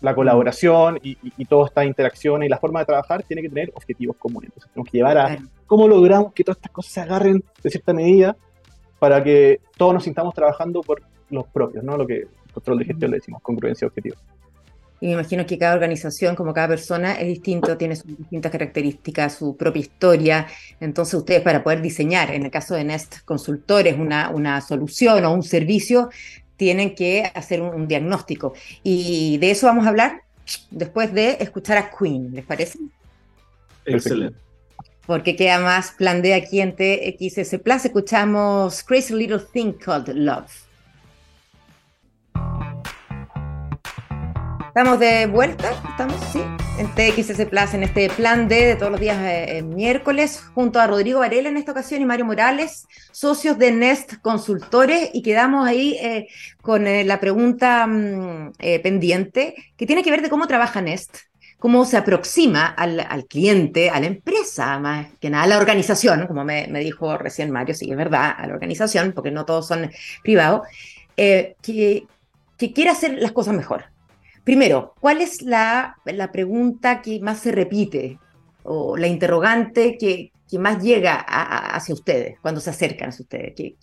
la 0.00 0.14
colaboración 0.14 0.98
y, 1.02 1.18
y, 1.36 1.44
todas 1.44 1.68
estas 1.68 1.84
interacciones 1.84 2.46
y 2.46 2.48
la 2.48 2.58
forma 2.58 2.80
de 2.80 2.86
trabajar 2.86 3.24
tiene 3.24 3.42
que 3.42 3.50
tener 3.50 3.72
objetivos 3.74 4.16
comunes. 4.16 4.48
Entonces 4.48 4.72
tenemos 4.72 4.90
que 4.90 4.96
llevar 4.96 5.18
a 5.18 5.38
cómo 5.66 5.86
logramos 5.86 6.32
que 6.32 6.44
todas 6.44 6.56
estas 6.56 6.72
cosas 6.72 6.92
se 6.92 7.00
agarren 7.02 7.44
de 7.62 7.70
cierta 7.70 7.92
medida 7.92 8.36
para 8.98 9.22
que 9.22 9.60
todos 9.76 9.92
nos 9.92 10.04
sintamos 10.04 10.34
trabajando 10.34 10.80
por 10.80 11.02
los 11.30 11.46
propios, 11.48 11.84
¿no? 11.84 11.96
Lo 11.96 12.06
que 12.06 12.26
control 12.52 12.78
de 12.78 12.84
gestión 12.86 13.10
le 13.10 13.16
decimos, 13.18 13.42
congruencia 13.42 13.86
objetiva. 13.86 14.16
Y 15.00 15.06
me 15.06 15.12
imagino 15.12 15.46
que 15.46 15.58
cada 15.58 15.74
organización, 15.74 16.34
como 16.34 16.52
cada 16.52 16.68
persona, 16.68 17.14
es 17.14 17.28
distinto, 17.28 17.76
tiene 17.76 17.94
sus 17.94 18.18
distintas 18.18 18.50
características, 18.50 19.34
su 19.34 19.56
propia 19.56 19.80
historia. 19.80 20.46
Entonces, 20.80 21.14
ustedes 21.14 21.40
para 21.42 21.62
poder 21.62 21.80
diseñar, 21.80 22.32
en 22.34 22.44
el 22.44 22.50
caso 22.50 22.74
de 22.74 22.82
Nest 22.82 23.18
Consultores, 23.24 23.96
una, 23.96 24.30
una 24.30 24.60
solución 24.60 25.24
o 25.24 25.32
un 25.32 25.44
servicio, 25.44 26.10
tienen 26.56 26.96
que 26.96 27.30
hacer 27.32 27.62
un, 27.62 27.86
diagnóstico. 27.86 28.54
Y 28.82 29.38
de 29.38 29.52
eso 29.52 29.66
vamos 29.68 29.86
a 29.86 29.90
hablar 29.90 30.22
después 30.70 31.14
de 31.14 31.36
escuchar 31.40 31.78
a 31.78 31.90
Queen, 31.96 32.34
¿les 32.34 32.44
parece? 32.44 32.78
Excelente. 33.86 34.36
Porque 35.06 35.36
queda 35.36 35.60
más 35.60 35.92
plan 35.92 36.20
de 36.20 36.34
aquí 36.34 36.60
en 36.60 36.74
TXS 36.74 37.60
Plus. 37.62 37.84
Escuchamos 37.84 38.82
Crazy 38.82 39.14
Little 39.14 39.40
Thing 39.52 39.72
Called 39.72 40.08
Love. 40.08 40.67
Estamos 44.78 45.00
de 45.00 45.26
vuelta, 45.26 45.72
estamos, 45.90 46.14
sí, 46.32 46.40
en 46.78 46.86
TXS 46.94 47.46
Plus, 47.46 47.74
en 47.74 47.82
este 47.82 48.08
plan 48.10 48.46
D 48.46 48.64
de 48.64 48.76
todos 48.76 48.92
los 48.92 49.00
días 49.00 49.18
eh, 49.20 49.60
miércoles, 49.64 50.40
junto 50.54 50.78
a 50.78 50.86
Rodrigo 50.86 51.18
Varela 51.18 51.48
en 51.48 51.56
esta 51.56 51.72
ocasión 51.72 52.00
y 52.00 52.04
Mario 52.04 52.26
Morales, 52.26 52.86
socios 53.10 53.58
de 53.58 53.72
Nest 53.72 54.20
Consultores, 54.22 55.10
y 55.12 55.22
quedamos 55.22 55.66
ahí 55.66 55.96
eh, 56.00 56.28
con 56.62 56.86
eh, 56.86 57.02
la 57.02 57.18
pregunta 57.18 57.88
mm, 57.88 58.52
pendiente 58.80 59.56
que 59.76 59.84
tiene 59.84 60.04
que 60.04 60.12
ver 60.12 60.22
de 60.22 60.30
cómo 60.30 60.46
trabaja 60.46 60.80
Nest, 60.80 61.12
cómo 61.58 61.84
se 61.84 61.96
aproxima 61.96 62.66
al, 62.66 63.26
cliente, 63.28 63.90
a 63.90 63.98
la 63.98 64.06
empresa, 64.06 64.78
más 64.78 65.08
que 65.20 65.28
nada 65.28 65.42
a 65.42 65.48
la 65.48 65.58
organización, 65.58 66.28
como 66.28 66.44
me, 66.44 66.68
dijo 66.68 67.18
recién 67.18 67.50
Mario, 67.50 67.74
sí, 67.74 67.90
es 67.90 67.96
verdad, 67.96 68.32
a 68.38 68.46
la 68.46 68.54
organización, 68.54 69.10
porque 69.12 69.32
no 69.32 69.44
todos 69.44 69.66
son 69.66 69.90
privados, 70.22 70.68
que, 71.16 71.56
que 72.56 72.72
quiere 72.72 72.90
hacer 72.90 73.18
las 73.18 73.32
cosas 73.32 73.54
mejor 73.54 73.86
Primero, 74.48 74.94
¿cuál 74.98 75.20
es 75.20 75.42
la, 75.42 75.98
pregunta 76.32 77.02
que 77.02 77.20
más 77.20 77.38
se 77.38 77.52
repite 77.52 78.18
o 78.62 78.96
la 78.96 79.06
interrogante 79.06 79.98
que, 79.98 80.32
más 80.58 80.82
llega 80.82 81.16
hacia 81.16 81.94
ustedes 81.94 82.38
cuando 82.40 82.58
se 82.58 82.70
acercan 82.70 83.10
a 83.10 83.10
ustedes? 83.10 83.52
¿Qué, 83.54 83.76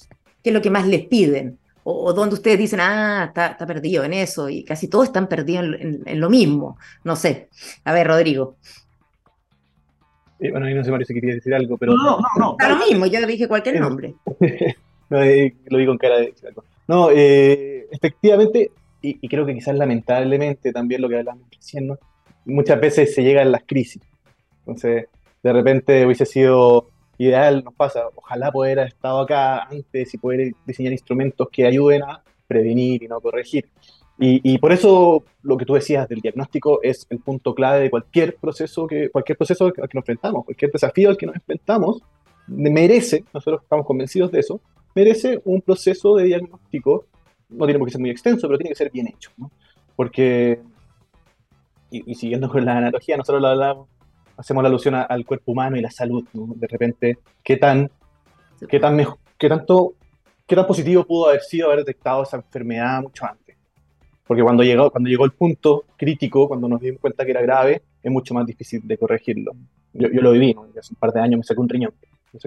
es 0.44 0.52
lo 0.52 0.64
que 0.64 0.72
más 0.72 0.88
les 0.88 1.06
piden? 1.06 1.60
O, 1.84 2.12
donde 2.14 2.34
ustedes 2.34 2.58
dicen, 2.58 2.80
ah, 2.80 3.26
está, 3.28 3.56
perdido 3.68 4.06
en 4.06 4.14
eso 4.14 4.50
y 4.50 4.64
casi 4.64 4.88
todos 4.88 5.06
están 5.06 5.28
perdidos 5.28 5.66
en, 5.80 6.20
lo 6.20 6.32
mismo. 6.32 6.80
No 7.04 7.16
sé. 7.16 7.50
A 7.84 7.94
ver, 7.94 8.08
Rodrigo. 8.08 8.56
Eh, 10.40 10.50
bueno, 10.50 10.66
ahí 10.66 10.74
no 10.74 10.84
sé, 10.84 10.90
Mario, 10.90 11.06
si 11.06 11.14
quería 11.14 11.36
decir 11.36 11.54
algo, 11.54 11.78
pero... 11.78 11.94
No, 11.94 12.18
no, 12.18 12.28
no. 12.40 12.52
Está 12.54 12.70
lo 12.70 12.84
mismo, 12.84 13.06
yo 13.06 13.24
dije 13.28 13.48
cualquier 13.48 13.80
nombre. 13.80 14.16
no, 15.12 15.22
eh, 15.22 15.54
lo 15.68 15.78
digo 15.78 15.92
en 15.92 16.00
cara 16.00 16.18
de 16.18 16.26
decir 16.26 16.48
algo. 16.48 16.64
No, 16.88 17.12
eh, 17.12 17.86
efectivamente, 17.92 18.72
y, 19.22 19.28
creo 19.28 19.46
que 19.46 19.54
quizás 19.54 19.76
lamentablemente 19.76 20.72
también 20.72 21.02
lo 21.02 21.10
que 21.10 21.18
hablamos 21.18 21.50
diciendo, 21.50 22.00
muchas 22.46 22.80
veces 22.80 23.14
se 23.14 23.24
llega 23.24 23.42
a 23.42 23.46
las 23.46 23.64
crisis. 23.66 24.02
Entonces, 24.60 25.08
de 25.44 25.54
repente 25.54 26.06
hubiese 26.06 26.26
sido 26.26 26.90
ideal, 27.18 27.64
nos 27.64 27.74
pasa, 27.74 28.06
ojalá 28.16 28.52
poder 28.52 28.80
haber 28.80 28.94
estado 28.94 29.20
acá 29.22 29.64
antes 29.64 30.14
y 30.14 30.18
poder 30.18 30.54
diseñar 30.66 30.92
instrumentos 30.92 31.48
que 31.52 31.66
ayuden 31.66 32.04
a 32.04 32.24
prevenir 32.48 33.04
y 33.04 33.08
no 33.08 33.22
corregir. 33.22 33.70
Y, 34.18 34.58
por 34.60 34.72
eso 34.72 35.26
lo 35.44 35.58
que 35.58 35.66
tú 35.66 35.74
decías 35.74 36.08
del 36.08 36.22
diagnóstico 36.22 36.80
es 36.82 37.06
el 37.10 37.20
punto 37.20 37.54
clave 37.54 37.82
de 37.82 37.90
cualquier 37.90 38.38
proceso 38.38 38.88
que 38.88 39.10
cualquier 39.10 39.38
proceso 39.38 39.66
al 39.66 39.74
que 39.74 39.82
nos 39.82 39.90
enfrentamos, 39.94 40.46
cualquier 40.46 40.72
desafío 40.72 41.10
al 41.10 41.18
que 41.18 41.26
nos 41.26 41.36
enfrentamos 41.36 42.02
merece, 42.48 43.26
nosotros 43.34 43.64
estamos 43.64 43.86
convencidos 43.86 44.32
de 44.32 44.40
eso, 44.40 44.62
merece 44.94 45.42
un 45.44 45.62
proceso 45.62 46.16
de 46.16 46.26
diagnóstico, 46.26 47.06
no 47.50 47.66
tiene 47.66 47.80
por 47.80 47.88
qué 47.88 47.94
ser 47.94 48.02
muy 48.02 48.10
extenso, 48.10 48.48
pero 48.48 48.58
tiene 48.58 48.70
que 48.70 48.76
ser 48.76 48.92
bien 48.92 49.08
hecho, 49.08 49.32
¿no? 49.38 49.52
Porque, 49.96 50.60
y, 51.92 52.16
siguiendo 52.16 52.50
con 52.50 52.66
la 52.66 52.78
analogía, 52.78 53.18
nosotros 53.18 53.42
lo 53.42 53.48
hablamos, 53.50 53.88
hacemos 54.38 54.64
la 54.64 54.70
alusión 54.70 54.96
al 54.96 55.26
cuerpo 55.26 55.52
humano 55.52 55.78
y 55.78 55.82
la 55.82 55.92
salud, 55.92 56.26
¿no? 56.34 56.54
De 56.56 56.68
repente, 56.68 57.20
¿qué 57.44 57.58
tan, 57.58 57.90
qué 58.68 58.80
tan 58.80 58.96
mejor, 58.96 59.18
qué 59.38 59.48
tanto, 59.48 59.94
qué 60.46 60.56
tan 60.56 60.68
positivo 60.68 61.06
pudo 61.06 61.30
haber 61.30 61.42
sido 61.42 61.68
haber 61.68 61.80
detectado 61.80 62.24
esa 62.24 62.38
enfermedad 62.38 63.02
mucho 63.02 63.26
antes? 63.26 63.56
Porque 64.28 64.44
cuando 64.44 64.64
llegó, 64.64 64.90
cuando 64.90 65.10
llegó 65.10 65.26
el 65.26 65.32
punto 65.32 65.86
crítico, 65.96 66.48
cuando 66.48 66.68
nos 66.68 66.82
dimos 66.82 67.00
cuenta 67.00 67.24
que 67.24 67.32
era 67.32 67.42
grave, 67.42 67.82
es 68.02 68.12
mucho 68.12 68.34
más 68.34 68.46
difícil 68.46 68.82
de 68.84 68.98
corregirlo. 68.98 69.54
Yo, 69.94 70.10
yo 70.10 70.22
lo 70.22 70.32
viví, 70.32 70.56
hace 70.78 70.94
un 70.94 71.00
par 71.00 71.14
de 71.14 71.22
años 71.22 71.38
me 71.38 71.44
saqué 71.44 71.62
un 71.62 71.70
riñón. 71.70 71.94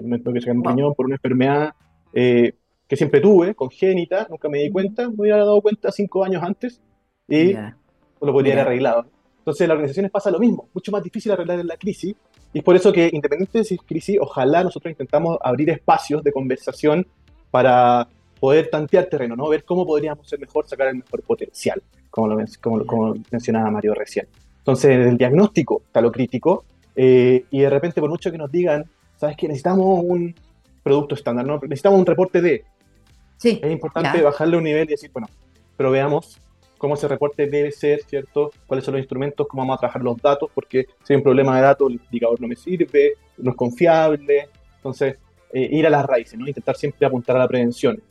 Me 0.03 0.19
tuve 0.19 0.35
que 0.35 0.41
sacar 0.41 0.57
un 0.57 0.63
riñón 0.63 0.93
por 0.93 1.05
una 1.07 1.15
enfermedad 1.15 1.73
eh, 2.13 2.53
que 2.89 2.97
siempre 2.97 3.21
tuve, 3.21 3.53
congénita, 3.53 4.27
nunca 4.29 4.49
me 4.49 4.57
di 4.57 4.71
cuenta, 4.71 5.07
me 5.07 5.15
hubiera 5.15 5.37
dado 5.37 5.61
cuenta 5.61 5.91
cinco 5.91 6.23
años 6.25 6.41
antes 6.43 6.81
y 7.27 7.53
lo 7.53 8.33
podría 8.33 8.53
haber 8.53 8.65
arreglado. 8.65 9.05
Entonces, 9.37 9.67
las 9.67 9.75
organizaciones 9.75 10.11
pasa 10.11 10.31
lo 10.31 10.39
mismo, 10.39 10.67
mucho 10.73 10.91
más 10.91 11.03
difícil 11.03 11.31
arreglar 11.31 11.59
en 11.59 11.67
la 11.67 11.77
crisis, 11.77 12.15
y 12.51 12.57
es 12.57 12.63
por 12.63 12.75
eso 12.75 12.91
que, 12.91 13.05
independientemente 13.13 13.59
de 13.59 13.63
si 13.63 13.75
es 13.75 13.81
crisis, 13.81 14.17
ojalá 14.19 14.63
nosotros 14.63 14.91
intentamos 14.91 15.37
abrir 15.41 15.69
espacios 15.69 16.23
de 16.23 16.31
conversación 16.31 17.05
para 17.51 18.07
poder 18.39 18.69
tantear 18.71 19.05
terreno, 19.05 19.35
¿no? 19.35 19.47
Ver 19.49 19.63
cómo 19.63 19.85
podríamos 19.85 20.27
ser 20.27 20.39
mejor, 20.39 20.67
sacar 20.67 20.87
el 20.87 20.95
mejor 20.95 21.21
potencial, 21.21 21.81
como 22.09 22.27
lo, 22.27 22.85
como, 22.85 23.15
mencionaba 23.29 23.69
Mario 23.69 23.93
recién. 23.93 24.27
Entonces, 24.57 24.91
en 24.91 25.01
el 25.01 25.17
diagnóstico 25.17 25.83
está 25.85 26.01
lo 26.01 26.11
crítico, 26.11 26.65
eh, 26.95 27.45
y 27.51 27.59
de 27.59 27.69
repente, 27.69 28.01
por 28.01 28.09
mucho 28.09 28.31
que 28.31 28.37
nos 28.37 28.51
digan, 28.51 28.85
¿sabes 29.15 29.37
qué? 29.37 29.47
Necesitamos 29.47 30.03
un 30.03 30.33
producto 30.81 31.13
estándar, 31.13 31.45
¿no? 31.45 31.59
Necesitamos 31.61 31.99
un 31.99 32.05
reporte 32.07 32.41
de... 32.41 32.63
Sí, 33.39 33.59
es 33.63 33.71
importante 33.71 34.21
bajarle 34.21 34.57
un 34.57 34.65
nivel 34.65 34.83
y 34.83 34.91
decir, 34.91 35.09
bueno, 35.13 35.27
pero 35.77 35.91
veamos 35.91 36.39
cómo 36.77 36.95
ese 36.95 37.07
reporte 37.07 37.47
debe 37.47 37.71
ser, 37.71 38.01
¿cierto? 38.03 38.51
¿Cuáles 38.67 38.83
son 38.83 38.93
los 38.93 38.99
instrumentos? 38.99 39.47
¿Cómo 39.47 39.61
vamos 39.61 39.77
a 39.77 39.79
trabajar 39.79 40.03
los 40.03 40.21
datos? 40.21 40.49
Porque 40.53 40.87
si 41.03 41.13
hay 41.13 41.17
un 41.17 41.23
problema 41.23 41.55
de 41.55 41.61
datos, 41.61 41.89
el 41.89 42.01
indicador 42.03 42.39
no 42.41 42.47
me 42.47 42.55
sirve, 42.55 43.13
no 43.37 43.51
es 43.51 43.57
confiable. 43.57 44.49
Entonces, 44.75 45.17
eh, 45.53 45.69
ir 45.71 45.87
a 45.87 45.89
las 45.89 46.05
raíces, 46.05 46.37
¿no? 46.37 46.47
Intentar 46.47 46.75
siempre 46.75 47.07
apuntar 47.07 47.37
a 47.37 47.39
la 47.39 47.47
prevención. 47.47 48.01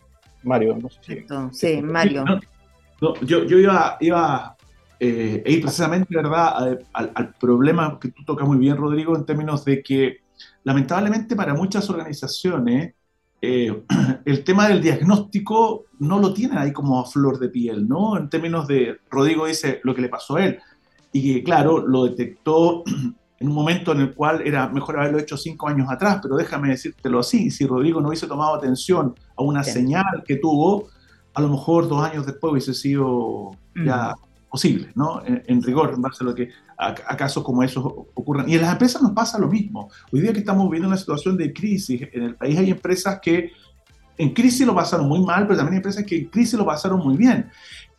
Mario, 0.42 0.78
no 0.80 0.88
sé 0.88 1.00
si. 1.02 1.26
Sí, 1.52 1.82
Mario. 1.82 2.24
yo, 3.00 3.44
yo 3.44 3.58
iba, 3.58 3.96
iba 4.00 4.56
eh, 4.98 5.42
a 5.44 5.50
ir 5.50 5.60
precisamente, 5.60 6.16
¿verdad?, 6.16 6.78
al, 6.92 7.34
problema 7.34 7.98
que 8.00 8.08
tú 8.08 8.24
tocas 8.24 8.48
muy 8.48 8.58
bien, 8.58 8.76
Rodrigo, 8.76 9.14
en 9.14 9.24
términos 9.24 9.64
de 9.64 9.82
que, 9.82 10.18
lamentablemente, 10.64 11.36
para 11.36 11.54
muchas 11.54 11.88
organizaciones, 11.90 12.94
eh, 13.40 13.82
el 14.24 14.44
tema 14.44 14.68
del 14.68 14.82
diagnóstico 14.82 15.84
no 16.00 16.18
lo 16.18 16.32
tienen 16.32 16.58
ahí 16.58 16.72
como 16.72 17.00
a 17.00 17.04
flor 17.04 17.38
de 17.38 17.48
piel, 17.48 17.88
¿no? 17.88 18.16
En 18.16 18.28
términos 18.28 18.66
de, 18.66 18.98
Rodrigo 19.10 19.46
dice 19.46 19.80
lo 19.84 19.94
que 19.94 20.02
le 20.02 20.08
pasó 20.08 20.36
a 20.36 20.44
él, 20.44 20.58
y 21.12 21.42
claro, 21.42 21.86
lo 21.86 22.04
detectó 22.04 22.82
en 23.40 23.48
un 23.48 23.54
momento 23.54 23.92
en 23.92 24.00
el 24.00 24.14
cual 24.14 24.42
era 24.44 24.68
mejor 24.68 24.98
haberlo 24.98 25.18
hecho 25.18 25.36
cinco 25.36 25.68
años 25.68 25.88
atrás, 25.90 26.18
pero 26.22 26.36
déjame 26.36 26.70
decírtelo 26.70 27.20
así, 27.20 27.50
si 27.50 27.66
Rodrigo 27.66 28.00
no 28.00 28.08
hubiese 28.08 28.26
tomado 28.26 28.54
atención 28.54 29.14
a 29.36 29.42
una 29.42 29.62
señal 29.62 30.24
que 30.26 30.36
tuvo, 30.36 30.88
a 31.34 31.40
lo 31.40 31.48
mejor 31.48 31.88
dos 31.88 32.02
años 32.02 32.26
después 32.26 32.50
hubiese 32.50 32.74
sido 32.74 33.52
ya 33.76 34.12
mm. 34.48 34.50
posible, 34.50 34.92
¿no? 34.94 35.22
En, 35.24 35.62
rigor, 35.62 35.92
en 35.94 36.02
base 36.02 36.24
a 36.24 36.26
lo 36.26 36.34
que 36.34 36.50
a, 36.76 36.94
casos 36.94 37.42
como 37.44 37.62
esos 37.62 37.84
ocurran. 37.84 38.48
Y 38.48 38.54
en 38.54 38.62
las 38.62 38.72
empresas 38.72 39.02
nos 39.02 39.12
pasa 39.12 39.38
lo 39.38 39.48
mismo. 39.48 39.90
Hoy 40.12 40.20
día 40.20 40.32
que 40.32 40.40
estamos 40.40 40.64
viviendo 40.66 40.88
una 40.88 40.96
situación 40.96 41.36
de 41.36 41.52
crisis, 41.52 42.02
en 42.12 42.22
el 42.22 42.34
país 42.34 42.58
hay 42.58 42.70
empresas 42.70 43.20
que 43.20 43.52
en 44.16 44.34
crisis 44.34 44.66
lo 44.66 44.74
pasaron 44.74 45.08
muy 45.08 45.24
mal, 45.24 45.46
pero 45.46 45.58
también 45.58 45.74
hay 45.74 45.78
empresas 45.78 46.04
que 46.04 46.16
en 46.18 46.24
crisis 46.26 46.58
lo 46.58 46.66
pasaron 46.66 47.00
muy 47.00 47.16
bien. 47.16 47.48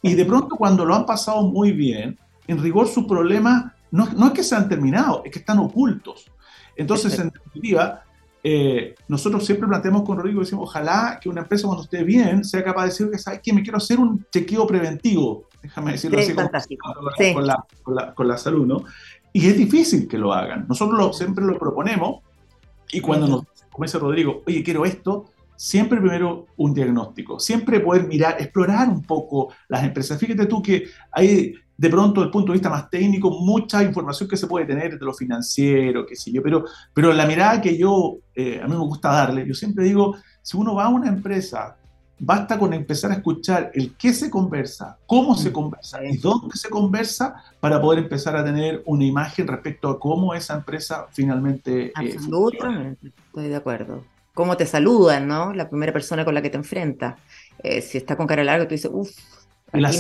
Y 0.01 0.13
de 0.13 0.25
pronto 0.25 0.55
cuando 0.55 0.85
lo 0.85 0.95
han 0.95 1.05
pasado 1.05 1.43
muy 1.43 1.71
bien, 1.71 2.17
en 2.47 2.62
rigor 2.62 2.88
su 2.88 3.07
problema 3.07 3.75
no, 3.91 4.27
es 4.27 4.31
que 4.33 4.43
se 4.43 4.55
han 4.55 4.69
terminado, 4.69 5.23
es 5.25 5.31
que 5.31 5.39
están 5.39 5.59
ocultos. 5.59 6.25
Entonces, 6.75 7.17
en 7.19 7.29
definitiva, 7.29 8.03
eh, 8.43 8.95
nosotros 9.08 9.45
siempre 9.45 9.67
planteamos 9.67 10.04
con 10.04 10.17
Rodrigo, 10.17 10.39
decimos, 10.39 10.69
ojalá 10.69 11.19
que 11.21 11.28
una 11.28 11.41
empresa 11.41 11.67
cuando 11.67 11.84
esté 11.84 12.04
bien 12.04 12.43
sea 12.43 12.63
capaz 12.63 12.84
de 12.84 12.89
decir 12.89 13.12
que, 13.12 13.17
¿sabes 13.17 13.41
qué? 13.43 13.54
Me 13.54 13.62
quiero 13.62 13.78
hacer 13.78 13.99
un 13.99 14.25
chequeo 14.32 14.65
preventivo, 14.65 15.47
déjame 15.62 15.93
decirlo 15.93 16.19
así, 16.19 16.34
con, 16.34 17.45
la, 17.45 18.13
con, 18.13 18.28
la, 18.28 18.38
salud, 18.38 18.65
¿no? 18.65 18.84
Y 19.34 19.47
es 19.47 19.58
difícil 19.58 20.08
que 20.08 20.17
lo 20.17 20.34
hagan. 20.34 20.65
Nosotros 20.67 21.17
siempre 21.17 21.43
lo 21.43 21.60
proponemos 21.60 22.21
y 22.91 23.02
cuando 23.02 23.28
nos, 23.28 23.43
como 23.71 23.84
dice 23.84 23.99
Rodrigo, 23.99 24.41
oye, 24.47 24.63
quiero 24.63 24.86
esto, 24.86 25.25
siempre 25.56 25.99
primero 25.99 26.47
un 26.56 26.73
diagnóstico, 26.73 27.39
siempre 27.39 27.82
poder 27.82 28.08
mirar, 28.08 28.38
explorar 28.39 28.88
un 28.88 29.04
poco 29.04 29.54
las 29.67 29.84
empresas. 29.84 30.17
Fíjate 30.17 30.45
tú 30.45 30.62
que 30.62 30.86
hay 31.12 31.54
de 31.80 31.89
pronto, 31.89 32.20
desde 32.20 32.26
el 32.26 32.32
punto 32.32 32.52
de 32.52 32.58
vista 32.58 32.70
más 32.70 32.89
técnico, 32.89 33.32
mucha 33.32 33.82
información 33.82 34.28
que 34.28 34.36
se 34.36 34.48
puede 34.48 34.65
tener 34.65 35.00
de 35.00 35.06
lo 35.06 35.13
financiero, 35.13 36.06
qué 36.06 36.13
sé 36.13 36.30
yo, 36.30 36.44
pero, 36.44 36.65
pero 36.94 37.13
la 37.13 37.26
mirada 37.26 37.62
que 37.62 37.78
yo, 37.78 38.18
eh, 38.36 38.60
a 38.62 38.68
mí 38.68 38.74
me 38.74 38.80
gusta 38.80 39.10
darle, 39.13 39.48
yo 39.48 39.54
siempre 39.54 39.86
digo, 39.86 40.18
si 40.42 40.58
uno 40.58 40.76
va 40.76 40.88
a 40.88 40.89
una 40.89 41.08
empresa, 41.08 41.78
basta 42.20 42.60
con 42.60 42.74
empezar 42.74 43.12
a 43.12 43.13
escuchar 43.13 43.72
el 43.74 43.96
qué 43.96 44.12
se 44.12 44.30
conversa, 44.30 44.98
cómo 45.06 45.38
se 45.38 45.52
mm, 45.52 45.54
conversa 45.54 46.04
y 46.04 46.18
dónde 46.18 46.58
se 46.58 46.70
conversa 46.70 47.36
para 47.62 47.80
poder 47.80 48.00
empezar 48.00 48.36
a 48.36 48.44
tener 48.44 48.84
una 48.86 49.06
imagen 49.06 49.48
respecto 49.48 49.88
a 49.88 49.98
cómo 50.02 50.34
esa 50.34 50.56
empresa 50.56 51.08
finalmente... 51.13 51.86
Eh, 51.86 51.94
Absolutamente, 51.96 53.13
estoy 53.26 53.48
de 53.48 53.56
acuerdo. 53.56 54.04
Cómo 54.34 54.58
te 54.58 54.65
saludan, 54.65 55.30
¿no? 55.30 55.54
La 55.54 55.70
primera 55.70 55.94
persona 55.94 56.26
con 56.26 56.34
la 56.34 56.42
que 56.42 56.50
te 56.50 56.58
enfrentas. 56.58 57.15
Eh, 57.63 57.82
si 57.82 57.98
está 57.98 58.18
con 58.18 58.28
cara 58.28 58.44
larga, 58.44 58.68
tú 58.68 58.76
dices, 58.76 58.92
uff, 58.94 59.12
y 59.73 59.79
las, 59.79 59.95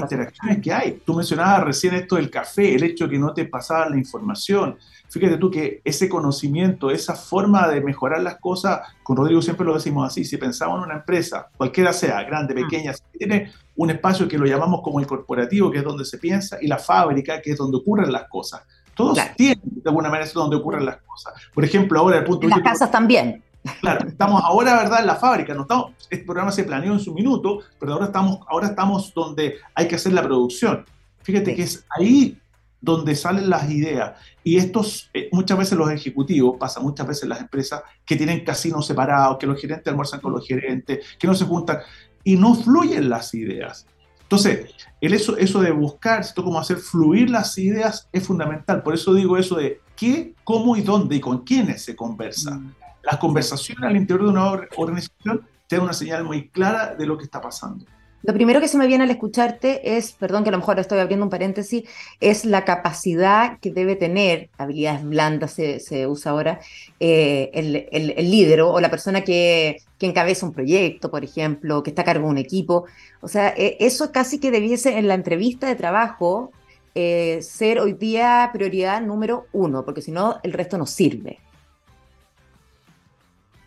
interacciones 0.00 0.62
que 0.62 0.72
hay. 0.72 1.02
Tú 1.04 1.14
mencionabas 1.14 1.64
recién 1.64 1.94
esto 1.94 2.16
del 2.16 2.30
café, 2.30 2.74
el 2.74 2.82
hecho 2.84 3.04
de 3.04 3.10
que 3.10 3.18
no 3.18 3.32
te 3.32 3.44
pasaba 3.44 3.88
la 3.88 3.96
información. 3.96 4.78
Fíjate 5.08 5.36
tú 5.36 5.50
que 5.50 5.82
ese 5.84 6.08
conocimiento, 6.08 6.90
esa 6.90 7.14
forma 7.14 7.68
de 7.68 7.80
mejorar 7.80 8.22
las 8.22 8.38
cosas, 8.38 8.80
con 9.02 9.16
Rodrigo 9.16 9.42
siempre 9.42 9.66
lo 9.66 9.74
decimos 9.74 10.06
así, 10.06 10.24
si 10.24 10.38
pensamos 10.38 10.78
en 10.78 10.84
una 10.84 10.94
empresa, 10.94 11.48
cualquiera 11.56 11.92
sea, 11.92 12.22
grande, 12.22 12.54
mm. 12.54 12.56
pequeña, 12.56 12.94
tiene 13.18 13.52
un 13.76 13.90
espacio 13.90 14.26
que 14.26 14.38
lo 14.38 14.46
llamamos 14.46 14.80
como 14.82 15.00
el 15.00 15.06
corporativo, 15.06 15.70
que 15.70 15.78
es 15.78 15.84
donde 15.84 16.04
se 16.04 16.18
piensa, 16.18 16.58
y 16.60 16.66
la 16.66 16.78
fábrica, 16.78 17.42
que 17.42 17.52
es 17.52 17.58
donde 17.58 17.76
ocurren 17.76 18.10
las 18.10 18.24
cosas. 18.28 18.62
Todos 18.94 19.18
tienen 19.36 19.60
de 19.64 19.88
alguna 19.88 20.08
manera 20.08 20.26
es 20.26 20.32
donde 20.32 20.56
ocurren 20.56 20.84
las 20.84 20.96
cosas. 20.98 21.34
Por 21.54 21.64
ejemplo, 21.64 21.98
ahora 21.98 22.18
el 22.18 22.24
punto... 22.24 22.44
En 22.44 22.50
las 22.50 22.60
casas 22.60 22.90
también. 22.90 23.42
Claro, 23.80 24.08
estamos 24.08 24.42
ahora, 24.44 24.76
¿verdad?, 24.76 25.00
en 25.00 25.06
la 25.06 25.16
fábrica. 25.16 25.54
No 25.54 25.62
estamos, 25.62 25.92
este 26.10 26.24
programa 26.24 26.50
se 26.50 26.64
planeó 26.64 26.92
en 26.92 27.00
su 27.00 27.14
minuto, 27.14 27.60
pero 27.78 27.94
ahora 27.94 28.06
estamos, 28.06 28.40
ahora 28.48 28.68
estamos 28.68 29.12
donde 29.14 29.56
hay 29.74 29.86
que 29.86 29.94
hacer 29.94 30.12
la 30.12 30.22
producción. 30.22 30.84
Fíjate 31.22 31.54
que 31.54 31.62
es 31.62 31.84
ahí 31.96 32.38
donde 32.80 33.14
salen 33.14 33.48
las 33.48 33.70
ideas. 33.70 34.14
Y 34.42 34.56
estos, 34.56 35.08
eh, 35.14 35.28
muchas 35.30 35.56
veces 35.56 35.78
los 35.78 35.90
ejecutivos, 35.90 36.56
pasa 36.58 36.80
muchas 36.80 37.06
veces 37.06 37.22
en 37.22 37.28
las 37.28 37.40
empresas, 37.40 37.82
que 38.04 38.16
tienen 38.16 38.44
casinos 38.44 38.86
separados, 38.86 39.38
que 39.38 39.46
los 39.46 39.60
gerentes 39.60 39.88
almuerzan 39.88 40.20
con 40.20 40.32
los 40.32 40.46
gerentes, 40.46 41.06
que 41.18 41.26
no 41.28 41.34
se 41.34 41.44
juntan, 41.44 41.78
y 42.24 42.36
no 42.36 42.54
fluyen 42.54 43.08
las 43.08 43.32
ideas. 43.34 43.86
Entonces, 44.22 44.74
el 45.00 45.14
eso, 45.14 45.36
eso 45.36 45.60
de 45.60 45.70
buscar, 45.70 46.22
esto 46.22 46.42
como 46.42 46.58
hacer 46.58 46.78
fluir 46.78 47.30
las 47.30 47.56
ideas 47.58 48.08
es 48.10 48.26
fundamental. 48.26 48.82
Por 48.82 48.94
eso 48.94 49.14
digo 49.14 49.36
eso 49.36 49.56
de 49.56 49.80
qué, 49.94 50.34
cómo 50.42 50.76
y 50.76 50.80
dónde 50.80 51.16
y 51.16 51.20
con 51.20 51.44
quiénes 51.44 51.84
se 51.84 51.94
conversa. 51.94 52.56
Mm 52.56 52.81
las 53.02 53.18
conversaciones 53.18 53.84
al 53.84 53.96
interior 53.96 54.24
de 54.26 54.30
una 54.30 54.52
organización 54.76 55.46
te 55.66 55.76
dan 55.76 55.84
una 55.84 55.92
señal 55.92 56.24
muy 56.24 56.48
clara 56.48 56.94
de 56.94 57.06
lo 57.06 57.16
que 57.16 57.24
está 57.24 57.40
pasando. 57.40 57.84
Lo 58.24 58.32
primero 58.32 58.60
que 58.60 58.68
se 58.68 58.78
me 58.78 58.86
viene 58.86 59.02
al 59.02 59.10
escucharte 59.10 59.96
es, 59.96 60.12
perdón 60.12 60.44
que 60.44 60.50
a 60.50 60.52
lo 60.52 60.58
mejor 60.58 60.78
estoy 60.78 61.00
abriendo 61.00 61.26
un 61.26 61.30
paréntesis, 61.30 61.88
es 62.20 62.44
la 62.44 62.64
capacidad 62.64 63.58
que 63.58 63.72
debe 63.72 63.96
tener, 63.96 64.48
habilidades 64.58 65.04
blandas 65.04 65.52
se, 65.54 66.06
usa 66.06 66.30
ahora, 66.30 66.60
eh, 67.00 67.50
el, 67.52 68.30
líder 68.30 68.60
o 68.60 68.78
la 68.78 68.90
persona 68.90 69.22
que, 69.22 69.78
que, 69.98 70.06
encabeza 70.06 70.46
un 70.46 70.52
proyecto, 70.52 71.10
por 71.10 71.24
ejemplo, 71.24 71.82
que 71.82 71.90
está 71.90 72.02
a 72.02 72.04
cargo 72.04 72.26
de 72.26 72.30
un 72.30 72.38
equipo. 72.38 72.84
O 73.20 73.26
sea, 73.26 73.48
e, 73.56 73.76
eso 73.80 74.12
casi 74.12 74.38
que 74.38 74.52
debiese 74.52 74.98
en 74.98 75.08
la 75.08 75.14
entrevista 75.14 75.66
de 75.66 75.74
trabajo 75.74 76.52
eh, 76.94 77.40
ser 77.42 77.80
hoy 77.80 77.94
día 77.94 78.50
prioridad 78.52 79.00
número 79.00 79.46
uno, 79.52 79.84
porque 79.84 80.02
si 80.02 80.12
no, 80.12 80.38
el 80.44 80.52
resto 80.52 80.78
no 80.78 80.86
sirve. 80.86 81.40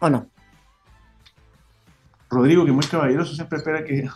¿O 0.06 0.10
no? 0.10 0.28
Rodrigo, 2.30 2.64
que 2.64 2.72
muy 2.72 2.86
caballeroso, 2.86 3.34
siempre 3.34 3.58
espera 3.58 3.84
que... 3.84 4.08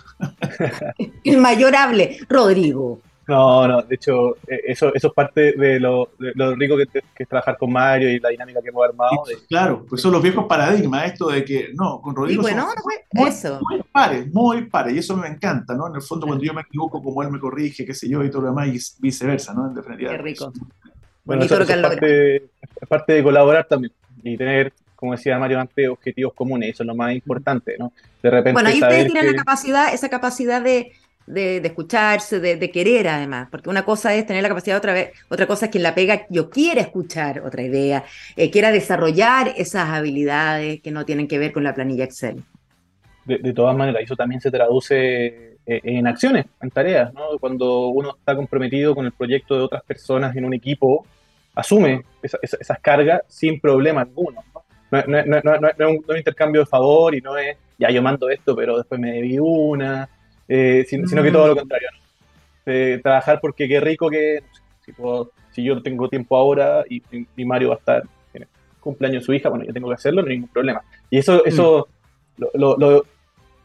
el 1.24 1.38
mayor 1.38 1.76
hable, 1.76 2.20
Rodrigo. 2.30 3.02
No, 3.28 3.68
no, 3.68 3.82
de 3.82 3.96
hecho, 3.96 4.36
eh, 4.48 4.62
eso, 4.68 4.94
eso 4.94 5.08
es 5.08 5.14
parte 5.14 5.54
de 5.54 5.80
lo, 5.80 6.12
rico 6.56 6.78
que, 6.78 7.02
es 7.18 7.28
trabajar 7.28 7.58
con 7.58 7.72
Mario 7.72 8.12
y 8.12 8.20
la 8.20 8.30
dinámica 8.30 8.62
que 8.62 8.70
hemos 8.70 8.88
armado. 8.88 9.24
claro, 9.48 9.84
pues 9.90 10.00
son 10.00 10.12
los 10.12 10.22
viejos 10.22 10.46
paradigmas, 10.46 11.06
esto 11.12 11.30
de 11.30 11.44
que, 11.44 11.70
no, 11.74 12.02
con 12.02 12.16
Rodrigo 12.16 12.44
bueno, 12.44 12.68
muy, 13.14 13.28
eso. 13.28 13.60
muy 13.68 13.82
pares, 13.92 14.32
muy 14.32 14.66
pares, 14.66 14.94
y 14.94 15.00
eso 15.00 15.18
me 15.18 15.28
encanta, 15.28 15.74
¿no? 15.74 15.88
En 15.88 15.96
el 15.96 16.04
fondo, 16.04 16.28
cuando 16.28 16.44
yo 16.44 16.54
me 16.54 16.62
equivoco, 16.62 17.02
como 17.02 17.24
él 17.24 17.32
me 17.32 17.40
corrige, 17.40 17.84
qué 17.84 17.96
sé 17.96 18.08
yo, 18.08 18.24
y 18.24 18.30
todo 18.30 18.44
lo 18.44 18.50
demás, 18.50 18.68
y 18.68 19.02
viceversa, 19.02 19.56
¿no? 19.56 19.68
En 19.68 19.74
definitiva. 19.74 20.12
Qué 20.12 20.18
rico. 20.18 20.54
Bueno, 21.24 21.44
eso, 21.46 21.60
es, 21.60 21.82
parte, 21.82 22.36
es 22.36 22.88
parte 22.88 23.14
de 23.14 23.24
colaborar 23.24 23.68
también 23.68 23.92
y 24.24 24.38
tener 24.38 24.74
como 25.00 25.14
decía 25.14 25.40
Mario 25.40 25.62
antes, 25.62 25.88
objetivos 25.88 26.34
comunes, 26.34 26.72
eso 26.72 26.84
es 26.84 26.88
lo 26.88 26.94
más 26.94 27.14
importante, 27.14 27.78
¿no? 27.80 27.94
De 28.22 28.30
repente. 28.30 28.52
Bueno, 28.52 28.68
ahí 28.68 28.82
ustedes 28.82 29.06
tienen 29.06 29.28
la 29.28 29.38
capacidad, 29.38 29.94
esa 29.94 30.10
capacidad 30.10 30.62
de, 30.62 30.92
de, 31.26 31.62
escucharse, 31.64 32.42
de, 32.42 32.70
querer 32.70 33.08
además, 33.08 33.48
porque 33.50 33.70
una 33.70 33.86
cosa 33.86 34.14
es 34.14 34.26
tener 34.26 34.44
la 34.44 34.50
capacidad, 34.50 34.76
otra 34.76 34.92
vez, 34.92 35.12
otra 35.30 35.48
cosa 35.48 35.68
es 35.68 35.72
quien 35.72 35.84
la 35.84 35.96
pega, 35.96 36.26
yo 36.30 36.50
quiera 36.50 36.82
escuchar 36.82 37.40
otra 37.40 37.62
idea, 37.62 38.04
eh, 38.36 38.52
quiera 38.52 38.74
desarrollar 38.74 39.54
esas 39.56 39.88
habilidades 39.88 40.82
que 40.82 40.92
no 40.92 41.06
tienen 41.06 41.30
que 41.30 41.40
ver 41.40 41.54
con 41.54 41.64
la 41.64 41.74
planilla 41.74 42.04
Excel. 42.04 42.44
De, 43.24 43.54
todas 43.54 43.78
maneras, 43.78 44.02
eso 44.04 44.18
también 44.18 44.42
se 44.42 44.52
traduce 44.52 45.28
eh, 45.28 45.56
en 45.66 46.08
acciones, 46.08 46.46
en 46.62 46.72
tareas, 46.72 47.14
¿no? 47.14 47.38
Cuando 47.40 47.88
uno 47.88 48.18
está 48.20 48.36
comprometido 48.36 48.94
con 48.94 49.06
el 49.06 49.14
proyecto 49.14 49.56
de 49.56 49.62
otras 49.62 49.84
personas 49.84 50.36
en 50.36 50.44
un 50.44 50.54
equipo, 50.54 51.06
asume 51.56 52.04
esas 52.22 52.80
cargas 52.80 53.22
sin 53.28 53.60
problema 53.60 54.02
alguno. 54.02 54.44
¿No? 54.92 55.02
No, 55.08 55.68
es 55.68 56.04
un, 56.08 56.18
intercambio 56.18 56.62
de 56.62 56.68
favor 56.68 57.16
y 57.16 57.22
no 57.22 57.38
es, 57.38 57.58
ya 57.78 57.90
yo 57.90 58.02
mando 58.02 58.30
esto, 58.30 58.56
pero 58.56 58.78
después 58.78 59.00
me 59.00 59.12
debí 59.12 59.38
una, 59.40 60.10
eh, 60.48 60.86
sino, 60.88 61.24
que 61.24 61.32
todo 61.32 61.48
lo 61.48 61.54
mm. 61.54 61.58
contrario. 61.58 61.90
trabajar 63.04 63.40
porque 63.42 63.68
qué 63.68 63.80
rico 63.80 64.10
que, 64.10 64.44
si, 64.86 64.94
si, 65.52 65.64
yo 65.64 65.82
tengo 65.82 66.10
tiempo 66.10 66.38
ahora 66.38 66.84
y, 66.90 67.02
Mario 67.46 67.70
va 67.70 67.76
a 67.76 67.80
estar 67.80 68.04
en 68.34 68.44
el 68.44 68.48
cumpleaños 68.80 69.24
de 69.24 69.26
su 69.26 69.34
hija, 69.34 69.50
bueno, 69.50 69.66
yo 69.66 69.74
tengo 69.74 69.90
que 69.90 69.96
hacerlo, 69.96 70.22
no 70.22 70.28
hay 70.28 70.36
ningún 70.36 70.50
problema. 70.50 70.82
Y 71.10 71.18
eso, 71.18 71.46
eso, 71.46 71.88
mm. 72.38 72.44
lo, 72.58 73.06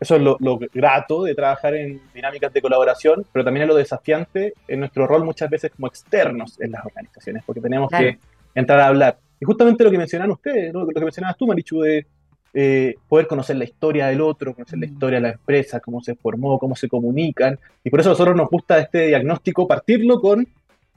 eso 0.05 0.16
es 0.16 0.22
lo, 0.22 0.59
grato 0.72 1.22
de 1.22 1.35
trabajar 1.35 1.75
en 1.75 2.01
dinámicas 2.12 2.53
de 2.53 2.61
colaboración, 2.61 3.25
pero 3.33 3.45
también 3.45 3.62
es 3.62 3.68
lo 3.68 3.75
desafiante 3.75 4.53
en 4.68 4.81
nuestro 4.81 5.07
rol 5.07 5.25
muchas 5.25 5.49
veces 5.49 5.70
como 5.70 5.87
externos 5.87 6.61
en 6.61 6.72
las 6.72 6.85
organizaciones, 6.85 7.43
porque 7.47 7.61
tenemos 7.61 7.91
que 7.91 8.18
entrar 8.55 8.81
a 8.81 8.89
hablar. 8.89 9.18
Y 9.45 9.47
justamente 9.47 9.84
lo 9.84 9.90
que 9.90 9.99
mencionan 9.99 10.30
ustedes, 10.30 10.72
lo 10.72 10.86
que 10.86 11.01
mencionabas 11.01 11.36
tú, 11.36 11.47
Marichu, 11.47 11.82
de 11.82 12.07
eh, 12.55 12.95
poder 13.07 13.26
conocer 13.26 13.57
la 13.57 13.64
historia 13.64 14.07
del 14.07 14.22
otro, 14.22 14.55
conocer 14.55 14.78
la 14.78 14.86
mm. 14.86 14.90
historia 14.90 15.18
de 15.18 15.22
la 15.22 15.32
empresa, 15.32 15.80
cómo 15.80 16.01
se 16.01 16.14
formó, 16.14 16.59
cómo 16.59 16.74
se 16.74 16.88
comunican. 16.88 17.59
Y 17.82 17.90
por 17.90 18.01
eso 18.01 18.09
a 18.09 18.12
nosotros 18.12 18.34
nos 18.34 18.49
gusta 18.49 18.78
este 18.78 19.09
diagnóstico 19.09 19.68
partirlo 19.68 20.18
con 20.18 20.49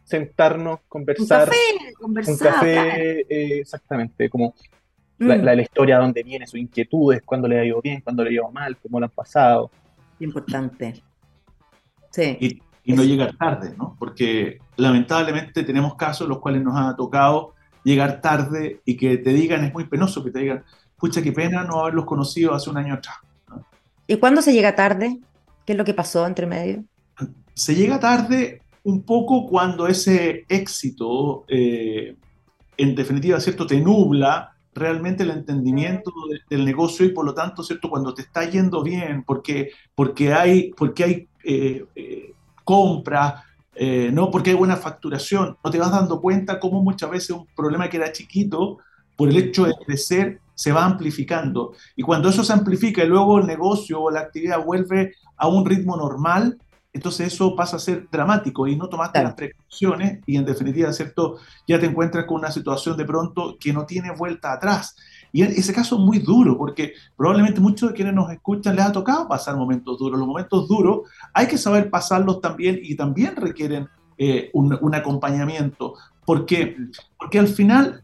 sentarnos, 0.01 0.79
conversar. 0.87 1.49
Un 1.99 2.13
café, 2.15 2.29
Un 2.29 2.37
café, 2.37 3.19
eh, 3.21 3.59
exactamente, 3.59 4.29
como 4.29 4.55
mm. 5.19 5.27
la, 5.27 5.61
historia, 5.61 5.97
dónde 5.97 6.23
viene, 6.23 6.47
sus 6.47 6.61
inquietudes, 6.61 7.21
cuándo 7.25 7.49
le 7.49 7.59
ha 7.59 7.65
ido 7.65 7.81
bien, 7.81 7.99
cuándo 7.99 8.23
le 8.23 8.29
ha 8.29 8.33
ido 8.33 8.49
mal, 8.49 8.77
cómo 8.77 8.97
lo 8.97 9.07
han 9.07 9.11
pasado. 9.11 9.69
Importante. 10.21 11.03
Sí. 12.11 12.37
Y, 12.39 12.61
y 12.85 12.93
no 12.93 13.03
llegar 13.03 13.35
tarde, 13.35 13.75
¿no? 13.77 13.97
Porque 13.99 14.59
lamentablemente 14.77 15.63
tenemos 15.63 15.95
casos 15.95 16.21
en 16.21 16.29
los 16.29 16.39
cuales 16.39 16.63
nos 16.63 16.79
ha 16.79 16.95
tocado 16.95 17.56
llegar 17.87 18.19
tarde 18.21 18.81
y 18.83 18.97
que 18.97 19.17
te 19.17 19.31
digan, 19.31 19.63
es 19.63 19.73
muy 19.73 19.85
penoso 19.85 20.23
que 20.23 20.31
te 20.31 20.39
digan, 20.39 20.63
pucha, 20.97 21.21
qué 21.21 21.31
pena 21.31 21.63
no 21.63 21.79
haberlos 21.79 22.05
conocido 22.05 22.53
hace 22.53 22.69
un 22.69 22.77
año 22.77 22.95
atrás. 22.95 23.15
¿Y 24.05 24.17
cuándo 24.17 24.41
se 24.41 24.53
llega 24.53 24.75
tarde? 24.75 25.19
¿Qué 25.65 25.73
es 25.73 25.77
lo 25.77 25.85
que 25.85 25.93
pasó 25.93 26.27
entre 26.27 26.45
medio? 26.47 26.83
Se 27.53 27.75
llega 27.75 27.99
tarde 27.99 28.61
un 28.83 29.03
poco 29.03 29.47
cuando 29.47 29.87
ese 29.87 30.45
éxito, 30.49 31.45
eh, 31.47 32.15
en 32.77 32.95
definitiva, 32.95 33.39
¿cierto?, 33.39 33.65
te 33.65 33.79
nubla 33.79 34.53
realmente 34.73 35.23
el 35.23 35.31
entendimiento 35.31 36.11
del 36.49 36.65
negocio 36.65 37.05
y 37.05 37.09
por 37.09 37.25
lo 37.25 37.33
tanto, 37.33 37.63
¿cierto?, 37.63 37.89
cuando 37.89 38.13
te 38.13 38.21
está 38.21 38.49
yendo 38.49 38.83
bien, 38.83 39.23
porque, 39.23 39.71
porque 39.95 40.33
hay, 40.33 40.71
porque 40.77 41.03
hay 41.03 41.27
eh, 41.43 41.85
eh, 41.95 42.33
compra, 43.77 44.11
no 44.11 44.31
porque 44.31 44.51
hay 44.51 44.55
buena 44.55 44.77
facturación, 44.77 45.57
no 45.63 45.71
te 45.71 45.79
vas 45.79 45.91
dando 45.91 46.19
cuenta 46.21 46.59
cómo 46.59 46.81
muchas 46.81 47.09
veces 47.09 47.31
un 47.31 47.47
problema 47.55 47.89
que 47.89 47.97
era 47.97 48.11
chiquito, 48.11 48.79
por 49.15 49.29
el 49.29 49.37
hecho 49.37 49.65
de 49.65 49.73
crecer, 49.85 50.41
se 50.53 50.71
va 50.71 50.85
amplificando. 50.85 51.73
Y 51.95 52.03
cuando 52.03 52.29
eso 52.29 52.43
se 52.43 52.53
amplifica 52.53 53.03
y 53.03 53.07
luego 53.07 53.39
el 53.39 53.47
negocio 53.47 54.01
o 54.01 54.11
la 54.11 54.21
actividad 54.21 54.63
vuelve 54.63 55.13
a 55.35 55.47
un 55.47 55.65
ritmo 55.65 55.97
normal, 55.97 56.57
entonces 56.93 57.33
eso 57.33 57.55
pasa 57.55 57.75
a 57.75 57.79
ser 57.79 58.07
dramático 58.11 58.67
y 58.67 58.75
no 58.75 58.89
tomaste 58.89 59.21
las 59.21 59.35
precauciones 59.35 60.19
y 60.25 60.35
en 60.35 60.45
definitiva, 60.45 60.91
¿cierto? 60.93 61.37
Ya 61.67 61.79
te 61.79 61.85
encuentras 61.85 62.25
con 62.25 62.37
una 62.37 62.51
situación 62.51 62.97
de 62.97 63.05
pronto 63.05 63.57
que 63.59 63.71
no 63.71 63.85
tiene 63.85 64.11
vuelta 64.15 64.53
atrás. 64.53 64.95
Y 65.37 65.43
ese 65.43 65.71
caso 65.71 65.97
es 65.97 66.01
muy 66.01 66.17
duro 66.17 66.57
porque 66.57 66.93
probablemente 67.15 67.61
muchos 67.61 67.89
de 67.89 67.95
quienes 67.95 68.15
nos 68.15 68.31
escuchan 68.31 68.75
les 68.75 68.85
ha 68.85 68.91
tocado 68.91 69.27
pasar 69.27 69.55
momentos 69.55 69.99
duros. 69.99 70.17
Los 70.17 70.27
momentos 70.27 70.67
duros 70.67 71.01
hay 71.31 71.45
que 71.45 71.59
saber 71.59 71.91
pasarlos 71.91 72.41
también 72.41 72.79
y 72.81 72.95
también 72.95 73.35
requieren 73.35 73.87
eh, 74.17 74.49
un, 74.53 74.75
un, 74.81 74.95
acompañamiento 74.95 75.93
porque, 76.25 76.75
porque 77.19 77.37
al 77.37 77.49
final... 77.49 78.01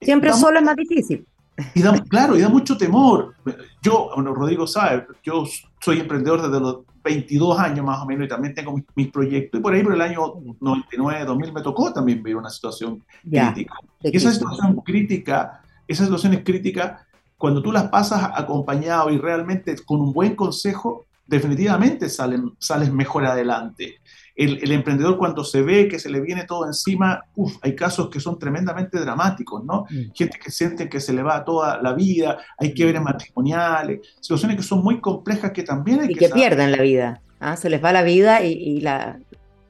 Siempre 0.00 0.32
solo 0.32 0.60
es 0.60 0.64
más 0.64 0.76
difícil. 0.76 1.26
Y 1.74 1.82
da, 1.82 2.00
claro, 2.08 2.36
y 2.36 2.42
da 2.42 2.48
mucho 2.48 2.78
temor. 2.78 3.34
Yo, 3.82 4.10
bueno, 4.14 4.32
Rodrigo 4.32 4.64
sabe, 4.68 5.04
yo 5.24 5.46
soy 5.80 5.98
emprendedor 5.98 6.42
desde 6.42 6.60
los 6.60 6.76
22 7.02 7.58
años 7.58 7.84
más 7.84 8.00
o 8.00 8.06
menos 8.06 8.26
y 8.26 8.28
también 8.28 8.54
tengo 8.54 8.80
mis, 8.94 9.08
proyectos. 9.08 9.58
Y 9.58 9.62
por 9.64 9.74
ahí, 9.74 9.82
por 9.82 9.94
el 9.94 10.00
año 10.00 10.34
99, 10.60 11.24
2000, 11.24 11.52
me 11.52 11.62
tocó 11.62 11.92
también 11.92 12.22
ver 12.22 12.36
una 12.36 12.50
situación 12.50 13.02
crítica. 13.28 13.74
Y 14.00 14.16
esa 14.16 14.30
situación 14.30 14.76
crítica, 14.84 15.60
esa 15.88 16.04
situación 16.04 16.34
es 16.34 16.44
crítica 16.44 17.06
cuando 17.36 17.62
tú 17.62 17.72
las 17.72 17.88
pasas 17.88 18.30
acompañado 18.34 19.10
y 19.10 19.18
realmente 19.18 19.74
con 19.84 20.00
un 20.00 20.12
buen 20.12 20.36
consejo, 20.36 21.06
definitivamente 21.26 22.08
salen, 22.08 22.52
sales 22.58 22.92
mejor 22.92 23.26
adelante 23.26 23.98
el, 24.38 24.70
emprendedor 24.70 25.18
cuando 25.18 25.42
se 25.42 25.62
ve 25.62 25.88
que 25.88 25.98
se 25.98 26.08
le 26.08 26.20
viene 26.20 26.44
todo 26.44 26.64
encima, 26.64 27.24
uf, 27.34 27.56
hay 27.60 27.74
casos 27.74 28.08
que 28.08 28.20
son 28.20 28.38
tremendamente 28.38 28.98
dramáticos, 29.00 29.64
¿no? 29.64 29.84
Mm. 29.90 30.12
Gente 30.14 30.38
que 30.38 30.52
siente 30.52 30.88
que 30.88 31.00
se 31.00 31.12
le 31.12 31.24
va 31.24 31.44
toda 31.44 31.82
la 31.82 31.92
vida, 31.92 32.38
hay 32.56 32.72
que 32.72 32.84
ver 32.84 32.96
en 32.96 33.02
matrimoniales, 33.02 34.00
situaciones 34.20 34.56
que 34.56 34.62
son 34.62 34.84
muy 34.84 35.00
complejas 35.00 35.50
que 35.50 35.64
también 35.64 36.00
hay 36.00 36.12
y 36.12 36.14
que... 36.14 36.28
pierden 36.28 36.70
la 36.70 36.82
vida, 36.82 37.20
¿ah? 37.40 37.56
se 37.56 37.68
les 37.68 37.82
va 37.82 37.92
la 37.92 38.02
vida 38.02 38.42
y, 38.42 38.80
la, 38.80 39.18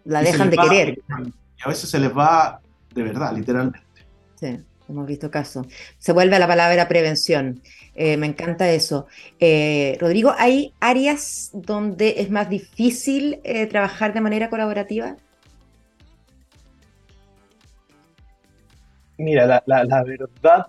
la 0.05 0.21
dejan 0.21 0.51
de 0.51 0.59
querer. 0.59 0.99
Y 0.99 1.63
a 1.65 1.69
veces 1.69 1.89
se 1.89 1.99
les 1.99 2.15
va 2.15 2.61
de 2.95 3.03
verdad, 3.03 3.35
literalmente. 3.35 3.81
Sí, 4.35 4.59
hemos 4.89 5.07
visto 5.07 5.31
casos. 5.31 5.67
Se 5.99 6.13
vuelve 6.13 6.37
a 6.37 6.39
la 6.39 6.47
palabra 6.47 6.89
prevención. 6.89 7.61
Eh, 7.95 8.17
me 8.17 8.27
encanta 8.27 8.71
eso. 8.71 9.07
Eh, 9.41 9.97
Rodrigo, 10.01 10.35
¿hay 10.37 10.73
áreas 10.81 11.51
donde 11.53 12.15
es 12.19 12.31
más 12.31 12.49
difícil 12.49 13.41
eh, 13.45 13.67
trabajar 13.67 14.13
de 14.13 14.21
manera 14.21 14.51
colaborativa? 14.51 15.17
Mira, 19.17 19.63
la, 19.67 20.05
verdad, 20.05 20.67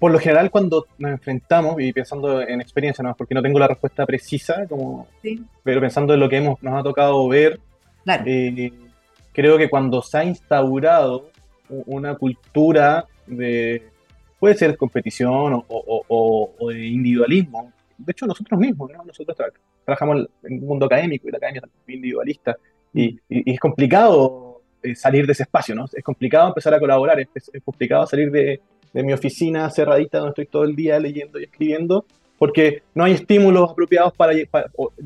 por 0.00 0.10
lo 0.10 0.18
general 0.18 0.50
cuando 0.50 0.86
nos 0.98 1.12
enfrentamos, 1.12 1.80
y 1.80 1.92
pensando 1.92 2.42
en 2.42 2.60
experiencia, 2.60 3.04
¿no? 3.04 3.14
porque 3.14 3.32
no 3.32 3.42
tengo 3.42 3.60
la 3.60 3.68
respuesta 3.68 4.04
precisa, 4.04 4.66
como, 4.66 5.06
pero 5.62 5.80
pensando 5.80 6.14
en 6.14 6.20
lo 6.20 6.28
que 6.28 6.38
hemos, 6.38 6.60
nos 6.64 6.74
ha 6.74 6.82
tocado 6.82 7.28
ver, 7.28 7.60
creo 9.36 9.58
que 9.58 9.68
cuando 9.68 10.00
se 10.00 10.16
ha 10.16 10.24
instaurado 10.24 11.28
una 11.68 12.14
cultura 12.14 13.04
de, 13.26 13.82
puede 14.40 14.54
ser 14.54 14.78
competición 14.78 15.62
o, 15.68 16.70
de 16.70 16.86
individualismo. 16.86 17.70
De 17.98 18.12
hecho, 18.12 18.24
nosotros 18.24 18.58
mismos, 18.58 18.90
nosotros 19.04 19.36
trabajamos 19.84 20.26
en 20.42 20.54
el 20.54 20.60
mundo 20.62 20.86
académico 20.86 21.28
y 21.28 21.32
la 21.32 21.36
academia 21.36 21.60
es 21.66 21.94
individualista 21.94 22.56
y, 22.94 23.20
es 23.28 23.60
complicado 23.60 24.62
eh, 24.82 24.94
salir 24.94 25.26
de 25.26 25.32
ese 25.32 25.42
espacio, 25.42 25.74
¿no? 25.74 25.84
Es 25.92 26.02
complicado 26.02 26.48
empezar 26.48 26.72
a 26.72 26.80
colaborar, 26.80 27.20
es, 27.20 27.50
complicado 27.62 28.06
salir 28.06 28.30
de, 28.30 28.62
mi 28.94 29.12
oficina 29.12 29.68
cerradita 29.68 30.16
donde 30.16 30.30
estoy 30.30 30.46
todo 30.46 30.64
el 30.64 30.74
día 30.74 30.98
leyendo 30.98 31.38
y 31.38 31.44
escribiendo, 31.44 32.06
porque 32.38 32.84
no 32.94 33.04
hay 33.04 33.12
estímulos 33.12 33.72
apropiados 33.72 34.14
para, 34.14 34.32
de 34.32 34.48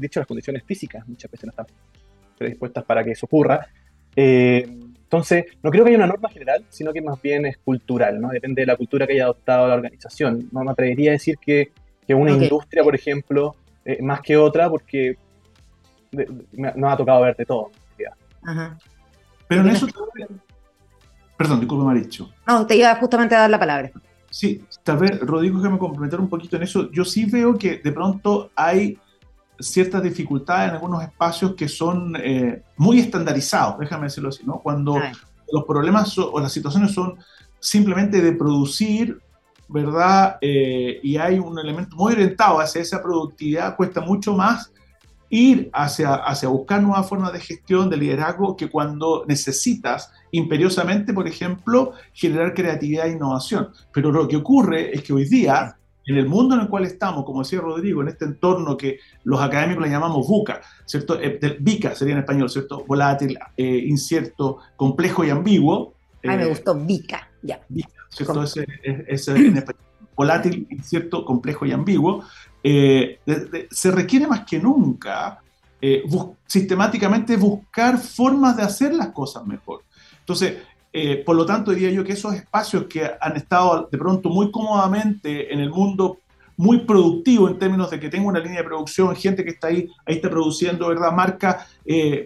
hecho 0.06 0.20
las 0.20 0.28
condiciones 0.28 0.62
físicas 0.62 1.08
muchas 1.08 1.28
veces 1.28 1.46
no 1.46 1.50
están 1.50 1.66
predispuestas 2.38 2.84
para 2.84 3.02
que 3.02 3.10
eso 3.10 3.26
ocurra. 3.26 3.66
Eh, 4.16 4.66
entonces, 5.10 5.46
no 5.62 5.70
creo 5.70 5.84
que 5.84 5.90
haya 5.90 5.98
una 5.98 6.06
norma 6.06 6.28
general, 6.28 6.64
sino 6.68 6.92
que 6.92 7.02
más 7.02 7.20
bien 7.20 7.44
es 7.44 7.58
cultural, 7.58 8.20
¿no? 8.20 8.28
Depende 8.28 8.62
de 8.62 8.66
la 8.66 8.76
cultura 8.76 9.06
que 9.06 9.14
haya 9.14 9.24
adoptado 9.24 9.66
la 9.66 9.74
organización. 9.74 10.48
No 10.52 10.62
me 10.62 10.70
atrevería 10.70 11.10
a 11.10 11.12
decir 11.14 11.36
que, 11.38 11.72
que 12.06 12.14
una 12.14 12.30
industria, 12.30 12.84
por 12.84 12.94
ejemplo, 12.94 13.56
eh, 13.84 14.00
más 14.02 14.20
que 14.20 14.36
otra, 14.36 14.70
porque 14.70 15.16
nos 16.52 16.92
ha 16.92 16.96
tocado 16.96 17.22
ver 17.22 17.36
de 17.36 17.44
todo. 17.44 17.70
Pero 19.48 19.62
en 19.62 19.68
eso... 19.68 19.86
Perdón, 21.36 21.60
disculpe, 21.60 21.84
Maricho. 21.84 22.30
No, 22.46 22.66
te 22.66 22.76
iba 22.76 22.94
justamente 22.96 23.34
a 23.34 23.40
dar 23.40 23.50
la 23.50 23.58
palabra. 23.58 23.90
Sí, 24.30 24.62
tal 24.84 24.98
vez, 24.98 25.18
Rodrigo, 25.20 25.58
me 25.58 25.78
complementar 25.78 26.20
un 26.20 26.28
poquito 26.28 26.56
en 26.56 26.62
eso. 26.62 26.90
Yo 26.92 27.04
sí 27.04 27.24
veo 27.24 27.58
que 27.58 27.78
de 27.78 27.92
pronto 27.92 28.50
hay 28.54 28.96
ciertas 29.60 30.02
dificultades 30.02 30.68
en 30.68 30.74
algunos 30.74 31.02
espacios 31.02 31.54
que 31.54 31.68
son 31.68 32.16
eh, 32.16 32.62
muy 32.76 33.00
estandarizados, 33.00 33.78
déjame 33.78 34.04
decirlo 34.04 34.30
así, 34.30 34.42
¿no? 34.44 34.60
Cuando 34.60 34.96
los 35.52 35.64
problemas 35.64 36.16
o 36.18 36.38
las 36.40 36.52
situaciones 36.52 36.92
son 36.92 37.18
simplemente 37.58 38.20
de 38.20 38.32
producir, 38.32 39.20
¿verdad? 39.68 40.38
Eh, 40.40 40.98
y 41.02 41.16
hay 41.16 41.38
un 41.38 41.58
elemento 41.58 41.96
muy 41.96 42.14
orientado 42.14 42.58
hacia 42.58 42.80
esa 42.80 43.02
productividad, 43.02 43.76
cuesta 43.76 44.00
mucho 44.00 44.34
más 44.34 44.72
ir 45.28 45.70
hacia, 45.72 46.14
hacia 46.14 46.48
buscar 46.48 46.82
nuevas 46.82 47.08
formas 47.08 47.32
de 47.32 47.40
gestión, 47.40 47.88
de 47.88 47.96
liderazgo, 47.96 48.56
que 48.56 48.68
cuando 48.68 49.24
necesitas 49.28 50.10
imperiosamente, 50.32 51.12
por 51.14 51.28
ejemplo, 51.28 51.92
generar 52.12 52.52
creatividad 52.52 53.06
e 53.06 53.12
innovación. 53.12 53.68
Pero 53.92 54.10
lo 54.10 54.26
que 54.26 54.36
ocurre 54.36 54.92
es 54.92 55.02
que 55.04 55.12
hoy 55.12 55.26
día, 55.26 55.76
en 56.10 56.18
el 56.18 56.28
mundo 56.28 56.54
en 56.54 56.62
el 56.62 56.68
cual 56.68 56.84
estamos, 56.84 57.24
como 57.24 57.42
decía 57.42 57.60
Rodrigo, 57.60 58.02
en 58.02 58.08
este 58.08 58.24
entorno 58.24 58.76
que 58.76 58.98
los 59.24 59.40
académicos 59.40 59.84
le 59.84 59.90
llamamos 59.90 60.26
VUCA, 60.26 60.60
¿cierto? 60.84 61.20
Eh, 61.20 61.56
VICA 61.60 61.94
sería 61.94 62.14
en 62.14 62.20
español, 62.20 62.50
¿cierto? 62.50 62.84
Volátil, 62.86 63.38
eh, 63.56 63.84
incierto, 63.86 64.58
complejo 64.76 65.24
y 65.24 65.30
ambiguo. 65.30 65.94
Ah, 66.26 66.36
me 66.36 66.46
gustó 66.46 66.74
VICA, 66.74 67.28
ya. 67.42 67.60
VICA, 67.68 67.88
¿cierto? 68.08 68.42
Es 68.42 69.28
en 69.28 69.56
español. 69.56 69.82
Volátil, 70.16 70.66
incierto, 70.68 71.24
complejo 71.24 71.64
y 71.64 71.72
ambiguo. 71.72 72.24
Eh, 72.62 73.20
se 73.70 73.90
requiere 73.90 74.26
más 74.26 74.44
que 74.44 74.58
nunca 74.58 75.40
eh, 75.82 76.04
sistemáticamente 76.46 77.38
buscar 77.38 77.96
formas 77.96 78.56
de 78.56 78.62
hacer 78.62 78.92
las 78.92 79.08
cosas 79.12 79.46
mejor. 79.46 79.82
Entonces, 80.18 80.58
eh, 80.92 81.22
por 81.24 81.36
lo 81.36 81.46
tanto, 81.46 81.70
diría 81.70 81.90
yo 81.90 82.04
que 82.04 82.12
esos 82.12 82.34
espacios 82.34 82.84
que 82.84 83.10
han 83.20 83.36
estado 83.36 83.88
de 83.90 83.98
pronto 83.98 84.28
muy 84.28 84.50
cómodamente 84.50 85.52
en 85.52 85.60
el 85.60 85.70
mundo 85.70 86.18
muy 86.56 86.80
productivo 86.80 87.48
en 87.48 87.58
términos 87.58 87.90
de 87.90 87.98
que 87.98 88.10
tengo 88.10 88.28
una 88.28 88.40
línea 88.40 88.58
de 88.58 88.64
producción, 88.64 89.14
gente 89.16 89.44
que 89.44 89.50
está 89.50 89.68
ahí, 89.68 89.88
ahí 90.04 90.16
está 90.16 90.28
produciendo, 90.28 90.88
¿verdad? 90.88 91.12
Marca, 91.12 91.66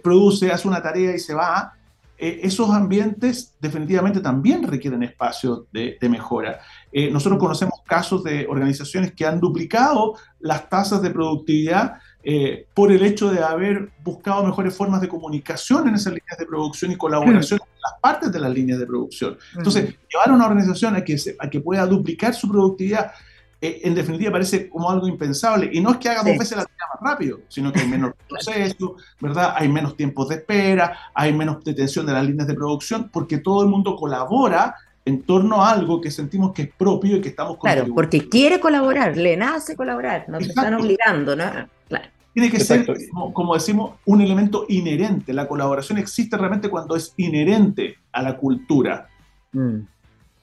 produce, 0.02 0.50
hace 0.50 0.66
una 0.66 0.82
tarea 0.82 1.14
y 1.14 1.20
se 1.20 1.34
va. 1.34 1.74
esos 2.18 2.68
ambientes 2.70 3.54
definitivamente 3.60 4.20
también 4.20 4.66
requieren 4.66 5.04
espacios 5.04 5.70
de, 5.72 5.98
de 6.00 6.08
mejora. 6.08 6.60
Eh, 6.96 7.10
nosotros 7.10 7.40
conocemos 7.40 7.80
casos 7.84 8.22
de 8.22 8.46
organizaciones 8.48 9.12
que 9.14 9.26
han 9.26 9.40
duplicado 9.40 10.14
las 10.38 10.68
tasas 10.68 11.02
de 11.02 11.10
productividad 11.10 11.94
eh, 12.26 12.66
por 12.72 12.90
el 12.90 13.04
hecho 13.04 13.30
de 13.30 13.42
haber 13.42 13.90
buscado 14.02 14.42
mejores 14.44 14.74
formas 14.74 15.02
de 15.02 15.08
comunicación 15.08 15.88
en 15.88 15.94
esas 15.96 16.14
líneas 16.14 16.38
de 16.38 16.46
producción 16.46 16.90
y 16.90 16.96
colaboración 16.96 17.58
con 17.58 17.68
las 17.82 18.00
partes 18.00 18.32
de 18.32 18.40
las 18.40 18.50
líneas 18.50 18.78
de 18.78 18.86
producción. 18.86 19.36
Entonces, 19.54 19.94
llevar 20.10 20.30
a 20.30 20.32
una 20.32 20.46
organización 20.46 20.96
a 20.96 21.04
que, 21.04 21.16
a 21.38 21.50
que 21.50 21.60
pueda 21.60 21.84
duplicar 21.84 22.34
su 22.34 22.48
productividad, 22.48 23.12
eh, 23.60 23.82
en 23.84 23.94
definitiva, 23.94 24.32
parece 24.32 24.70
como 24.70 24.90
algo 24.90 25.06
impensable. 25.06 25.68
Y 25.70 25.82
no 25.82 25.90
es 25.90 25.96
que 25.98 26.08
haga 26.08 26.22
dos 26.22 26.38
veces 26.38 26.56
la 26.56 26.64
tarea 26.64 26.86
más 26.94 27.12
rápido, 27.12 27.40
sino 27.48 27.70
que 27.70 27.80
hay 27.80 27.88
menos 27.88 28.14
proceso, 28.28 28.96
¿verdad? 29.20 29.52
Hay 29.56 29.68
menos 29.68 29.94
tiempos 29.94 30.30
de 30.30 30.36
espera, 30.36 30.98
hay 31.12 31.30
menos 31.34 31.62
detención 31.62 32.06
de 32.06 32.14
las 32.14 32.24
líneas 32.24 32.48
de 32.48 32.54
producción, 32.54 33.10
porque 33.12 33.36
todo 33.36 33.62
el 33.62 33.68
mundo 33.68 33.96
colabora 33.96 34.76
en 35.04 35.22
torno 35.24 35.62
a 35.62 35.72
algo 35.72 36.00
que 36.00 36.10
sentimos 36.10 36.52
que 36.54 36.62
es 36.62 36.70
propio 36.72 37.18
y 37.18 37.20
que 37.20 37.28
estamos 37.28 37.58
Claro, 37.58 37.86
porque 37.94 38.26
quiere 38.30 38.60
colaborar, 38.60 39.14
le 39.14 39.36
nace 39.36 39.76
colaborar, 39.76 40.24
no 40.28 40.38
te 40.38 40.44
están 40.44 40.72
obligando, 40.72 41.36
¿no? 41.36 41.44
Claro. 41.88 42.06
Tiene 42.34 42.50
que 42.50 42.58
ser, 42.58 42.84
como, 43.32 43.54
decimos, 43.54 43.92
un 44.06 44.20
elemento 44.20 44.66
inherente. 44.68 45.32
La 45.32 45.46
colaboración 45.46 45.98
existe 45.98 46.36
realmente 46.36 46.68
cuando 46.68 46.96
es 46.96 47.14
inherente 47.16 47.96
a 48.10 48.22
la 48.22 48.36
cultura. 48.36 49.08
Mm. 49.52 49.78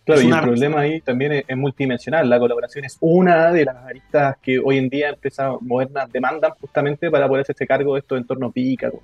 Claro, 0.06 0.22
y 0.22 0.32
el 0.32 0.40
problema 0.40 0.80
ahí 0.80 1.02
también 1.02 1.44
es, 1.46 1.58
multidimensional. 1.58 2.30
La 2.30 2.40
colaboración 2.40 2.86
es 2.86 2.98
una 3.02 3.52
de 3.52 3.66
las 3.66 3.76
aristas 3.76 4.38
que 4.42 4.58
hoy 4.58 4.78
en 4.78 4.88
día 4.88 5.10
empresas 5.10 5.54
modernas 5.60 6.10
demandan 6.12 6.52
justamente 6.62 7.12
para 7.12 7.28
poder 7.28 7.42
hacerse 7.42 7.68
cargo 7.68 7.94
de 7.96 8.00
estos 8.00 8.18
entornos 8.18 8.54
pica, 8.54 8.90
como 8.90 9.04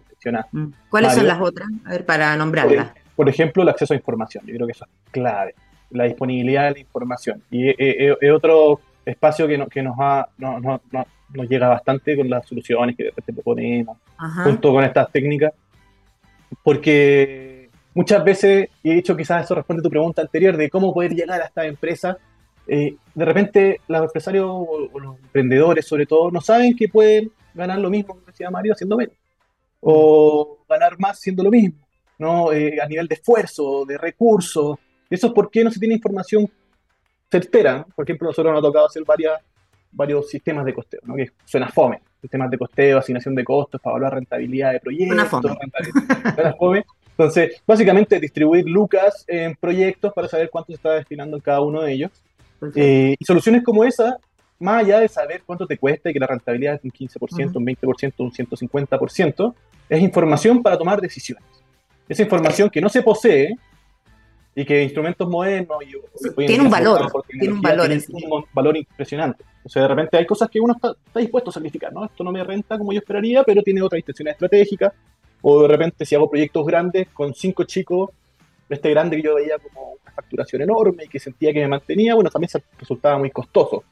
mm. 0.54 0.74
¿Cuáles 0.90 1.14
son 1.14 1.28
las 1.28 1.42
otras? 1.42 1.68
A 1.86 1.92
ver, 1.92 2.06
para 2.06 2.38
nombrarlas. 2.38 2.92
Por 3.18 3.28
ejemplo, 3.28 3.64
el 3.64 3.70
acceso 3.70 3.94
a 3.94 3.98
información. 3.98 4.46
Yo 4.48 4.56
creo 4.56 4.66
que 4.66 4.72
eso 4.72 4.86
es 4.86 5.12
clave. 5.12 5.56
La 5.90 6.06
disponibilidad 6.06 6.70
de 6.70 6.72
la 6.72 6.80
información. 6.80 7.44
Y 7.52 7.76
es 7.78 8.32
otro 8.32 8.80
espacio 9.12 9.48
que, 9.48 9.66
que 9.72 9.82
nos, 9.82 9.96
ha, 10.00 10.28
nos 10.38 11.50
llega 11.50 11.70
bastante 11.70 12.16
con 12.16 12.30
las 12.30 12.46
soluciones 12.48 12.96
que 12.96 13.04
de 13.04 13.10
repente 13.10 13.34
proponemos, 13.34 13.98
junto 14.44 14.72
con 14.72 14.84
estas 14.84 15.12
técnicas. 15.12 15.54
Porque 16.64 17.70
muchas 17.94 18.24
veces, 18.24 18.70
y 18.84 18.92
he 18.92 18.96
dicho 18.96 19.16
quizás 19.16 19.44
eso 19.44 19.56
responde 19.56 19.82
a 19.82 19.84
tu 19.84 19.90
pregunta 19.90 20.22
anterior 20.22 20.56
de 20.56 20.70
cómo 20.70 20.94
poder 20.94 21.14
llegar 21.14 21.42
a 21.42 21.46
esta 21.46 21.66
empresa, 21.66 22.18
eh, 22.68 22.96
de 23.14 23.26
repente 23.26 23.82
los 23.88 24.04
empresarios 24.04 24.46
o, 24.50 24.90
los 25.00 25.18
emprendedores 25.20 25.88
sobre 25.88 26.06
todo 26.06 26.32
no 26.32 26.42
saben 26.42 26.76
que 26.76 26.90
pueden 26.90 27.32
ganar 27.54 27.80
lo 27.80 27.90
mismo, 27.90 28.16
como 28.16 28.26
decía 28.26 28.50
Mario, 28.50 28.74
haciendo 28.74 28.98
menos. 28.98 29.16
O 29.80 30.60
ganar 30.68 31.00
más 31.00 31.20
siendo 31.20 31.44
lo 31.44 31.52
mismo 31.52 31.88
¿no? 32.20 32.52
Eh, 32.52 32.80
a 32.82 32.88
nivel 32.88 33.08
de 33.08 33.16
esfuerzo, 33.16 33.86
de 33.86 33.98
recursos. 33.98 34.78
Eso 35.10 35.28
es 35.28 35.34
porque 35.34 35.64
no 35.64 35.72
se 35.72 35.80
tiene 35.80 35.96
información 35.96 36.50
certera. 37.30 37.86
Por 37.96 38.06
ejemplo, 38.06 38.28
nosotros 38.28 38.52
nos 38.52 38.60
ha 38.60 38.68
tocado 38.68 38.86
hacer 38.86 39.04
varias, 39.06 39.42
varios 39.92 40.30
sistemas 40.30 40.66
de 40.66 40.74
costeo, 40.74 41.02
¿no? 41.04 41.16
que 41.16 41.32
suena 41.46 41.70
fome. 41.70 42.02
Sistemas 42.22 42.50
de 42.50 42.58
costeo, 42.58 42.98
asignación 42.98 43.36
de 43.36 43.44
costos 43.44 43.80
para 43.80 43.94
evaluar 43.94 44.16
rentabilidad 44.16 44.74
de 44.74 44.80
proyectos. 44.80 45.30
Suena 46.36 46.54
fome. 46.58 46.86
Entonces, 47.12 47.62
básicamente 47.66 48.20
distribuir 48.20 48.66
lucas 48.68 49.24
en 49.28 49.56
proyectos 49.56 50.14
para 50.14 50.28
saber 50.28 50.50
cuánto 50.50 50.68
se 50.68 50.76
está 50.76 50.92
destinando 50.94 51.38
en 51.38 51.42
cada 51.42 51.62
uno 51.62 51.82
de 51.82 51.94
ellos. 51.94 52.12
Eh, 52.76 53.16
y 53.18 53.26
soluciones 53.26 53.64
como 53.64 53.84
esa, 53.84 54.18
más 54.60 54.84
allá 54.84 55.00
de 55.00 55.08
saber 55.08 55.44
cuánto 55.46 55.68
te 55.68 55.78
cuesta 55.78 56.10
y 56.10 56.14
que 56.14 56.20
la 56.20 56.28
rentabilidad 56.28 56.76
es 56.76 56.84
un 56.84 56.92
15%, 56.92 57.56
un 57.56 57.66
20%, 57.66 58.14
un 58.18 58.32
150%, 58.32 59.54
es 59.90 60.02
información 60.02 60.62
para 60.62 60.78
tomar 60.78 61.00
decisiones 61.00 61.44
esa 62.10 62.24
información 62.24 62.70
que 62.70 62.82
no 62.82 62.90
se 62.90 63.02
posee 63.02 63.56
y 64.58 64.66
que 64.66 64.82
instrumentos 64.82 65.30
modernos 65.30 65.78
tiene 66.36 66.64
un 66.64 66.70
valor, 66.72 67.12
tiene 67.30 67.54
un 67.54 67.62
valor, 67.62 67.92
un 67.92 68.44
valor 68.52 68.76
impresionante. 68.76 69.44
O 69.64 69.70
sea, 69.70 69.84
de 69.84 69.90
repente 69.90 70.18
hay 70.18 70.26
cosas 70.26 70.50
que 70.50 70.60
uno 70.60 70.74
está, 70.74 70.96
dispuesto 71.20 71.52
a 71.52 71.54
sacrificar, 71.54 71.94
¿no? 71.94 72.06
Esto 72.06 72.24
no 72.24 72.32
me 72.32 72.44
renta 72.44 72.76
como 72.76 72.92
yo 72.92 72.98
esperaría, 72.98 73.44
pero 73.44 73.62
tiene 73.62 73.84
otra 73.84 74.00
intención 74.00 74.28
estratégica. 74.30 74.92
O 75.44 75.62
de 75.62 75.68
repente 75.68 76.06
si 76.08 76.16
hago 76.16 76.28
proyectos 76.28 76.66
grandes 76.66 77.08
con 77.10 77.36
cinco 77.36 77.66
chicos, 77.66 78.10
este 78.68 78.90
grande 78.90 79.18
que 79.18 79.22
yo 79.22 79.36
veía 79.36 79.60
como 79.60 79.92
una 79.92 80.12
facturación 80.12 80.64
enorme 80.64 81.04
y 81.04 81.08
que 81.08 81.20
sentía 81.20 81.54
que 81.54 81.60
me 81.60 81.68
mantenía, 81.68 82.16
bueno, 82.16 82.32
también 82.32 82.50
resultaba 82.80 83.20
muy 83.20 83.30
costoso. 83.30 83.84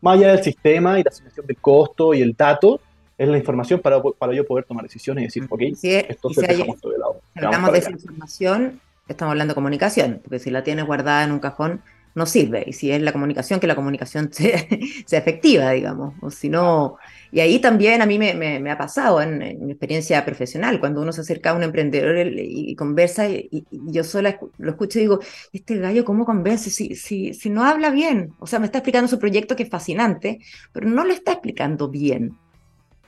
Más 0.00 0.16
allá 0.16 0.28
del 0.28 0.42
sistema 0.42 0.98
y 0.98 1.02
la 1.02 1.10
asignación 1.10 1.46
del 1.46 1.58
costo 1.58 2.14
y 2.14 2.22
el 2.22 2.32
dato, 2.32 2.80
es 3.18 3.28
la 3.28 3.36
información 3.36 3.78
para, 3.78 4.02
para 4.02 4.32
yo 4.32 4.46
poder 4.46 4.64
tomar 4.64 4.84
decisiones 4.84 5.22
y 5.22 5.26
decir, 5.26 5.46
ok, 5.50 5.60
esto 6.08 6.30
se 6.30 6.64
todo 6.80 6.92
de 6.92 6.98
lado. 6.98 7.20
Hablamos 7.34 7.72
de 7.72 7.78
esa 7.78 7.90
información, 7.90 8.80
estamos 9.08 9.32
hablando 9.32 9.52
de 9.52 9.56
comunicación, 9.56 10.20
porque 10.22 10.38
si 10.38 10.50
la 10.50 10.62
tienes 10.62 10.86
guardada 10.86 11.24
en 11.24 11.32
un 11.32 11.40
cajón, 11.40 11.82
no 12.14 12.26
sirve. 12.26 12.64
Y 12.66 12.72
si 12.72 12.90
es 12.90 13.02
la 13.02 13.12
comunicación, 13.12 13.60
que 13.60 13.66
la 13.66 13.74
comunicación 13.74 14.28
sea, 14.32 14.58
sea 15.06 15.18
efectiva, 15.18 15.70
digamos. 15.72 16.14
O 16.20 16.30
si 16.30 16.48
no. 16.48 16.96
Y 17.32 17.40
ahí 17.40 17.58
también 17.58 18.00
a 18.02 18.06
mí 18.06 18.18
me, 18.18 18.70
ha 18.70 18.78
pasado 18.78 19.20
en, 19.20 19.38
mi 19.66 19.72
experiencia 19.72 20.24
profesional, 20.24 20.78
cuando 20.78 21.02
uno 21.02 21.12
se 21.12 21.22
acerca 21.22 21.50
a 21.50 21.54
un 21.54 21.64
emprendedor 21.64 22.16
y, 22.36 22.74
conversa, 22.76 23.28
y, 23.28 23.66
yo 23.70 24.04
sola 24.04 24.38
lo 24.58 24.70
escucho 24.70 24.98
y 24.98 25.02
digo, 25.02 25.20
este 25.52 25.78
gallo, 25.78 26.04
¿cómo 26.04 26.24
convence? 26.24 26.70
Si, 26.70 26.94
si, 26.94 27.34
si 27.34 27.50
no 27.50 27.64
habla 27.64 27.90
bien. 27.90 28.32
O 28.38 28.46
sea, 28.46 28.60
me 28.60 28.66
está 28.66 28.78
explicando 28.78 29.08
su 29.08 29.18
proyecto 29.18 29.56
que 29.56 29.64
es 29.64 29.70
fascinante, 29.70 30.38
pero 30.72 30.88
no 30.88 31.04
lo 31.04 31.12
está 31.12 31.32
explicando 31.32 31.88
bien. 31.88 32.36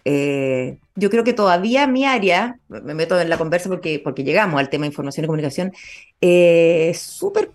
Eh, 0.09 0.79
yo 0.95 1.11
creo 1.11 1.25
que 1.25 1.33
todavía 1.33 1.89
mi 1.89 2.05
área, 2.05 2.61
me 2.69 2.95
meto 2.95 3.19
en 3.19 3.29
la 3.29 3.39
conversa 3.39 3.69
porque, 3.69 4.01
porque 4.03 4.23
llegamos 4.23 4.61
al 4.61 4.69
tema 4.71 4.83
de 4.83 4.91
información 4.91 5.25
y 5.25 5.27
comunicación, 5.27 5.73
eh, 6.21 6.91
es 6.91 7.01
súper, 7.01 7.51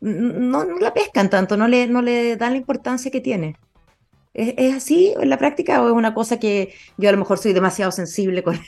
no, 0.00 0.64
la 0.78 0.94
pescan 0.94 1.28
tanto, 1.28 1.56
no 1.56 1.66
le, 1.66 1.88
no 1.88 2.00
le 2.00 2.36
dan 2.36 2.52
la 2.52 2.58
importancia 2.58 3.10
que 3.10 3.20
tiene. 3.20 3.56
¿Es, 4.32 4.76
así 4.76 5.12
en 5.20 5.28
la 5.28 5.38
práctica 5.38 5.82
o 5.82 5.88
es 5.88 5.92
una 5.92 6.14
cosa 6.14 6.38
que 6.38 6.72
yo 6.98 7.08
a 7.08 7.12
lo 7.12 7.18
mejor 7.18 7.38
soy 7.38 7.52
demasiado 7.52 7.90
sensible 7.90 8.44
con, 8.44 8.60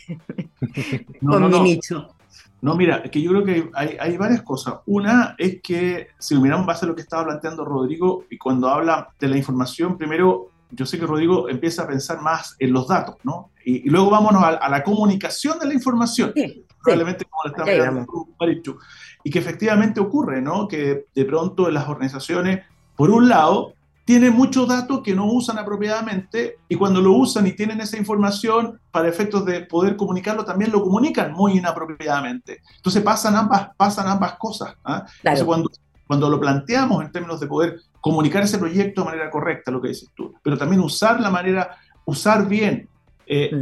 mi 1.20 1.61
nicho? 1.61 2.12
No, 2.61 2.74
mira, 2.74 3.05
que 3.05 3.22
yo 3.22 3.31
creo 3.31 3.45
que 3.45 3.70
hay, 3.74 3.97
hay, 4.01 4.16
varias 4.16 4.43
cosas. 4.43 4.81
Una 4.87 5.37
es 5.39 5.62
que, 5.62 6.09
si 6.18 6.35
lo 6.35 6.41
miramos 6.41 6.66
base 6.66 6.85
a 6.85 6.89
lo 6.89 6.97
que 6.97 7.03
estaba 7.03 7.26
planteando 7.26 7.64
Rodrigo, 7.64 8.24
y 8.28 8.37
cuando 8.39 8.68
habla 8.68 9.11
de 9.20 9.28
la 9.28 9.37
información, 9.37 9.97
primero 9.97 10.49
yo 10.70 10.86
sé 10.86 10.98
que 10.98 11.06
Rodrigo 11.06 11.48
empieza 11.48 11.82
a 11.82 11.86
pensar 11.86 12.20
más 12.20 12.56
en 12.58 12.72
los 12.72 12.88
datos, 12.88 13.16
¿no? 13.22 13.50
Y, 13.64 13.88
luego 13.90 14.10
vámonos 14.10 14.42
a, 14.42 14.68
la 14.68 14.82
comunicación 14.82 15.58
de 15.58 15.66
la 15.66 15.74
información, 15.74 16.32
probablemente 16.82 17.24
como 17.24 17.42
le 17.44 17.50
está 17.50 17.62
hablando 17.62 18.06
y 19.22 19.30
que 19.30 19.38
efectivamente 19.38 20.00
ocurre, 20.00 20.40
¿no? 20.40 20.66
Que 20.66 21.06
de 21.14 21.24
pronto 21.24 21.70
las 21.70 21.88
organizaciones, 21.88 22.64
por 22.96 23.10
un 23.10 23.28
lado, 23.28 23.74
tiene 24.04 24.30
muchos 24.30 24.66
datos 24.66 25.02
que 25.02 25.14
no 25.14 25.26
usan 25.26 25.58
apropiadamente 25.58 26.56
y 26.68 26.74
cuando 26.74 27.00
lo 27.00 27.12
usan 27.12 27.46
y 27.46 27.52
tienen 27.52 27.80
esa 27.80 27.96
información 27.96 28.80
para 28.90 29.08
efectos 29.08 29.44
de 29.44 29.60
poder 29.60 29.96
comunicarlo, 29.96 30.44
también 30.44 30.72
lo 30.72 30.82
comunican 30.82 31.32
muy 31.32 31.58
inapropiadamente. 31.58 32.60
Entonces 32.76 33.02
pasan 33.02 33.36
ambas, 33.36 33.68
pasan 33.76 34.08
ambas 34.08 34.34
cosas. 34.36 34.74
¿ah? 34.84 35.04
Entonces 35.22 35.44
cuando, 35.44 35.70
cuando 36.11 36.28
lo 36.28 36.40
planteamos 36.40 37.04
en 37.04 37.12
términos 37.12 37.38
de 37.38 37.46
poder 37.46 37.82
comunicar 38.00 38.42
ese 38.42 38.58
proyecto 38.58 39.02
de 39.02 39.04
manera 39.04 39.30
correcta, 39.30 39.70
lo 39.70 39.80
que 39.80 39.90
dices 39.90 40.11
tú, 40.12 40.34
pero 40.42 40.58
también 40.58 40.80
usar 40.80 41.20
la 41.20 41.30
manera, 41.30 41.76
usar 42.04 42.48
bien 42.48 42.88
eh, 43.26 43.52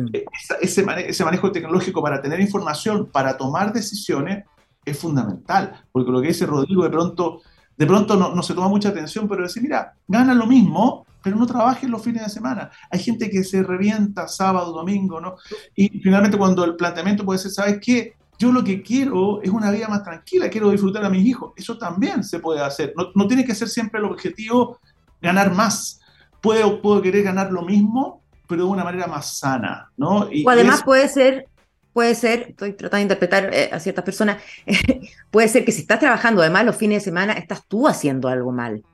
ese, 0.62 0.82
ese 1.06 1.24
manejo 1.26 1.52
tecnológico 1.52 2.02
para 2.02 2.22
tener 2.22 2.40
información, 2.40 3.10
para 3.12 3.36
tomar 3.36 3.70
decisiones, 3.70 4.46
es 4.82 4.98
fundamental, 4.98 5.84
porque 5.92 6.10
lo 6.10 6.22
que 6.22 6.28
dice 6.28 6.46
Rodrigo 6.46 6.84
de 6.84 6.88
pronto 6.88 7.42
de 7.76 7.86
pronto 7.86 8.16
no, 8.16 8.42
se 8.42 8.54
toma 8.54 8.68
mucha 8.68 8.88
atención, 8.88 9.28
pero 9.28 9.42
decir, 9.42 9.62
mira, 9.62 9.92
gana 10.06 10.32
lo 10.32 10.46
mismo, 10.46 11.04
pero 11.22 11.36
no 11.36 11.46
trabajes 11.46 11.90
los 11.90 12.02
fines 12.02 12.24
de 12.24 12.30
semana. 12.30 12.70
Hay 12.90 12.98
gente 12.98 13.28
que 13.28 13.44
se 13.44 13.62
revienta 13.62 14.26
sábado, 14.26 14.72
domingo, 14.72 15.20
¿no? 15.20 15.36
Y 15.76 16.00
finalmente 16.00 16.38
cuando 16.38 16.64
el 16.64 16.76
planteamiento 16.76 17.26
puede 17.26 17.40
ser, 17.40 17.50
¿sabes 17.50 17.78
qué? 17.80 18.14
Yo 18.38 18.52
lo 18.52 18.62
que 18.62 18.82
quiero 18.82 19.42
es 19.42 19.50
una 19.50 19.70
vida 19.70 19.88
más 19.88 20.04
tranquila, 20.04 20.48
quiero 20.48 20.70
disfrutar 20.70 21.04
a 21.04 21.10
mis 21.10 21.26
hijos. 21.26 21.52
Eso 21.56 21.76
también 21.76 22.22
se 22.22 22.38
puede 22.38 22.60
hacer. 22.60 22.94
No, 23.14 23.26
tiene 23.26 23.44
que 23.44 23.54
ser 23.54 23.68
siempre 23.68 24.00
el 24.00 24.06
objetivo 24.06 24.78
ganar 25.20 25.52
más. 25.52 26.00
Puedo, 26.40 26.80
puedo 26.80 27.02
querer 27.02 27.24
ganar 27.24 27.50
lo 27.50 27.62
mismo, 27.62 28.22
pero 28.46 28.64
de 28.64 28.68
una 28.70 28.84
manera 28.84 29.06
más 29.08 29.38
sana, 29.38 29.90
¿no? 29.96 30.30
Y, 30.30 30.46
o 30.46 30.50
además 30.50 30.82
puede 30.84 31.08
ser 31.08 31.46
puede 31.92 32.14
ser, 32.14 32.50
estoy 32.50 32.74
tratando 32.74 32.98
de 32.98 33.02
interpretar 33.02 33.50
eh, 33.52 33.70
a 33.72 33.80
ciertas 33.80 34.04
personas, 34.04 34.40
puede 35.32 35.48
ser 35.48 35.64
que 35.64 35.72
si 35.72 35.80
estás 35.80 35.98
trabajando 35.98 36.42
además 36.42 36.64
los 36.64 36.76
fines 36.76 37.02
de 37.02 37.04
semana, 37.06 37.32
estás 37.32 37.66
tú 37.66 37.88
haciendo 37.88 38.28
algo 38.28 38.52
mal. 38.52 38.84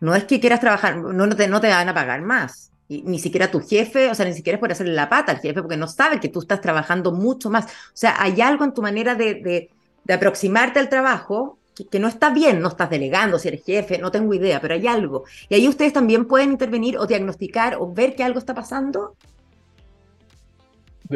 No 0.00 0.14
es 0.14 0.24
que 0.24 0.38
quieras 0.38 0.60
trabajar, 0.60 0.96
no, 0.96 1.28
te, 1.30 1.48
no 1.48 1.60
te 1.60 1.68
van 1.68 1.88
a 1.88 1.94
pagar 1.94 2.22
más. 2.22 2.71
Ni 3.04 3.18
siquiera 3.18 3.50
tu 3.50 3.60
jefe, 3.60 4.10
o 4.10 4.14
sea, 4.14 4.26
ni 4.26 4.34
siquiera 4.34 4.56
es 4.56 4.60
por 4.60 4.70
hacerle 4.70 4.92
la 4.92 5.08
pata 5.08 5.32
al 5.32 5.38
jefe, 5.38 5.62
porque 5.62 5.76
no 5.76 5.88
sabe 5.88 6.20
que 6.20 6.28
tú 6.28 6.40
estás 6.40 6.60
trabajando 6.60 7.12
mucho 7.12 7.48
más. 7.48 7.64
O 7.64 7.94
sea, 7.94 8.16
hay 8.18 8.40
algo 8.40 8.64
en 8.64 8.74
tu 8.74 8.82
manera 8.82 9.14
de, 9.14 9.70
de, 10.04 10.14
aproximarte 10.14 10.78
al 10.78 10.88
trabajo 10.88 11.58
que, 11.90 11.98
no 11.98 12.08
está 12.08 12.30
bien, 12.30 12.60
no 12.60 12.68
estás 12.68 12.90
delegando 12.90 13.38
si 13.38 13.48
eres 13.48 13.64
jefe, 13.64 13.98
no 13.98 14.10
tengo 14.10 14.34
idea, 14.34 14.60
pero 14.60 14.74
hay 14.74 14.86
algo. 14.86 15.24
Y 15.48 15.54
ahí 15.54 15.68
ustedes 15.68 15.92
también 15.92 16.26
pueden 16.26 16.50
intervenir 16.50 16.98
o 16.98 17.06
diagnosticar 17.06 17.76
o 17.80 17.92
ver 17.92 18.14
que 18.14 18.24
algo 18.24 18.38
está 18.38 18.54
pasando 18.54 19.16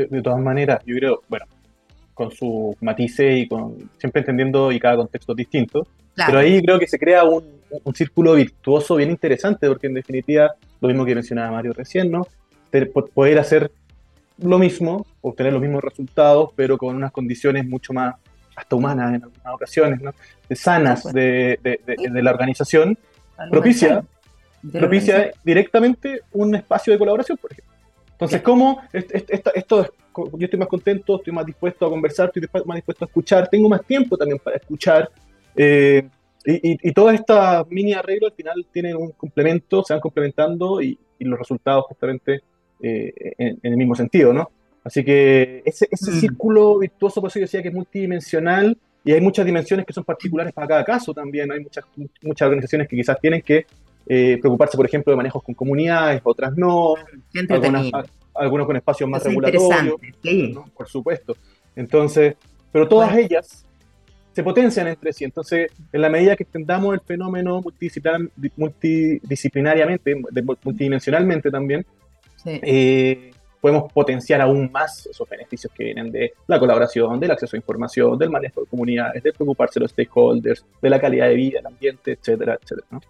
de, 0.04 0.22
todas 0.22 0.40
maneras, 0.40 0.80
yo 0.84 0.96
creo, 0.96 1.22
bueno, 1.28 1.46
con 2.14 2.30
sus 2.30 2.74
matices 2.80 3.40
y 3.40 3.48
con 3.48 3.90
siempre 3.98 4.20
entendiendo 4.20 4.72
y 4.72 4.78
cada 4.78 4.96
contexto 4.96 5.32
es 5.32 5.36
distinto, 6.16 6.24
pero 6.26 6.38
ahí 6.38 6.62
creo 6.62 6.78
que 6.78 6.86
se 6.86 6.98
crea 6.98 7.24
un, 7.24 7.60
un, 7.84 7.94
círculo 7.94 8.34
virtuoso 8.34 8.96
bien 8.96 9.10
interesante, 9.10 9.68
porque 9.68 9.86
en 9.86 9.94
definitiva, 9.94 10.54
lo 10.80 10.88
mismo 10.88 11.04
que 11.04 11.14
mencionaba 11.14 11.50
Mario 11.50 11.72
recién, 11.72 12.10
¿no? 12.10 12.26
Poder 13.14 13.38
hacer 13.38 13.70
lo 14.38 14.58
mismo, 14.58 15.06
obtener 15.22 15.52
los 15.52 15.62
mismos 15.62 15.82
resultados, 15.82 16.50
pero 16.54 16.76
con 16.76 16.94
unas 16.94 17.12
condiciones 17.12 17.66
mucho 17.66 17.92
más, 17.92 18.14
hasta 18.54 18.76
humanas 18.76 19.14
en 19.14 19.22
algunas 19.22 19.54
ocasiones, 19.54 20.00
¿no? 20.00 20.14
de 20.48 20.56
sanas 20.56 21.04
de, 21.04 21.58
de, 21.62 21.80
de, 21.86 22.22
la 22.22 22.30
organización, 22.30 22.96
propicia, 23.50 24.02
propicia 24.72 25.32
directamente 25.44 26.22
un 26.32 26.54
espacio 26.54 26.92
de 26.92 26.98
colaboración, 26.98 27.36
por 27.38 27.52
ejemplo. 27.52 27.74
Entonces, 28.12 28.40
¿cómo 28.40 28.82
esto, 28.92 29.52
esto, 29.54 29.94
yo 30.14 30.44
estoy 30.44 30.58
más 30.58 30.68
contento, 30.68 31.16
estoy 31.16 31.32
más 31.34 31.44
dispuesto 31.44 31.86
a 31.86 31.90
conversar, 31.90 32.32
estoy 32.34 32.48
más 32.64 32.76
dispuesto 32.76 33.04
a 33.04 33.08
escuchar, 33.08 33.48
tengo 33.48 33.68
más 33.68 33.84
tiempo 33.84 34.16
también 34.16 34.38
para 34.38 34.56
escuchar. 34.56 35.10
Eh, 35.56 36.08
y, 36.44 36.88
y, 36.88 36.92
todas 36.92 37.16
estas 37.16 37.66
mini 37.70 37.92
arreglos 37.92 38.30
al 38.30 38.36
final 38.36 38.66
tienen 38.72 38.96
un 38.96 39.10
complemento, 39.12 39.82
se 39.82 39.94
van 39.94 40.00
complementando 40.00 40.80
y, 40.80 40.98
los 41.18 41.38
resultados 41.38 41.86
justamente 41.86 42.42
eh, 42.82 43.12
en, 43.38 43.58
el 43.62 43.76
mismo 43.76 43.94
sentido, 43.94 44.32
¿no? 44.32 44.50
Así 44.84 45.02
que 45.02 45.62
ese, 45.64 45.88
ese 45.90 46.12
mm. 46.12 46.14
círculo 46.14 46.78
virtuoso, 46.78 47.20
por 47.20 47.30
eso 47.30 47.40
yo 47.40 47.46
decía 47.46 47.62
que 47.62 47.68
es 47.68 47.74
multidimensional 47.74 48.76
y 49.04 49.12
hay 49.12 49.20
muchas 49.20 49.44
dimensiones 49.46 49.86
que 49.86 49.92
son 49.92 50.04
particulares 50.04 50.52
para 50.52 50.68
cada 50.68 50.84
caso 50.84 51.14
también. 51.14 51.50
Hay 51.50 51.60
muchas, 51.60 51.84
muchas 52.22 52.46
organizaciones 52.46 52.86
que 52.86 52.96
quizás 52.96 53.18
tienen 53.20 53.42
que 53.42 53.66
eh, 54.08 54.38
preocuparse, 54.40 54.76
por 54.76 54.86
ejemplo, 54.86 55.10
de 55.12 55.16
manejos 55.16 55.42
con 55.42 55.54
comunidades, 55.54 56.20
otras 56.22 56.56
no, 56.56 56.94
algunos 58.34 58.66
con 58.66 58.76
espacios 58.76 59.10
más 59.10 59.24
regulatorios, 59.24 59.96
por 60.76 60.88
supuesto. 60.88 61.36
Entonces, 61.74 62.36
pero 62.70 62.86
todas 62.86 63.16
ellas 63.16 63.65
se 64.36 64.44
potencian 64.44 64.86
entre 64.86 65.12
sí. 65.14 65.24
Entonces, 65.24 65.72
en 65.90 66.02
la 66.02 66.10
medida 66.10 66.36
que 66.36 66.42
extendamos 66.42 66.92
el 66.92 67.00
fenómeno 67.00 67.62
multidisciplinariamente, 67.62 70.14
multidimensionalmente 70.62 71.50
también, 71.50 71.86
eh, 72.44 73.30
podemos 73.62 73.90
potenciar 73.90 74.42
aún 74.42 74.70
más 74.70 75.06
esos 75.06 75.26
beneficios 75.26 75.72
que 75.74 75.84
vienen 75.84 76.12
de 76.12 76.34
la 76.48 76.58
colaboración, 76.58 77.18
del 77.18 77.30
acceso 77.30 77.56
a 77.56 77.58
información, 77.60 78.18
del 78.18 78.28
manejo 78.28 78.60
de 78.60 78.66
comunidades, 78.66 79.22
de 79.22 79.32
preocuparse 79.32 79.80
de 79.80 79.84
los 79.84 79.92
stakeholders, 79.92 80.66
de 80.82 80.90
la 80.90 81.00
calidad 81.00 81.28
de 81.28 81.34
vida, 81.34 81.60
el 81.60 81.66
ambiente, 81.66 82.12
etcétera, 82.12 82.58
etcétera. 82.60 82.86
¿no? 82.90 83.00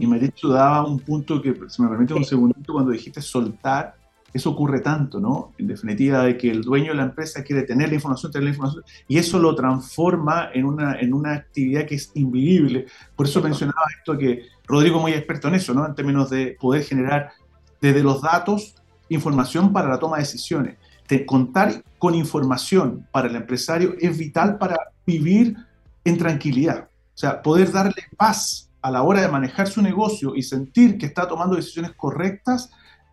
Y 0.00 0.06
Marichu 0.08 0.48
daba 0.48 0.84
un 0.84 0.98
punto 0.98 1.40
que, 1.40 1.54
si 1.68 1.80
me 1.80 1.88
permite 1.88 2.12
un 2.12 2.24
segundito, 2.24 2.72
cuando 2.72 2.90
dijiste 2.90 3.22
soltar, 3.22 3.94
eso 4.32 4.50
ocurre 4.50 4.80
tanto, 4.80 5.20
¿no? 5.20 5.52
En 5.58 5.66
definitiva, 5.66 6.24
de 6.24 6.38
que 6.38 6.50
el 6.50 6.62
dueño 6.62 6.92
de 6.92 6.96
la 6.96 7.04
empresa 7.04 7.42
quiere 7.42 7.62
tener 7.62 7.88
la 7.88 7.96
información, 7.96 8.32
tener 8.32 8.44
la 8.44 8.50
información, 8.50 8.84
y 9.08 9.18
eso 9.18 9.38
lo 9.38 9.54
transforma 9.54 10.50
en 10.54 10.64
una, 10.64 10.98
en 10.98 11.12
una 11.12 11.34
actividad 11.34 11.86
que 11.86 11.96
es 11.96 12.10
invivible. 12.14 12.86
Por 13.14 13.26
eso 13.26 13.42
mencionaba 13.42 13.82
esto 13.98 14.16
que 14.16 14.46
Rodrigo 14.66 15.00
muy 15.00 15.12
experto 15.12 15.48
en 15.48 15.56
eso, 15.56 15.74
¿no? 15.74 15.86
En 15.86 15.94
términos 15.94 16.30
de 16.30 16.56
poder 16.60 16.82
generar 16.84 17.32
desde 17.80 18.02
los 18.02 18.22
datos 18.22 18.74
información 19.08 19.72
para 19.72 19.88
la 19.88 19.98
toma 19.98 20.16
de 20.16 20.22
decisiones. 20.22 20.76
De 21.08 21.26
contar 21.26 21.82
con 21.98 22.14
información 22.14 23.06
para 23.12 23.28
el 23.28 23.36
empresario 23.36 23.94
es 24.00 24.16
vital 24.16 24.56
para 24.56 24.76
vivir 25.06 25.56
en 26.04 26.16
tranquilidad. 26.16 26.88
O 27.14 27.18
sea, 27.18 27.42
poder 27.42 27.70
darle 27.70 28.04
paz 28.16 28.70
a 28.80 28.90
la 28.90 29.02
hora 29.02 29.20
de 29.20 29.28
manejar 29.28 29.68
su 29.68 29.82
negocio 29.82 30.34
y 30.34 30.42
sentir 30.42 30.96
que 30.96 31.06
está 31.06 31.28
tomando 31.28 31.56
decisiones 31.56 31.92
correctas 31.92 32.70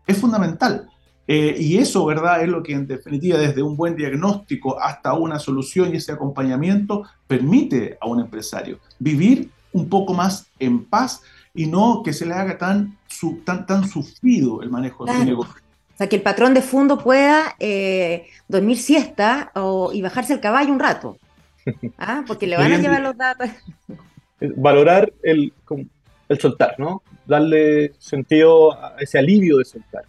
es 0.08 0.18
fundamental. 0.18 0.90
Eh, 1.32 1.56
y 1.60 1.78
eso, 1.78 2.04
¿verdad? 2.06 2.42
Es 2.42 2.50
lo 2.50 2.64
que 2.64 2.74
en 2.74 2.88
definitiva, 2.88 3.38
desde 3.38 3.62
un 3.62 3.78
buen 3.78 3.96
diagnóstico 3.96 4.82
hasta 4.82 5.14
una 5.14 5.38
solución 5.38 5.94
y 5.94 5.98
ese 5.98 6.12
acompañamiento, 6.12 7.04
permite 7.28 8.00
a 8.02 8.08
un 8.08 8.20
empresario 8.20 8.80
vivir 8.98 9.52
un 9.72 9.88
poco 9.88 10.16
más 10.16 10.48
en 10.58 10.86
paz 10.86 11.22
y 11.54 11.68
no 11.68 12.02
que 12.04 12.14
se 12.14 12.26
le 12.26 12.34
haga 12.34 12.58
tan, 12.58 12.98
tan, 13.46 13.68
tan 13.68 13.88
sufrido 13.88 14.64
el 14.64 14.72
manejo 14.72 15.06
de 15.06 15.14
su 15.14 15.24
negocio. 15.24 15.54
O 15.94 15.98
sea, 16.00 16.10
que 16.10 16.16
el 16.16 16.24
patrón 16.24 16.56
de 16.56 16.64
fondo 16.64 16.98
pueda 16.98 17.56
eh, 17.60 18.26
dormir 18.48 18.80
siesta 18.80 19.52
o, 19.54 19.92
y 19.94 20.02
bajarse 20.02 20.34
el 20.34 20.40
caballo 20.40 20.74
un 20.74 20.80
rato. 20.80 21.20
¿Ah? 22.00 22.24
Porque 22.28 22.48
le 22.48 22.58
van 22.58 22.74
a 22.74 22.80
llevar 22.80 23.02
los 23.02 23.16
datos 23.16 23.52
valorar 24.56 25.14
el, 25.22 25.54
el 26.28 26.40
soltar, 26.40 26.74
¿no? 26.80 27.04
Darle 27.28 27.94
sentido 28.00 28.74
a 28.74 28.96
ese 29.00 29.20
alivio 29.20 29.58
de 29.58 29.66
soltar. 29.66 30.06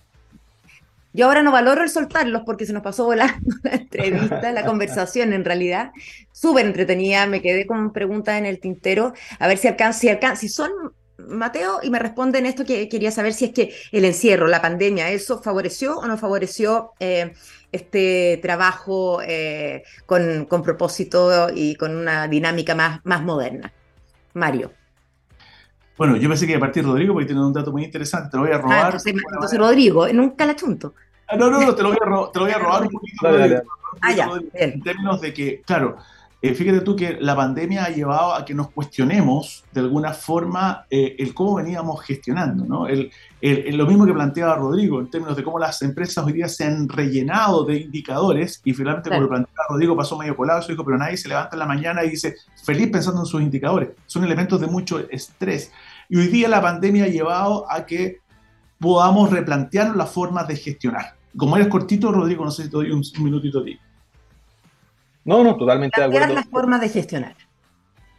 Yo 1.12 1.26
ahora 1.26 1.42
no 1.42 1.50
valoro 1.50 1.82
el 1.82 1.90
soltarlos 1.90 2.42
porque 2.46 2.66
se 2.66 2.72
nos 2.72 2.82
pasó 2.82 3.04
volando 3.04 3.56
la 3.62 3.72
entrevista, 3.72 4.52
la 4.52 4.64
conversación 4.64 5.32
en 5.32 5.44
realidad. 5.44 5.90
Súper 6.32 6.66
entretenida, 6.66 7.26
me 7.26 7.42
quedé 7.42 7.66
con 7.66 7.92
preguntas 7.92 8.38
en 8.38 8.46
el 8.46 8.60
tintero. 8.60 9.12
A 9.38 9.48
ver 9.48 9.58
si 9.58 9.68
alcanza, 9.68 10.00
si 10.00 10.08
alcanza, 10.08 10.40
si 10.40 10.48
son 10.48 10.70
Mateo 11.28 11.80
y 11.82 11.90
me 11.90 11.98
responden 11.98 12.46
esto 12.46 12.64
que 12.64 12.88
quería 12.88 13.10
saber 13.10 13.34
si 13.34 13.46
es 13.46 13.52
que 13.52 13.74
el 13.92 14.04
encierro, 14.04 14.46
la 14.46 14.62
pandemia, 14.62 15.10
¿eso 15.10 15.42
favoreció 15.42 15.98
o 15.98 16.06
no 16.06 16.16
favoreció 16.16 16.92
eh, 16.98 17.32
este 17.72 18.38
trabajo 18.42 19.20
eh, 19.22 19.82
con, 20.06 20.46
con, 20.46 20.62
propósito 20.62 21.48
y 21.54 21.74
con 21.74 21.94
una 21.94 22.26
dinámica 22.28 22.74
más, 22.74 23.00
más 23.04 23.22
moderna? 23.22 23.72
Mario. 24.32 24.79
Bueno, 26.00 26.16
yo 26.16 26.30
pensé 26.30 26.46
que 26.46 26.52
iba 26.52 26.56
a 26.56 26.60
partir 26.60 26.82
Rodrigo 26.82 27.12
porque 27.12 27.26
tiene 27.26 27.44
un 27.44 27.52
dato 27.52 27.72
muy 27.72 27.84
interesante. 27.84 28.30
Te 28.30 28.38
lo 28.38 28.44
voy 28.44 28.52
a 28.52 28.54
ah, 28.54 28.58
robar. 28.58 28.96
entonces, 29.04 29.58
Rodrigo, 29.58 30.10
nunca 30.14 30.46
la 30.46 30.56
chunto. 30.56 30.94
Ah, 31.28 31.36
no, 31.36 31.50
no, 31.50 31.60
no, 31.60 31.74
te 31.74 31.82
lo 31.82 31.90
voy 31.90 31.98
a, 32.00 32.32
te 32.32 32.38
lo 32.38 32.44
voy 32.46 32.54
a 32.54 32.58
robar 32.58 32.82
un 32.84 32.88
poquito. 32.88 33.28
Ah, 34.00 34.10
ya, 34.10 34.30
en 34.54 34.80
términos 34.80 35.20
de 35.20 35.34
que, 35.34 35.60
claro, 35.60 35.98
eh, 36.42 36.54
fíjate 36.54 36.80
tú 36.80 36.96
que 36.96 37.18
la 37.20 37.36
pandemia 37.36 37.84
ha 37.84 37.90
llevado 37.90 38.32
a 38.34 38.46
que 38.46 38.54
nos 38.54 38.70
cuestionemos 38.70 39.62
de 39.72 39.80
alguna 39.80 40.14
forma 40.14 40.86
eh, 40.88 41.16
el 41.18 41.34
cómo 41.34 41.56
veníamos 41.56 42.00
gestionando, 42.02 42.64
¿no? 42.64 42.86
El, 42.86 43.10
lo 43.76 43.86
mismo 43.86 44.06
que 44.06 44.14
planteaba 44.14 44.54
Rodrigo 44.54 45.00
en 45.00 45.10
términos 45.10 45.36
de 45.36 45.44
cómo 45.44 45.58
las 45.58 45.82
empresas 45.82 46.24
hoy 46.24 46.32
día 46.32 46.48
se 46.48 46.64
han 46.64 46.88
rellenado 46.88 47.64
de 47.64 47.76
indicadores 47.76 48.62
y 48.64 48.72
finalmente 48.72 49.10
como 49.10 49.22
lo 49.22 49.28
planteaba 49.28 49.66
Rodrigo 49.68 49.94
pasó 49.94 50.16
medio 50.16 50.34
colado, 50.34 50.60
eso 50.60 50.68
dijo, 50.68 50.84
pero 50.84 50.96
nadie 50.96 51.18
se 51.18 51.28
levanta 51.28 51.56
en 51.56 51.58
la 51.58 51.66
mañana 51.66 52.04
y 52.04 52.10
dice 52.10 52.36
feliz 52.64 52.88
pensando 52.90 53.20
en 53.20 53.26
sus 53.26 53.42
indicadores. 53.42 53.90
Son 54.06 54.24
elementos 54.24 54.58
de 54.62 54.66
mucho 54.66 54.98
estrés. 55.10 55.70
Y 56.10 56.16
hoy 56.16 56.26
día 56.26 56.48
la 56.48 56.60
pandemia 56.60 57.04
ha 57.04 57.08
llevado 57.08 57.70
a 57.70 57.86
que 57.86 58.18
podamos 58.80 59.30
replantear 59.30 59.94
las 59.94 60.10
formas 60.10 60.48
de 60.48 60.56
gestionar. 60.56 61.14
Como 61.36 61.56
eres 61.56 61.68
cortito, 61.68 62.10
Rodrigo, 62.10 62.44
no 62.44 62.50
sé 62.50 62.64
si 62.64 62.68
te 62.68 62.76
doy 62.76 62.90
un, 62.90 63.02
minutito 63.20 63.60
a 63.60 63.64
ti. 63.64 63.78
No, 65.24 65.44
no, 65.44 65.56
totalmente 65.56 66.00
de 66.00 66.08
acuerdo. 66.08 66.34
las 66.34 66.48
formas 66.48 66.80
de 66.80 66.88
gestionar. 66.88 67.36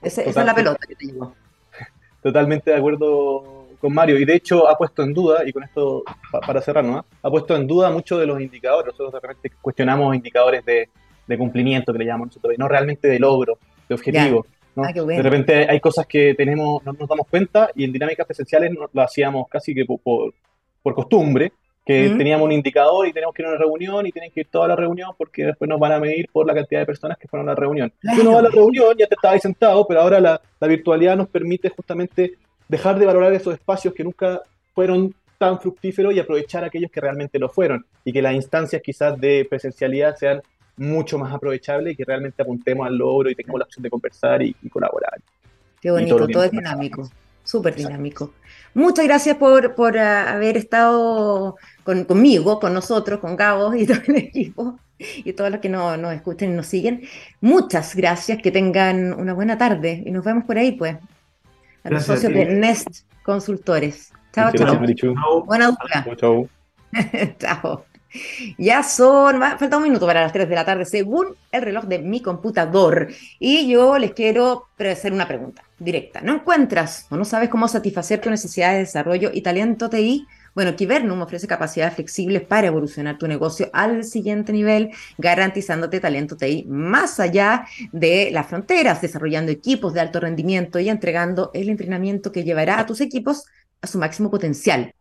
Esa, 0.01 0.21
es 0.21 0.33
la 0.33 0.55
pelota 0.55 0.87
que 0.87 0.95
te 0.95 1.05
llevo. 1.05 1.35
Totalmente 2.23 2.71
de 2.71 2.77
acuerdo 2.77 3.67
con 3.81 3.93
Mario, 3.93 4.17
y 4.17 4.23
de 4.23 4.35
hecho 4.35 4.69
ha 4.69 4.77
puesto 4.77 5.03
en 5.03 5.13
duda, 5.13 5.41
y 5.45 5.51
con 5.51 5.63
esto 5.63 6.03
para 6.45 6.61
cerrar, 6.61 6.85
¿no? 6.85 7.03
ha 7.21 7.29
puesto 7.29 7.55
en 7.55 7.67
duda 7.67 7.91
muchos 7.91 8.19
de 8.19 8.25
los 8.25 8.39
indicadores. 8.39 8.93
Nosotros 8.93 9.11
de 9.21 9.27
repente 9.27 9.51
cuestionamos 9.59 10.15
indicadores 10.15 10.63
de, 10.63 10.87
de 11.27 11.37
cumplimiento, 11.37 11.91
que 11.91 11.99
le 11.99 12.05
llamamos 12.05 12.27
nosotros, 12.27 12.53
y 12.53 12.57
no 12.57 12.69
realmente 12.69 13.09
de 13.09 13.19
logro, 13.19 13.57
de 13.89 13.95
objetivo. 13.95 14.45
Ah, 14.75 14.93
de 14.93 15.21
repente 15.21 15.67
hay 15.69 15.79
cosas 15.79 16.07
que 16.07 16.33
tenemos, 16.33 16.83
no 16.85 16.93
nos 16.93 17.09
damos 17.09 17.27
cuenta, 17.27 17.69
y 17.75 17.83
en 17.83 17.91
dinámicas 17.91 18.25
presenciales 18.25 18.71
lo 18.71 19.01
hacíamos 19.01 19.47
casi 19.49 19.73
que 19.73 19.85
por, 19.85 20.33
por 20.81 20.95
costumbre, 20.95 21.51
que 21.85 22.13
teníamos 22.15 22.45
un 22.45 22.51
indicador 22.51 23.07
y 23.07 23.13
tenemos 23.13 23.33
que 23.33 23.41
ir 23.41 23.47
a 23.47 23.51
una 23.51 23.57
reunión 23.57 24.05
y 24.05 24.11
tienen 24.11 24.31
que 24.31 24.41
ir 24.41 24.47
toda 24.51 24.67
la 24.67 24.75
reunión 24.75 25.11
porque 25.17 25.45
después 25.45 25.67
nos 25.67 25.79
van 25.79 25.93
a 25.93 25.99
medir 25.99 26.27
por 26.31 26.45
la 26.45 26.53
cantidad 26.53 26.81
de 26.81 26.85
personas 26.85 27.17
que 27.17 27.27
fueron 27.27 27.49
a 27.49 27.53
la 27.53 27.55
reunión. 27.55 27.91
Si 28.01 28.21
uno 28.21 28.33
va 28.33 28.39
a 28.39 28.43
la 28.43 28.49
reunión, 28.49 28.95
ya 28.97 29.07
te 29.07 29.15
estabas 29.15 29.35
ahí 29.35 29.41
sentado, 29.41 29.85
pero 29.87 30.01
ahora 30.01 30.19
la, 30.19 30.39
la, 30.59 30.67
virtualidad 30.67 31.17
nos 31.17 31.27
permite 31.27 31.69
justamente 31.69 32.35
dejar 32.67 32.99
de 32.99 33.05
valorar 33.05 33.33
esos 33.33 33.55
espacios 33.55 33.93
que 33.93 34.03
nunca 34.03 34.41
fueron 34.73 35.13
tan 35.37 35.59
fructíferos 35.59 36.13
y 36.13 36.19
aprovechar 36.19 36.63
aquellos 36.63 36.91
que 36.91 37.01
realmente 37.01 37.39
lo 37.39 37.49
fueron 37.49 37.83
y 38.05 38.13
que 38.13 38.21
las 38.21 38.35
instancias 38.35 38.81
quizás 38.83 39.19
de 39.19 39.45
presencialidad 39.49 40.15
sean 40.15 40.41
mucho 40.81 41.17
más 41.17 41.33
aprovechables 41.33 41.93
y 41.93 41.95
que 41.95 42.05
realmente 42.05 42.41
apuntemos 42.41 42.87
al 42.87 42.97
logro 42.97 43.29
y 43.29 43.35
tengamos 43.35 43.59
la 43.59 43.65
opción 43.65 43.83
de 43.83 43.89
conversar 43.89 44.41
y, 44.41 44.53
colaborar. 44.69 45.19
Qué 45.81 45.91
bonito, 45.91 46.27
todo 46.27 46.43
es 46.43 46.51
dinámico 46.51 47.09
súper 47.43 47.75
dinámico. 47.75 48.33
Muchas 48.73 49.05
gracias 49.05 49.37
por, 49.37 49.75
por 49.75 49.97
ah, 49.97 50.31
haber 50.31 50.57
estado 50.57 51.57
con, 51.83 52.05
conmigo, 52.05 52.59
con 52.59 52.73
nosotros, 52.73 53.19
con 53.19 53.35
Gabo 53.35 53.73
y 53.75 53.85
todo 53.87 54.01
el 54.07 54.15
equipo 54.15 54.79
y 54.97 55.33
todos 55.33 55.49
los 55.49 55.59
que 55.59 55.69
nos, 55.69 55.97
nos 55.97 56.13
escuchen 56.13 56.51
y 56.51 56.55
nos 56.55 56.67
siguen. 56.67 57.01
Muchas 57.41 57.95
gracias, 57.95 58.41
que 58.41 58.51
tengan 58.51 59.13
una 59.13 59.33
buena 59.33 59.57
tarde 59.57 60.03
y 60.05 60.11
nos 60.11 60.23
vemos 60.23 60.45
por 60.45 60.57
ahí, 60.57 60.73
pues. 60.73 60.97
A 61.83 61.89
los 61.89 62.03
socios 62.03 62.31
de 62.31 62.45
Nest 62.45 62.87
Consultores. 63.23 64.13
Chao, 64.33 64.51
chao. 64.53 64.79
Buena 65.45 65.67
dupla. 65.67 66.05
Chao, 66.05 66.47
chao. 67.35 67.85
Ya 68.57 68.83
son, 68.83 69.39
falta 69.39 69.77
un 69.77 69.83
minuto 69.83 70.05
para 70.05 70.21
las 70.21 70.33
3 70.33 70.49
de 70.49 70.55
la 70.55 70.65
tarde, 70.65 70.85
según 70.85 71.35
el 71.51 71.61
reloj 71.61 71.85
de 71.85 71.99
mi 71.99 72.21
computador. 72.21 73.09
Y 73.39 73.69
yo 73.69 73.97
les 73.97 74.13
quiero 74.13 74.67
hacer 74.77 75.13
una 75.13 75.27
pregunta 75.27 75.63
directa. 75.79 76.21
¿No 76.21 76.33
encuentras 76.35 77.07
o 77.09 77.17
no 77.17 77.25
sabes 77.25 77.49
cómo 77.49 77.67
satisfacer 77.67 78.19
tu 78.21 78.29
necesidad 78.29 78.73
de 78.73 78.79
desarrollo 78.79 79.31
y 79.33 79.41
talento 79.41 79.89
TI? 79.89 80.25
Bueno, 80.53 80.75
Kibernum 80.75 81.21
ofrece 81.21 81.47
capacidades 81.47 81.95
flexibles 81.95 82.41
para 82.41 82.67
evolucionar 82.67 83.17
tu 83.17 83.25
negocio 83.25 83.69
al 83.71 84.03
siguiente 84.03 84.51
nivel, 84.51 84.91
garantizándote 85.17 86.01
talento 86.01 86.35
TI 86.35 86.65
más 86.67 87.21
allá 87.21 87.65
de 87.93 88.31
las 88.31 88.47
fronteras, 88.47 89.01
desarrollando 89.01 89.51
equipos 89.51 89.93
de 89.93 90.01
alto 90.01 90.19
rendimiento 90.19 90.79
y 90.79 90.89
entregando 90.89 91.51
el 91.53 91.69
entrenamiento 91.69 92.33
que 92.33 92.43
llevará 92.43 92.79
a 92.79 92.85
tus 92.85 92.99
equipos 92.99 93.45
a 93.81 93.87
su 93.87 93.97
máximo 93.97 94.29
potencial. 94.29 94.93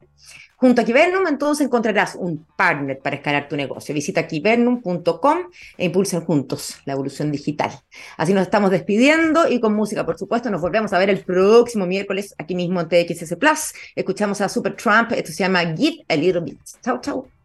Junto 0.60 0.82
a 0.82 0.84
Kibernum, 0.84 1.26
entonces 1.26 1.66
encontrarás 1.66 2.16
un 2.16 2.44
partner 2.54 2.98
para 2.98 3.16
escalar 3.16 3.48
tu 3.48 3.56
negocio. 3.56 3.94
Visita 3.94 4.26
kibernum.com 4.26 5.38
e 5.78 5.86
impulsen 5.86 6.20
juntos 6.20 6.76
la 6.84 6.92
evolución 6.92 7.32
digital. 7.32 7.70
Así 8.18 8.34
nos 8.34 8.42
estamos 8.42 8.70
despidiendo 8.70 9.48
y 9.48 9.58
con 9.58 9.72
música, 9.72 10.04
por 10.04 10.18
supuesto, 10.18 10.50
nos 10.50 10.60
volvemos 10.60 10.92
a 10.92 10.98
ver 10.98 11.08
el 11.08 11.24
próximo 11.24 11.86
miércoles 11.86 12.34
aquí 12.36 12.54
mismo 12.54 12.78
en 12.78 12.88
TXS 12.88 13.36
Plus. 13.36 13.72
Escuchamos 13.96 14.42
a 14.42 14.50
Super 14.50 14.76
Trump, 14.76 15.12
esto 15.12 15.32
se 15.32 15.38
llama 15.38 15.60
Give 15.74 16.04
a 16.06 16.16
Little 16.16 16.42
Bit. 16.42 16.60
Chau, 16.82 17.00
chau. 17.00 17.39